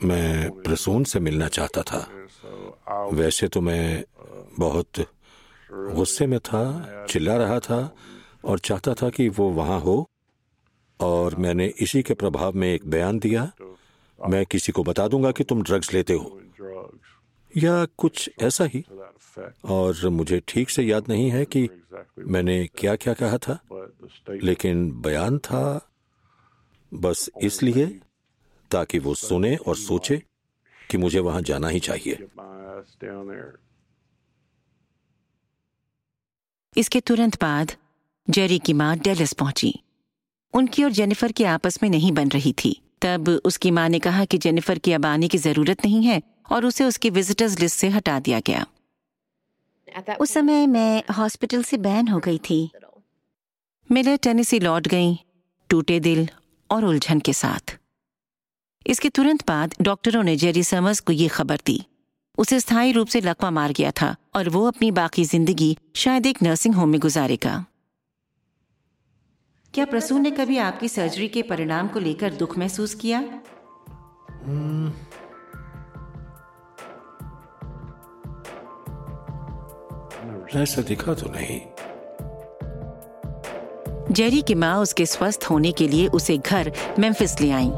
मैं 0.00 0.50
प्रसून 0.62 1.04
से 1.04 1.20
मिलना 1.20 1.48
चाहता 1.48 1.82
था। 1.82 2.06
वैसे 3.12 3.48
तो 3.48 3.60
मैं 3.60 4.04
बहुत 4.58 5.00
गुस्से 5.72 6.26
में 6.26 6.38
था, 6.40 7.06
चिल्ला 7.10 7.36
रहा 7.36 7.58
था 7.60 7.94
और 8.44 8.58
चाहता 8.58 8.94
था 8.94 9.08
कि 9.08 9.28
वो 9.28 9.48
वहाँ 9.50 9.80
हो 9.80 10.08
और 11.00 11.34
मैंने 11.36 11.66
इसी 11.80 12.02
के 12.02 12.14
प्रभाव 12.14 12.56
में 12.56 12.68
एक 12.74 12.86
बयान 12.86 13.18
दिया 13.18 13.50
मैं 14.28 14.46
किसी 14.46 14.72
को 14.72 14.82
बता 14.84 15.08
दूँगा 15.08 15.30
कि 15.30 15.44
तुम 15.44 15.62
ड्रग्स 15.62 15.92
लेते 15.94 16.12
हो। 16.12 16.40
या 17.56 17.84
कुछ 17.84 18.30
ऐसा 18.42 18.64
ही? 18.64 18.84
और 19.64 20.08
मुझे 20.08 20.42
ठीक 20.48 20.70
से 20.70 20.82
याद 20.82 21.08
नहीं 21.08 21.30
है 21.30 21.44
कि 21.44 21.68
मैंने 22.18 22.66
क्या 22.66 22.96
क्या 22.96 23.14
कहा 23.14 23.38
था, 23.38 23.58
लेकिन 24.30 24.90
बयान 25.00 25.38
था, 25.38 25.90
बस 26.94 27.30
इसलिए 27.42 27.86
ताकि 28.70 28.98
वो 28.98 29.14
सुने 29.14 29.56
और 29.56 29.76
सोचे 29.76 30.22
कि 30.90 30.98
मुझे 30.98 31.18
वहाँ 31.18 31.42
जाना 31.42 31.68
ही 31.68 31.80
चाहिए। 31.80 32.26
इसके 36.76 37.00
तुरंत 37.00 37.40
बाद 37.42 37.72
जेरी 38.30 38.58
की 38.58 38.72
माँ 38.72 38.96
डेलिस 38.98 39.32
पहुँची। 39.32 39.82
उनकी 40.54 40.84
और 40.84 40.90
जेनिफर 40.90 41.32
की 41.32 41.44
आपस 41.44 41.82
में 41.82 41.90
नहीं 41.90 42.12
बन 42.12 42.28
रही 42.28 42.52
थी। 42.52 42.80
तब 43.02 43.28
उसकी 43.44 43.70
माँ 43.70 43.88
ने 43.88 43.98
कहा 43.98 44.24
कि 44.24 44.38
जेनिफर 44.38 44.78
की 44.78 44.92
अब 44.92 45.06
आने 45.06 45.28
की 45.28 45.38
ज़रूरत 45.38 45.84
नहीं 45.84 46.02
है 46.04 46.20
और 46.52 46.64
उसे 46.64 46.84
उसकी 46.84 47.10
विजिटर्स 47.10 47.58
लिस्ट 47.60 47.78
से 47.78 47.88
हटा 47.88 48.18
दिया 48.20 48.40
गया। 48.40 48.66
उस 50.20 50.30
समय 50.30 50.66
मैं 50.66 51.02
हॉस्पिटल 51.14 51.62
से 51.62 51.76
बैन 51.78 52.08
हो 52.08 52.18
गई 52.18 52.38
थी। 52.38 52.70
मिलर 53.90 54.16
टेनिसी 54.16 54.60
लौट 54.60 54.88
गई, 54.88 55.18
टूटे 55.70 56.00
दिल 56.00 56.28
और 56.70 56.84
उलझन 56.84 57.20
के 57.20 57.32
साथ। 57.32 57.76
इसके 58.86 59.08
तुरंत 59.08 59.46
बाद 59.48 59.74
डॉक्टरों 59.82 60.22
ने 60.22 60.36
जेरी 60.36 60.62
समर्स 60.62 61.00
को 61.00 61.12
ये 61.12 61.28
खबर 61.28 61.58
दी। 61.66 61.82
उसे 62.38 62.60
स्थायी 62.60 62.92
रूप 62.92 63.08
से 63.08 63.20
लकवा 63.20 63.50
मार 63.50 63.72
गया 63.72 63.90
था 63.90 64.14
और 64.34 64.48
वो 64.48 64.66
अपनी 64.66 64.90
बाकी 64.90 65.24
ज़िंदगी 65.24 65.76
शायद 65.96 66.26
एक 66.26 66.42
नर्सिंग 66.42 66.74
होम 66.74 66.88
में 66.88 67.00
गुजारेगा। 67.00 67.64
क्या 69.74 69.84
प्रसून 69.84 70.22
ने 70.22 70.30
कभी 70.30 70.58
आपकी 70.58 70.88
सर्जरी 70.88 71.28
के 71.28 71.42
परिणाम 71.42 71.88
को 71.88 71.98
लेकर 72.00 72.34
दुख 72.34 72.58
महसूस 72.58 72.94
किया? 72.94 73.20
ऐसा 80.62 80.82
दिखा 80.82 81.14
तो 81.14 81.30
नहीं। 81.30 81.60
जेरी 84.12 84.42
की 84.42 84.54
माँ 84.54 84.78
उसके 84.78 85.06
स्वस्थ 85.06 85.46
होने 85.50 85.72
के 85.72 85.88
लिए 85.88 86.06
उसे 86.08 86.38
घर 86.38 86.72
मेम्फिस 86.98 87.40
ले 87.40 87.50
आई। 87.50 87.70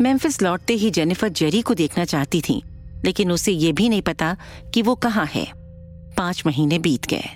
मेम्फिस 0.00 0.40
लौटते 0.42 0.74
ही 0.74 0.90
जेनिफर 0.90 1.28
जेरी 1.28 1.62
को 1.62 1.74
देखना 1.74 2.04
चाहती 2.04 2.40
थी 2.40 2.62
लेकिन 3.04 3.32
उसे 3.32 3.52
ये 3.52 3.72
भी 3.72 3.88
नहीं 3.88 4.02
पता 4.02 4.36
कि 4.74 4.82
वो 4.82 4.94
कहाँ 4.94 5.26
है। 5.26 5.46
पाँच 6.16 6.42
महीने 6.46 6.78
बीत 6.78 7.06
गए। 7.06 7.28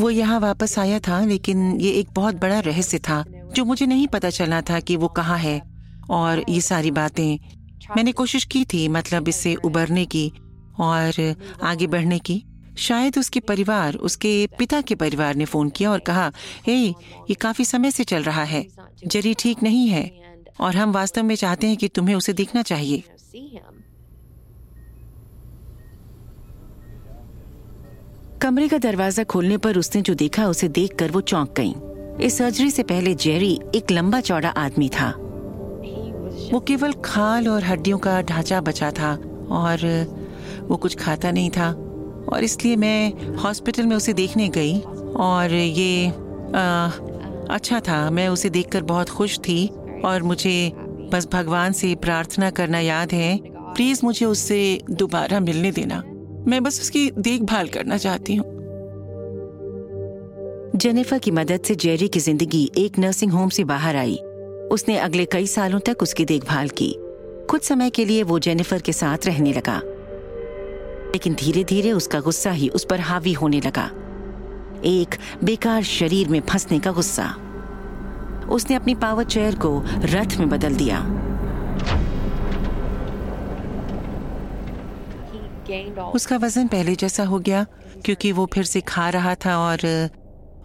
वो 0.00 0.10
यहाँ 0.10 0.38
वापस 0.40 0.78
आया 0.78 0.98
था 0.98 1.24
लेकिन 1.24 1.80
ये 1.80 1.90
एक 1.90 2.08
बहुत 2.14 2.34
बड़ा 2.34 2.58
रहस्य 2.60 2.98
था 2.98 3.24
जो 3.54 3.64
मुझे 3.64 3.86
नहीं 3.86 4.06
पता 4.08 4.30
चला 4.30 4.60
था 4.60 4.80
कि 4.80 4.96
वो 4.96 5.08
कहाँ 5.08 5.38
है। 5.38 5.60
और 6.10 6.44
ये 6.48 6.60
सारी 6.60 6.90
बातें 6.90 7.38
मैंने 7.96 8.12
कोशिश 8.12 8.44
की 8.44 8.64
थी 8.64 8.86
मतलब 8.88 9.28
इससे 9.28 9.54
उबरने 9.54 10.04
की 10.06 10.32
और 10.80 11.34
आगे 11.62 11.86
बढ़ने 11.86 12.18
की। 12.18 12.42
शायद 12.78 13.18
उसके 13.18 13.40
परिवार 13.40 13.94
उसके 13.94 14.48
पिता 14.58 14.80
के 14.80 14.94
परिवार 14.94 15.34
ने 15.34 15.44
फ़ोन 15.44 15.68
किया 15.70 15.90
और 15.90 15.98
कहा 15.98 16.32
हे 16.66 16.86
hey, 16.86 16.94
ये 17.30 17.34
काफ़ी 17.34 17.64
समय 17.64 17.90
से 17.90 18.04
चल 18.04 18.22
रहा 18.22 18.44
है। 18.44 18.66
जरी 19.06 19.34
ठीक 19.34 19.62
नहीं 19.62 19.88
है। 19.88 20.23
और 20.58 20.76
हम 20.76 20.92
वास्तव 20.92 21.22
में 21.22 21.34
चाहते 21.34 21.66
हैं 21.66 21.76
कि 21.76 21.88
तुम्हें 21.88 22.14
उसे 22.14 22.32
देखना 22.32 22.62
चाहिए। 22.62 23.02
कमरे 28.42 28.68
का 28.68 28.78
दरवाज़ा 28.78 29.24
खोलने 29.24 29.56
पर 29.56 29.78
उसने 29.78 30.00
जो 30.02 30.14
देखा 30.14 30.46
उसे 30.46 30.68
देखकर 30.68 31.10
वो 31.10 31.20
चौंक 31.20 31.54
गई। 31.60 31.74
इस 32.26 32.38
सर्जरी 32.38 32.70
से 32.70 32.82
पहले 32.82 33.14
जेरी 33.14 33.52
एक 33.74 33.90
लंबा 33.90 34.20
चौड़ा 34.20 34.48
आदमी 34.48 34.88
था। 34.88 35.10
वो 36.52 36.60
केवल 36.60 36.92
खाल 37.04 37.48
और 37.48 37.64
हड्डियों 37.64 37.98
का 37.98 38.20
ढांचा 38.22 38.60
बचा 38.60 38.90
था 38.90 39.12
और 39.52 39.86
वो 40.60 40.76
कुछ 40.76 40.96
खाता 40.96 41.30
नहीं 41.30 41.50
था। 41.50 41.70
और 42.24 42.44
इसलिए 42.44 42.76
मैं 42.76 43.36
हॉस्पिटल 43.36 43.86
में 43.86 43.96
उसे 43.96 44.12
देखने 44.12 44.48
गई 44.48 44.80
और 45.20 45.52
ये 45.52 46.08
आ, 46.08 46.90
अच्छा 47.50 47.80
था। 47.80 48.10
मैं 48.10 48.28
उसे 48.28 48.50
देखकर 48.50 48.82
बहुत 48.82 49.08
खुश 49.10 49.38
थी। 49.38 49.66
और 50.04 50.22
मुझे 50.22 50.72
बस 51.12 51.28
भगवान 51.32 51.72
से 51.72 51.94
प्रार्थना 51.94 52.50
करना 52.50 52.78
याद 52.78 53.12
है। 53.12 53.40
प्लीज़ 53.46 54.00
मुझे 54.04 54.26
उससे 54.26 54.80
दोबारा 54.90 55.40
मिलने 55.40 55.72
देना। 55.72 56.02
मैं 56.48 56.62
बस 56.62 56.80
उसकी 56.80 57.10
देखभाल 57.10 57.68
करना 57.68 57.96
चाहती 57.96 58.34
हूँ। 58.34 58.54
जेनिफर 60.76 61.18
की 61.18 61.30
मदद 61.30 61.60
से 61.60 61.74
जेरी 61.74 62.08
की 62.08 62.20
ज़िंदगी 62.20 62.70
एक 62.78 62.98
नर्सिंग 62.98 63.32
होम 63.32 63.48
से 63.48 63.64
बाहर 63.64 63.96
आई। 63.96 64.16
उसने 64.72 64.98
अगले 64.98 65.24
कई 65.24 65.46
सालों 65.46 65.80
तक 65.80 65.96
उसकी 66.02 66.24
देखभाल 66.24 66.68
की। 66.68 66.94
कुछ 67.50 67.64
समय 67.64 67.90
के 67.90 68.04
लिए 68.04 68.22
वो 68.22 68.38
जेनिफर 68.38 68.80
के 68.80 68.92
साथ 68.92 69.26
रहने 69.26 69.52
लगा। 69.52 69.80
लेकिन 71.14 71.34
धीरे 71.34 71.64
धीरे 71.64 71.92
उसका 71.92 72.20
गुस्सा 72.20 72.50
ही 72.50 72.68
उस 72.68 72.86
पर 72.90 73.00
हावी 73.00 73.32
होने 73.32 73.60
लगा। 73.60 73.90
एक 74.84 75.14
बेकार 75.44 75.82
शरीर 75.82 76.28
में 76.28 76.40
फंसने 76.40 76.78
का 76.78 76.92
गुस्सा। 76.92 77.43
उसने 78.50 78.76
अपनी 78.76 78.94
पावर 78.96 79.24
चेयर 79.26 79.54
को 79.56 79.82
रथ 80.04 80.36
में 80.38 80.48
बदल 80.48 80.74
दिया। 80.76 80.98
उसका 86.06 86.36
वज़न 86.36 86.66
पहले 86.68 86.94
जैसा 86.96 87.24
हो 87.24 87.38
गया, 87.38 87.64
क्योंकि 88.04 88.32
वो 88.32 88.46
फिर 88.54 88.64
से 88.64 88.80
खा 88.82 89.08
रहा 89.10 89.34
था 89.36 89.56
और 89.58 90.10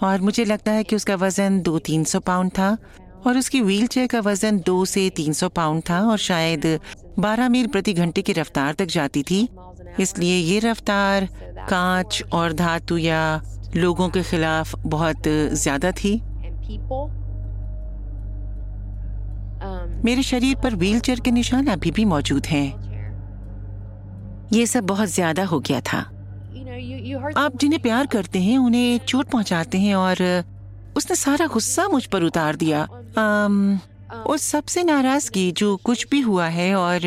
और 0.04 0.22
मुझे 0.22 0.46
लगता 0.46 0.72
है 0.72 0.84
कि 0.84 0.96
उसका 0.96 1.16
वज़न 1.16 1.62
दो 1.62 1.78
तीन 1.80 2.04
सौ 2.04 2.20
पाउंड 2.22 2.52
था 2.52 2.78
और 3.28 3.38
उसकी 3.38 3.62
व्हीलचेयर 3.62 4.08
का 4.08 4.20
वज़न 4.20 4.60
दो 4.60 4.84
से 4.86 5.10
तीन 5.10 5.34
सौ 5.34 5.50
पाउंड 5.50 5.82
था 5.90 6.00
और 6.02 6.18
शायद 6.18 6.68
बारह 7.20 7.50
मील 7.50 7.68
प्रति 7.68 7.94
घंटे 7.94 8.22
की 8.22 8.34
रफ्तार 8.34 8.74
तक 8.74 8.86
जाती 8.88 9.24
थी। 9.24 9.48
इसलिए 10.00 10.36
ये 10.36 10.60
रफ्तार 10.60 11.28
कांच 11.70 12.24
और 12.34 12.54
धातु 12.54 12.98
या 12.98 13.42
लोगों 13.76 14.10
के 14.10 14.24
खिलाफ 14.24 14.76
बहुत 14.88 15.28
ज़्यादा 15.28 15.92
थी। 15.94 16.16
मेरे 20.06 20.24
शरीर 20.24 20.56
पर 20.56 20.76
व्हीलचेयर 20.76 21.20
के 21.20 21.32
निशान 21.32 21.68
अभी 21.68 21.92
भी 21.92 22.06
मौजूद 22.06 22.46
हैं। 22.46 22.68
ये 24.54 24.66
सब 24.68 24.86
बहुत 24.86 25.10
ज़्यादा 25.10 25.44
हो 25.46 25.60
गया 25.60 25.82
था। 25.84 26.00
आप 27.38 27.58
जिन्हें 27.60 27.82
प्यार 27.82 28.08
करते 28.08 28.40
हैं 28.40 28.58
उन्हें 28.58 29.00
चोट 29.00 29.30
पहुंचाते 29.32 29.78
हैं 29.78 29.96
और 29.96 30.22
उसने 30.98 31.16
सारा 31.18 31.48
गुस्सा 31.48 31.88
मुझ 31.88 32.06
पर 32.06 32.24
उतार 32.24 32.56
दिया। 32.56 32.88
आम, 33.18 33.80
उस 34.28 34.44
सबसे 34.44 34.84
नाराज़गी 34.84 35.52
जो 35.54 35.76
कुछ 35.84 36.08
भी 36.12 36.20
हुआ 36.22 36.48
है 36.50 36.74
और 36.76 37.02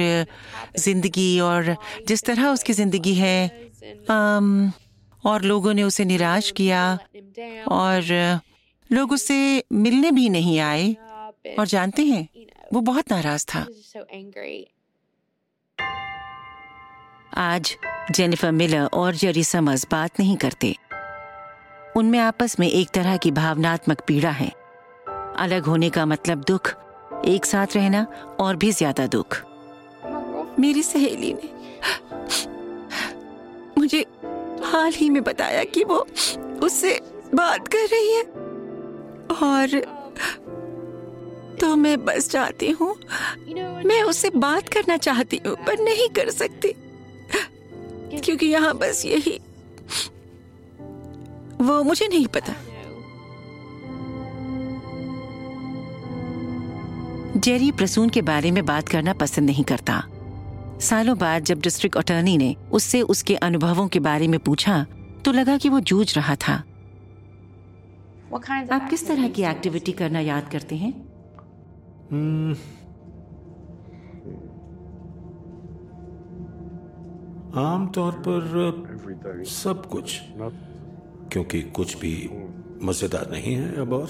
ज़िंदगी 0.78 1.40
और 1.40 1.76
जिस 2.08 2.24
तरह 2.24 2.48
उसकी 2.48 2.72
ज़िंदगी 2.72 3.14
है 3.14 3.46
आम, 4.10 4.72
और 5.24 5.42
लोगों 5.42 5.74
ने 5.74 5.82
उसे 5.82 6.04
निराश 6.04 6.50
किया 6.50 6.82
और 7.70 8.40
लोग 8.90 9.12
उससे 9.12 9.62
मिलने 9.74 10.10
भी 10.10 10.28
नहीं 10.28 10.58
आए। 10.60 10.94
और 11.58 11.66
जानते 11.66 12.02
हैं 12.04 12.28
वो 12.72 12.80
बहुत 12.80 13.10
नाराज़ 13.12 13.44
था। 13.46 13.66
आज 17.36 17.76
जेनिफर 18.10 18.50
मिलर 18.50 18.88
और 18.94 19.14
जेरी 19.14 19.44
समर्स 19.44 19.86
बात 19.90 20.20
नहीं 20.20 20.36
करते। 20.36 20.74
उनमें 21.96 22.18
आपस 22.18 22.58
में 22.60 22.68
एक 22.68 22.90
तरह 22.90 23.16
की 23.16 23.30
भावनात्मक 23.30 24.00
पीड़ा 24.00 24.30
है। 24.30 24.50
अलग 25.36 25.64
होने 25.64 25.90
का 25.90 26.06
मतलब 26.06 26.44
दुख 26.44 26.72
एक 27.26 27.44
साथ 27.44 27.76
रहना 27.76 28.06
और 28.40 28.56
भी 28.56 28.70
ज़्यादा 28.72 29.06
दुख। 29.06 29.36
मेरी 30.58 30.82
सहेली 30.82 31.32
ने 31.32 31.50
मुझे 33.78 34.00
हाल 34.64 34.92
ही 34.92 35.08
में 35.10 35.22
बताया 35.22 35.64
कि 35.64 35.84
वो 35.84 35.98
उससे 36.62 36.98
बात 37.34 37.68
कर 37.68 37.86
रही 37.86 38.12
है 38.12 38.22
और 39.42 39.80
तो 41.60 41.76
मैं 41.76 42.04
बस 42.04 42.28
चाहती 42.30 42.70
हूँ। 42.70 42.94
मैं 43.84 44.02
उससे 44.02 44.30
बात 44.30 44.68
करना 44.68 44.96
चाहती 44.96 45.40
हूँ 45.46 45.54
पर 45.56 45.78
नहीं 45.80 46.08
कर 46.08 46.30
सकती। 46.30 46.72
क्योंकि 48.18 48.46
यहाँ 48.46 48.74
बस 48.74 49.04
यही। 49.06 49.38
वो 51.60 51.82
मुझे 51.82 52.08
नहीं 52.08 52.26
पता। 52.26 52.54
जेरी 57.36 57.70
प्रसून 57.72 58.08
के 58.08 58.22
बारे 58.22 58.50
में 58.50 58.64
बात 58.66 58.88
करना 58.88 59.12
पसंद 59.12 59.46
नहीं 59.46 59.64
करता। 59.64 60.02
सालों 60.80 61.18
बाद 61.18 61.44
जब 61.44 61.60
डिस्ट्रिक्ट 61.60 61.96
अटॉर्नी 61.96 62.36
ने 62.38 62.54
उससे 62.72 63.02
उसके 63.02 63.34
अनुभवों 63.36 63.88
के 63.88 64.00
बारे 64.00 64.28
में 64.28 64.38
पूछा 64.40 64.86
तो 65.24 65.32
लगा 65.32 65.56
कि 65.56 65.68
वो 65.68 65.80
जूझ 65.80 66.16
रहा 66.16 66.34
था। 66.36 66.54
आप 68.72 68.86
किस 68.90 69.06
तरह 69.08 69.28
की 69.28 69.42
एक्टिविटी 69.42 69.92
करना 69.92 70.20
याद 70.20 70.48
करते 70.52 70.76
हैं? 70.76 71.11
Hmm. 72.12 72.56
आमतौर 77.54 78.12
पर 78.28 79.42
सब 79.46 79.86
कुछ 79.86 80.20
क्योंकि 81.32 81.60
कुछ 81.62 81.96
भी 81.98 82.12
मज़ेदार 82.82 83.30
नहीं 83.30 83.54
है 83.54 83.74
अब 83.76 83.92
और 83.92 84.08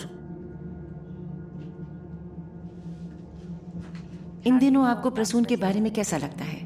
इन 4.46 4.58
दिनों 4.58 4.86
आपको 4.86 5.10
प्रसून 5.10 5.44
के 5.44 5.56
बारे 5.56 5.80
में 5.80 5.92
कैसा 5.92 6.16
लगता 6.16 6.44
है 6.44 6.60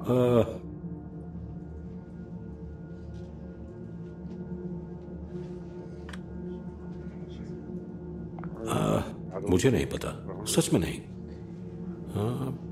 आ, 0.00 0.65
मुझे 9.56 9.70
नहीं 9.70 9.86
पता। 9.86 10.44
सच 10.44 10.72
में 10.72 10.80
नहीं। 10.80 11.00
हाँ। 12.14 12.62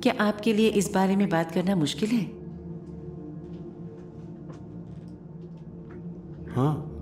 क्या 0.00 0.14
आपके 0.20 0.52
लिए 0.52 0.68
इस 0.68 0.94
बारे 0.94 1.16
में 1.16 1.28
बात 1.28 1.50
करना 1.50 1.76
मुश्किल 1.76 2.08
है? 2.08 2.24
हाँ। 6.54 6.93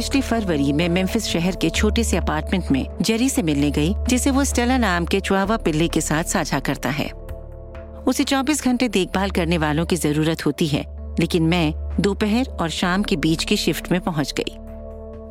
पिछली 0.00 0.20
फरवरी 0.20 0.72
में 0.72 0.88
मेम्फिस 0.88 1.24
शहर 1.24 1.56
के 1.56 1.70
छोटे 1.70 2.04
से 2.04 2.16
अपार्टमेंट 2.16 2.64
में 2.70 2.86
जेरी 3.02 3.28
से 3.28 3.42
मिलने 3.42 3.70
गई, 3.70 3.94
जिसे 4.08 4.30
वो 4.30 4.44
स्टेला 4.44 4.78
नाम 4.78 5.04
के 5.04 5.20
चुआवा 5.20 5.56
पिल्ले 5.56 5.88
के 5.88 6.00
साथ 6.00 6.24
साझा 6.24 6.60
करता 6.60 6.88
है। 6.88 7.10
उसे 8.06 8.24
24 8.24 8.64
घंटे 8.64 8.88
देखभाल 8.88 9.30
करने 9.30 9.58
वालों 9.58 9.86
की 9.86 9.96
ज़रूरत 9.96 10.46
होती 10.46 10.66
है, 10.66 10.84
लेकिन 11.20 11.42
मैं 11.42 11.74
दोपहर 12.00 12.46
और 12.60 12.68
शाम 12.68 13.02
के 13.02 13.16
बीच 13.16 13.44
की 13.44 13.56
शिफ्ट 13.56 13.92
में 13.92 14.00
पहुँच 14.00 14.34
गई। 14.40 14.56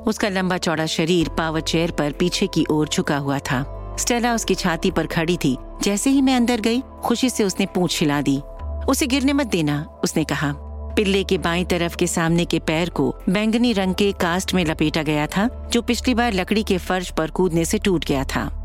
उसका 0.10 0.30
लंबा 0.30 0.58
चौड़ा 0.58 0.86
शरीर 0.86 1.30
पावर 1.30 1.62
चेयर 1.62 1.92
पर 1.92 2.12
पीछे 2.12 2.48
की 2.48 2.66
ओर 2.72 2.88
झुका 2.88 3.18
हुआ 3.18 3.40
था। 3.40 3.96
स्टेला 4.00 4.34
उसकी 4.34 4.56
छाती 4.56 4.92
पर 4.92 5.08
खड़ी 5.08 5.38
थी। 5.38 5.58
जैसे 5.84 6.10
ही 6.10 6.22
मैं 6.22 6.36
अंदर 6.36 6.62
गई, 6.62 6.82
खुशी 7.04 7.30
से 7.30 7.44
उसने 7.44 7.66
पूछ 7.66 8.00
हिला 8.00 8.22
दी। 8.22 8.42
उसे 8.90 9.08
गिरने 9.08 9.34
मत 9.34 9.48
देना, 9.48 9.88
उसने 10.04 10.24
कहा। 10.24 10.54
पिल्ले 10.96 11.24
के 11.24 11.38
बाई 11.38 11.66
तरफ़ 11.66 11.98
के 11.98 12.08
सामने 12.08 12.46
के 12.46 12.60
पैर 12.60 12.90
को 12.90 13.16
बैंगनी 13.30 13.74
रंग 13.74 13.96
के 13.96 14.12
कास्ट 14.12 14.54
में 14.54 14.66
लपेटा 14.66 15.04
गया 15.04 15.28
था, 15.28 15.70
जो 15.70 15.82
पिछली 15.82 16.14
बार 16.14 16.34
लकड़ी 16.34 16.64
के 16.64 16.78
फर्श 16.78 17.12
पर 17.12 17.32
कूदने 17.32 17.66
से 17.66 17.78
टूट 17.78 18.06
गया 18.06 18.24
था। 18.24 18.56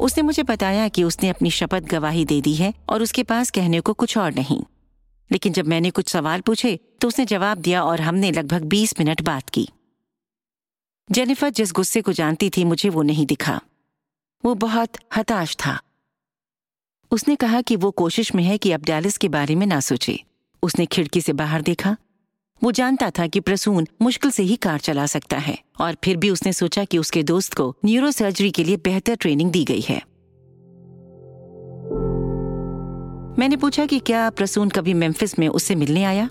उसने 0.00 0.22
मुझे 0.22 0.42
बताया 0.42 0.88
कि 0.88 1.04
उसने 1.04 1.28
अपनी 1.28 1.50
शपथ 1.50 1.80
गवाही 1.80 2.24
दे 2.24 2.40
दी 2.40 2.54
है 2.54 2.74
और 2.88 3.02
उसके 3.02 3.22
पास 3.22 3.50
कहने 3.50 3.80
को 3.80 3.92
कुछ 3.92 4.18
और 4.18 4.34
नहीं। 4.34 4.62
लेकिन 5.32 5.52
जब 5.52 5.66
मैंने 5.66 5.90
कुछ 5.90 6.08
सवाल 6.08 6.40
पूछे 6.40 6.78
तो 7.00 7.08
उसने 7.08 7.24
जवाब 7.24 7.58
दिया 7.58 7.82
और 7.84 8.00
हमने 8.00 8.32
लगभग 8.32 8.62
बीस 8.62 8.94
मिनट 8.98 9.22
बात 9.22 9.50
की। 9.50 9.68
जेनिफर 11.10 11.50
जिस 11.50 11.72
गुस्से 11.72 12.02
को 12.02 12.12
जानती 12.12 12.50
थी, 12.50 12.64
मुझे 12.64 12.88
वो 12.88 13.02
नहीं 13.02 13.26
दिखा। 13.26 13.60
वो 14.44 14.54
बहुत 14.54 14.92
हताश 15.16 15.56
था। 15.56 15.80
उसने 17.10 17.36
कहा 17.36 17.60
कि 17.60 17.76
वो 17.76 17.90
कोशिश 17.90 18.34
में 18.34 18.44
है 18.44 18.58
कि 18.58 18.72
अब 18.72 18.82
डैलिस 18.82 19.18
के 19.18 19.28
बारे 19.28 19.54
में 19.54 19.66
ना 19.66 19.80
सोचे। 19.80 20.24
उसने 20.62 20.86
खिड़की 20.86 21.20
से 21.20 21.32
बाहर 21.32 21.62
देखा। 21.62 21.96
वो 22.64 22.72
जानता 22.72 23.10
था 23.10 23.26
कि 23.26 23.40
प्रसून 23.40 23.86
मुश्किल 24.02 24.30
से 24.30 24.42
ही 24.42 24.56
कार 24.56 24.78
चला 24.78 25.06
सकता 25.06 25.36
है 25.36 25.58
और 25.80 25.96
फिर 26.04 26.16
भी 26.16 26.30
उसने 26.30 26.52
सोचा 26.52 26.84
कि 26.84 26.98
उसके 26.98 27.22
दोस्त 27.22 27.54
को 27.54 27.76
न्यूरो 27.84 28.10
सर्जरी 28.10 28.50
के 28.50 28.64
लिए 28.64 28.76
बेहतर 28.76 29.16
ट्रेनिंग 29.16 29.50
दी 29.50 29.64
गई 29.64 29.80
है। 29.80 30.02
मैंने 33.38 33.56
पूछा 33.56 33.86
कि 33.86 33.98
क्या 33.98 34.30
प्रसून 34.30 34.68
कभी 34.68 34.94
मेम्फिस 34.94 35.38
में 35.38 35.48
उससे 35.48 35.74
मिलने 35.74 36.04
आया? 36.04 36.30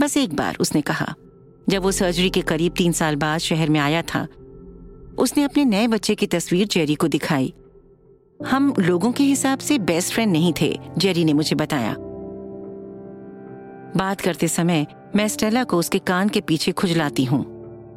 बस 0.00 0.16
एक 0.16 0.34
बार 0.34 0.56
उसने 0.60 0.80
कहा। 0.80 1.14
जब 1.68 1.82
वो 1.82 1.92
सर्जरी 1.92 2.30
के 2.30 2.40
करीब 2.40 2.74
तीन 2.78 2.92
साल 2.92 3.16
बाद 3.16 3.38
शहर 3.38 3.68
में 3.68 3.80
आया 3.80 4.02
था, 4.02 4.26
उसने 5.18 5.42
अपने 5.42 5.64
नए 5.64 5.86
बच्चे 5.86 6.14
की 6.14 6.26
तस्वीर 6.26 6.66
जेरी 6.66 6.94
को 6.94 7.08
दिखाई। 7.08 7.54
हम 8.46 8.74
लोगों 8.78 9.12
के 9.12 9.24
हिसाब 9.24 9.58
से 9.58 9.78
बेस्ट 9.78 10.14
फ्रेंड 10.14 10.32
नहीं 10.32 10.52
थे, 10.60 10.80
जेरी 10.98 11.24
ने 11.24 11.32
मुझे 11.32 11.56
बताया। 11.56 11.96
बात 13.96 14.20
करते 14.20 14.48
समय 14.48 14.86
मैं 15.16 15.28
स्टेला 15.28 15.64
को 15.64 15.78
उसके 15.78 15.98
कान 15.98 16.28
के 16.28 16.40
पीछे 16.40 16.72
खुजलाती 16.72 17.24
हूँ। 17.24 17.44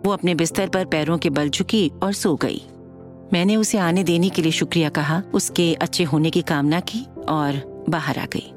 वो 0.05 0.11
अपने 0.11 0.35
बिस्तर 0.35 0.69
पर 0.69 0.85
पैरों 0.85 1.17
के 1.17 1.29
बल 1.29 1.49
झुकी 1.49 1.91
और 2.03 2.13
सो 2.13 2.35
गई। 2.35 2.61
मैंने 3.33 3.55
उसे 3.55 3.77
आने 3.77 4.03
देने 4.03 4.29
के 4.29 4.41
लिए 4.41 4.51
शुक्रिया 4.51 4.89
कहा, 4.89 5.21
उसके 5.33 5.73
अच्छे 5.73 6.03
होने 6.03 6.29
की 6.29 6.41
कामना 6.41 6.79
की 6.79 7.05
और 7.29 7.85
बाहर 7.89 8.19
आ 8.19 8.25
गई। 8.25 8.51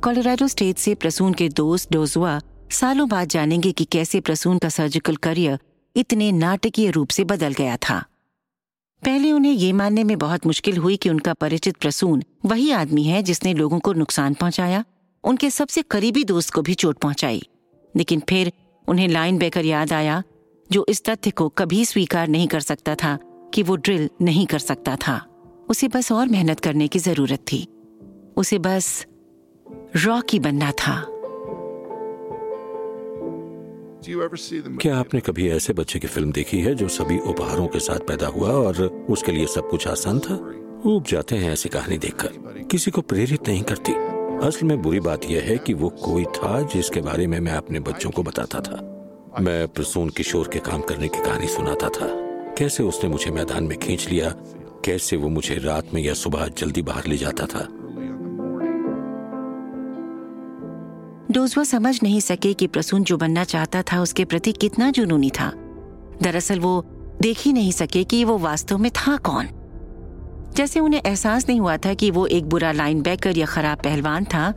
कोलोराडो 0.00 0.48
स्टेट 0.48 0.78
से 0.78 0.94
प्रसून 0.94 1.34
के 1.34 1.48
दोस्त 1.48 1.92
डोजुआ 1.92 2.40
सालों 2.70 3.08
बाद 3.08 3.28
जानेंगे 3.28 3.72
कि 3.72 3.84
कैसे 3.84 4.20
प्रसून 4.20 4.58
का 4.58 4.68
सर्जिकल 4.68 5.16
करियर 5.16 5.58
इतने 5.96 6.32
नाटकीय 6.32 6.90
रूप 6.90 7.08
से 7.08 7.24
बदल 7.24 7.52
गया 7.52 7.76
था। 7.76 8.04
पहले 9.04 9.32
उन्हें 9.32 9.52
ये 9.52 9.72
मानने 9.72 10.04
में 10.04 10.18
बहुत 10.18 10.46
मुश्किल 10.46 10.76
हुई 10.76 10.96
कि 10.96 11.10
उनका 11.10 11.34
परिचित 11.34 11.76
प्रसून 11.76 12.22
वही 12.44 12.70
आदमी 12.70 13.02
है 13.02 13.22
जिसने 13.22 13.54
लोगों 13.54 13.78
को 13.78 13.92
नुकसान 13.92 14.34
पहुँचाया, 14.34 14.84
उनके 15.24 15.50
सबसे 15.50 15.82
करीबी 15.82 16.24
दोस्त 16.24 16.50
को 16.50 16.62
भी 16.62 16.74
चोट 16.74 16.98
पहुंचाई। 16.98 17.42
लेकिन 17.96 18.22
फिर 18.28 18.52
उन्हें 18.88 19.08
लाइन 19.08 19.38
बेकर 19.38 19.64
याद 19.64 19.92
आया, 19.92 20.22
जो 20.72 20.86
इस 20.88 21.04
तथ्य 21.04 21.30
को 21.30 21.48
कभी 21.48 21.84
स्वीकार 21.84 22.28
नहीं 22.28 22.48
कर 22.48 22.60
सकता 22.60 22.94
था 22.94 23.18
कि 23.54 23.62
वो 23.62 23.76
ड्रिल 23.76 24.10
नहीं 24.22 24.46
कर 24.46 24.58
सकता 24.58 24.96
था। 24.96 25.26
उसे 25.68 25.88
बस 25.88 26.12
और 26.12 26.28
मेहनत 26.28 26.60
करने 26.60 26.88
की 26.88 26.98
ज़रूरत 26.98 27.38
थी। 27.52 27.68
उसे 28.36 28.58
बस 28.58 29.06
रॉकी 29.96 30.38
बनना 30.38 30.72
था। 30.72 31.19
क्या 34.76 34.96
आपने 34.96 35.20
कभी 35.20 35.48
ऐसे 35.48 35.72
बच्चे 35.72 35.98
की 35.98 36.06
फ़िल्म 36.06 36.32
देखी 36.32 36.60
है 36.60 36.74
जो 36.74 36.88
सभी 36.88 37.18
उपहारों 37.18 37.68
के 37.68 37.78
साथ 37.78 37.98
पैदा 37.98 38.26
हुआ 38.26 38.48
और 38.48 39.06
उसके 39.10 39.32
लिए 39.32 39.46
सब 39.46 39.68
कुछ 39.68 39.88
आसान 39.88 40.18
था? 40.18 40.34
ऊब 40.86 41.04
जाते 41.08 41.36
हैं 41.36 41.52
ऐसी 41.52 41.68
कहानी 41.68 41.98
देखकर। 41.98 42.28
किसी 42.70 42.90
को 42.90 43.00
प्रेरित 43.00 43.48
नहीं 43.48 43.62
करती। 43.62 43.92
असल 44.46 44.66
में 44.66 44.82
बुरी 44.82 45.00
बात 45.00 45.24
यह 45.24 45.42
है 45.42 45.58
कि 45.58 45.74
वो 45.74 45.88
कोई 45.88 46.24
था 46.24 46.62
जिसके 46.62 47.00
बारे 47.00 47.26
में 47.26 47.40
मैं 47.40 47.52
अपने 47.52 47.80
बच्चों 47.80 48.10
को 48.10 48.22
बताता 48.22 48.60
था। 48.60 48.86
मैं 49.40 49.68
प्रसून 49.68 50.08
किशोर 50.08 50.48
के 50.48 50.58
काम 50.58 50.80
करने 50.80 51.08
की 51.08 51.18
कहानी 51.18 51.46
सुनाता 51.46 51.88
था। 51.88 52.06
कैसे 52.58 52.82
उसने 52.82 53.10
मुझे 53.10 53.30
मैदान 53.30 53.64
में 53.64 53.78
खींच 53.78 54.08
लिया? 54.08 54.30
कैसे 54.84 55.16
वो 55.16 55.28
मुझे 55.28 55.54
रात 55.54 55.94
में 55.94 56.02
या 56.02 56.14
सुबह 56.14 56.48
जल्दी 56.48 56.82
बाहर 56.82 57.06
ले 57.06 57.16
जाता 57.16 57.46
था? 57.46 57.79
डोजवा 61.30 61.64
समझ 61.64 62.02
नहीं 62.02 62.20
सके 62.20 62.54
कि 62.54 62.66
प्रसून 62.66 63.04
जो 63.04 63.16
बनना 63.16 63.44
चाहता 63.44 63.82
था 63.82 64.00
उसके 64.02 64.24
प्रति 64.24 64.52
कितना 64.52 64.90
जुनूनी 64.90 65.30
था। 65.30 65.52
दरअसल 66.22 66.60
वो 66.60 66.84
देख 67.22 67.38
ही 67.40 67.52
नहीं 67.52 67.72
सके 67.72 68.04
कि 68.04 68.24
वो 68.24 68.38
वास्तव 68.38 68.78
में 68.78 68.90
था 68.90 69.16
कौन। 69.16 69.48
जैसे 70.56 70.80
उन्हें 70.80 71.00
एहसास 71.06 71.48
नहीं 71.48 71.60
हुआ 71.60 71.76
था 71.76 71.94
कि 71.94 72.10
वो 72.10 72.26
एक 72.26 72.44
बुरा 72.44 72.72
लाइन 72.72 73.02
बैकर 73.02 73.38
या 73.38 73.46
खराब 73.46 73.78
पहलवान 73.78 74.24
था 74.24 74.48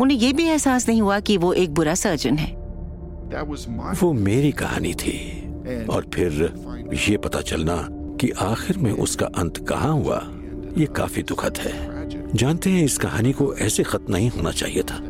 उन्हें 0.00 0.18
यह 0.18 0.32
भी 0.32 0.44
एहसास 0.44 0.88
नहीं 0.88 1.02
हुआ 1.02 1.20
कि 1.20 1.36
वो 1.36 1.52
एक 1.52 1.74
बुरा 1.74 1.94
सर्जन 1.94 2.36
है। 2.36 2.52
वो 4.00 4.12
मेरी 4.12 4.52
कहानी 4.52 4.94
थी। 4.94 5.18
और 5.90 6.10
फिर 6.14 6.98
ये 7.08 7.16
पता 7.16 7.40
चलना 7.40 7.86
कि 7.90 8.30
आखिर 8.30 8.78
में 8.78 8.92
उसका 8.92 9.26
अंत 9.26 9.66
कहाँ 9.68 9.92
हुआ 9.92 10.22
ये 10.78 10.86
काफ़ी 10.86 11.22
दुखद 11.22 11.58
है। 11.58 12.28
जानते 12.34 12.70
हैं 12.70 12.84
इस 12.84 12.98
कहानी 12.98 13.32
को 13.32 13.54
ऐसे 13.54 13.82
खत्म 13.82 14.12
नहीं 14.12 14.30
होना 14.30 14.50
चाहिए 14.50 14.82
था। 14.82 15.00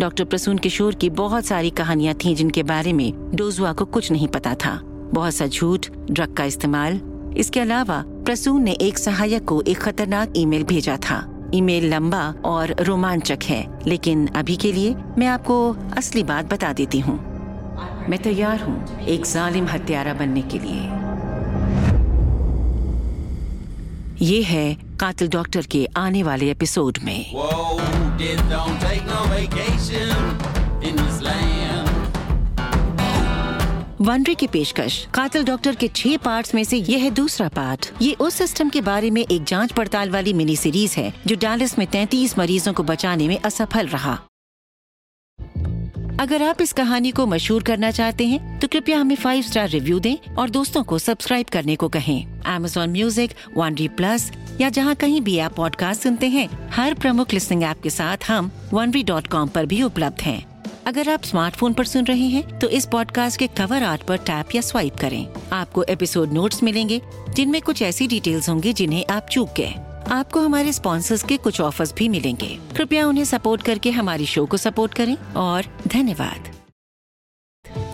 डॉक्टर 0.00 0.24
प्रसून 0.24 0.58
किशोर 0.58 0.94
की 0.94 1.10
बहुत 1.10 1.44
सारी 1.44 1.70
कहानियाँ 1.70 2.14
थीं 2.14 2.34
जिनके 2.34 2.62
बारे 2.62 2.92
में 2.92 3.12
डोजुआ 3.34 3.72
को 3.72 3.84
कुछ 3.84 4.10
नहीं 4.12 4.28
पता 4.28 4.54
था। 4.54 4.80
बहुत 5.14 5.34
सा 5.34 5.46
झूठ, 5.46 5.86
ड्रग 6.10 6.34
का 6.34 6.44
इस्तेमाल। 6.44 7.00
इसके 7.36 7.60
अलावा 7.60 8.02
प्रसून 8.08 8.62
ने 8.62 8.72
एक 8.72 8.98
सहायक 8.98 9.44
को 9.44 9.62
एक 9.62 9.78
खतरनाक 9.78 10.32
ईमेल 10.36 10.64
भेजा 10.64 10.96
था। 10.96 11.50
ईमेल 11.54 11.88
लंबा 11.94 12.22
और 12.44 12.74
रोमांचक 12.80 13.38
है, 13.44 13.66
लेकिन 13.86 14.26
अभी 14.26 14.56
के 14.56 14.72
लिए 14.72 14.94
मैं 15.18 15.26
आपको 15.26 15.76
असली 15.96 16.22
बात 16.22 16.52
बता 16.52 16.72
देती 16.72 17.00
हूँ। 17.00 17.18
मैं 18.08 18.22
तैयार 18.22 18.60
हूँ 18.60 19.06
एक 19.06 19.24
जालिम 19.24 19.66
हत्यारा 19.66 20.14
बनने 20.14 20.42
के 20.42 20.58
लिए। 20.58 21.01
ये 24.22 24.42
है 24.42 24.74
कातिल 25.00 25.28
डॉक्टर 25.28 25.66
के 25.66 25.88
आने 25.96 26.22
वाले 26.22 26.50
एपिसोड 26.50 26.98
में। 27.04 27.32
वनडरी 34.00 34.34
की 34.34 34.46
पेशकश, 34.46 35.06
कातिल 35.14 35.44
डॉक्टर 35.44 35.74
के 35.74 35.88
छह 35.88 36.16
पार्ट्स 36.16 36.54
में 36.54 36.64
से 36.64 36.76
यह 36.76 37.02
है 37.02 37.10
दूसरा 37.10 37.48
पार्ट 37.48 37.92
ये 38.02 38.12
उस 38.14 38.34
सिस्टम 38.34 38.68
के 38.68 38.80
बारे 38.80 39.10
में 39.10 39.26
एक 39.30 39.44
जाँच 39.44 39.72
पड़ताल 39.72 40.10
वाली 40.10 40.32
मिनी 40.32 40.56
सीरीज़ 40.56 40.96
है, 40.96 41.12
जो 41.26 41.36
डालिस 41.36 41.78
में 41.78 41.86
33 41.86 42.38
मरीजों 42.38 42.72
को 42.72 42.82
बचाने 42.82 43.28
में 43.28 43.40
असफल 43.40 43.86
रहा। 43.86 44.18
अगर 46.20 46.42
आप 46.42 46.60
इस 46.62 46.72
कहानी 46.72 47.10
को 47.10 47.26
मशहूर 47.26 47.62
करना 47.62 47.90
चाहते 47.90 48.26
हैं 48.26 48.58
तो 48.60 48.68
कृपया 48.68 48.98
हमें 48.98 49.16
फाइव 49.16 49.42
स्टार 49.42 49.68
रिव्यू 49.68 50.00
दें 50.00 50.34
और 50.34 50.50
दोस्तों 50.50 50.82
को 50.84 50.98
सब्सक्राइब 50.98 51.46
करने 51.46 51.76
को 51.76 51.88
कहें। 51.88 52.42
एमेजॉन 52.46 52.90
म्यूज़िक 52.90 53.34
वन 53.56 53.74
प्लस 53.88 54.30
या 54.60 54.68
जहाँ 54.68 54.94
कहीं 54.94 55.20
भी 55.20 55.38
आप 55.38 55.54
पॉडकास्ट 55.54 56.02
सुनते 56.02 56.28
हैं, 56.28 56.48
हर 56.72 56.94
प्रमुख 56.94 57.32
लिस्निंग 57.32 57.62
ऐप 57.62 57.80
के 57.82 57.90
साथ 57.90 58.16
हम 58.28 58.50
वन 58.72 58.90
डॉट 58.90 59.26
कॉम 59.26 59.50
भी 59.58 59.82
उपलब्ध 59.82 60.22
हैं। 60.22 60.44
अगर 60.86 61.08
आप 61.10 61.24
स्मार्टफ़ोन 61.24 61.72
पर 61.72 61.84
सुन 61.84 62.04
रहे 62.04 62.26
हैं 62.28 62.58
तो 62.58 62.68
इस 62.68 62.86
पॉडकास्ट 62.86 63.38
के 63.38 63.46
कवर 63.46 63.82
आर्ट 63.82 64.02
पर 64.02 64.16
टैप 64.16 64.54
या 64.54 64.60
स्वाइप 64.60 64.96
करें। 64.96 65.26
आपको 65.52 65.82
एपिसोड 65.82 66.32
नोट्स 66.32 66.62
मिलेंगे, 66.62 67.00
जिनमें 67.34 67.60
कुछ 67.62 67.82
ऐसी 67.82 68.06
डिटेल्स 68.06 68.48
होंगी 68.48 68.72
जिन्हें 68.72 69.04
आप 69.10 69.28
चूक 69.28 69.54
गए। 69.56 69.74
आपको 70.10 70.40
हमारे 70.40 70.72
स्पॉन्सर्स 70.72 71.22
के 71.22 71.36
कुछ 71.36 71.60
ऑफर्स 71.60 71.94
भी 71.94 72.08
मिलेंगे। 72.08 72.58
कृपया 72.76 73.06
उन्हें 73.06 73.24
सपोर्ट 73.24 73.62
करके 73.62 73.90
हमारी 73.90 74.26
शो 74.26 74.46
को 74.46 74.56
सपोर्ट 74.56 74.94
करें 74.94 75.16
और 75.36 75.66
धन्यवाद। 75.88 76.50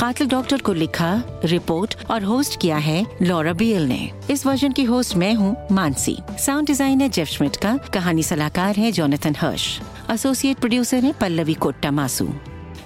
कातिल 0.01 0.29
डॉक्टर 0.29 0.61
को 0.63 0.73
लिखा 0.73 1.11
रिपोर्ट 1.45 1.95
और 2.11 2.23
होस्ट 2.23 2.61
किया 2.61 2.77
है 2.77 3.05
लॉरा 3.23 3.53
बियल 3.53 3.87
ने। 3.89 4.11
इस 4.31 4.47
वर्जन 4.47 4.73
की 4.73 4.85
होस्ट 4.85 5.17
मैं 5.17 5.33
हूँ 5.35 5.57
Mansi. 5.73 6.17
Sound 6.39 6.67
designer 6.67 7.09
Jeff 7.09 7.29
Smith 7.29 7.57
का 7.57 7.77
कहानी 7.95 8.23
सलाहकार 8.23 8.77
है 8.77 8.93
जोनाथन 8.93 9.35
हर्ष 9.39 9.81
एसोसिएट 10.11 10.59
प्रोड्यूसर 10.59 11.05
है 11.05 11.13
पल्लवी 11.21 11.55
कोट्टा 11.55 11.91
मासू। 11.91 12.29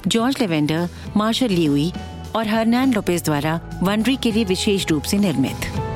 जॉर्ज 0.06 0.40
लेवेंडर 0.40 0.88
मार्शल 1.16 1.48
लियुई 1.48 1.92
और 2.36 2.48
हरनैन 2.48 2.92
लोपेज 2.92 3.24
द्वारा 3.24 3.60
वनरी 3.82 4.16
के 4.16 4.32
लिए 4.32 4.44
विशेष 4.44 4.86
रूप 4.90 5.02
से 5.02 5.18
निर्मित। 5.18 5.91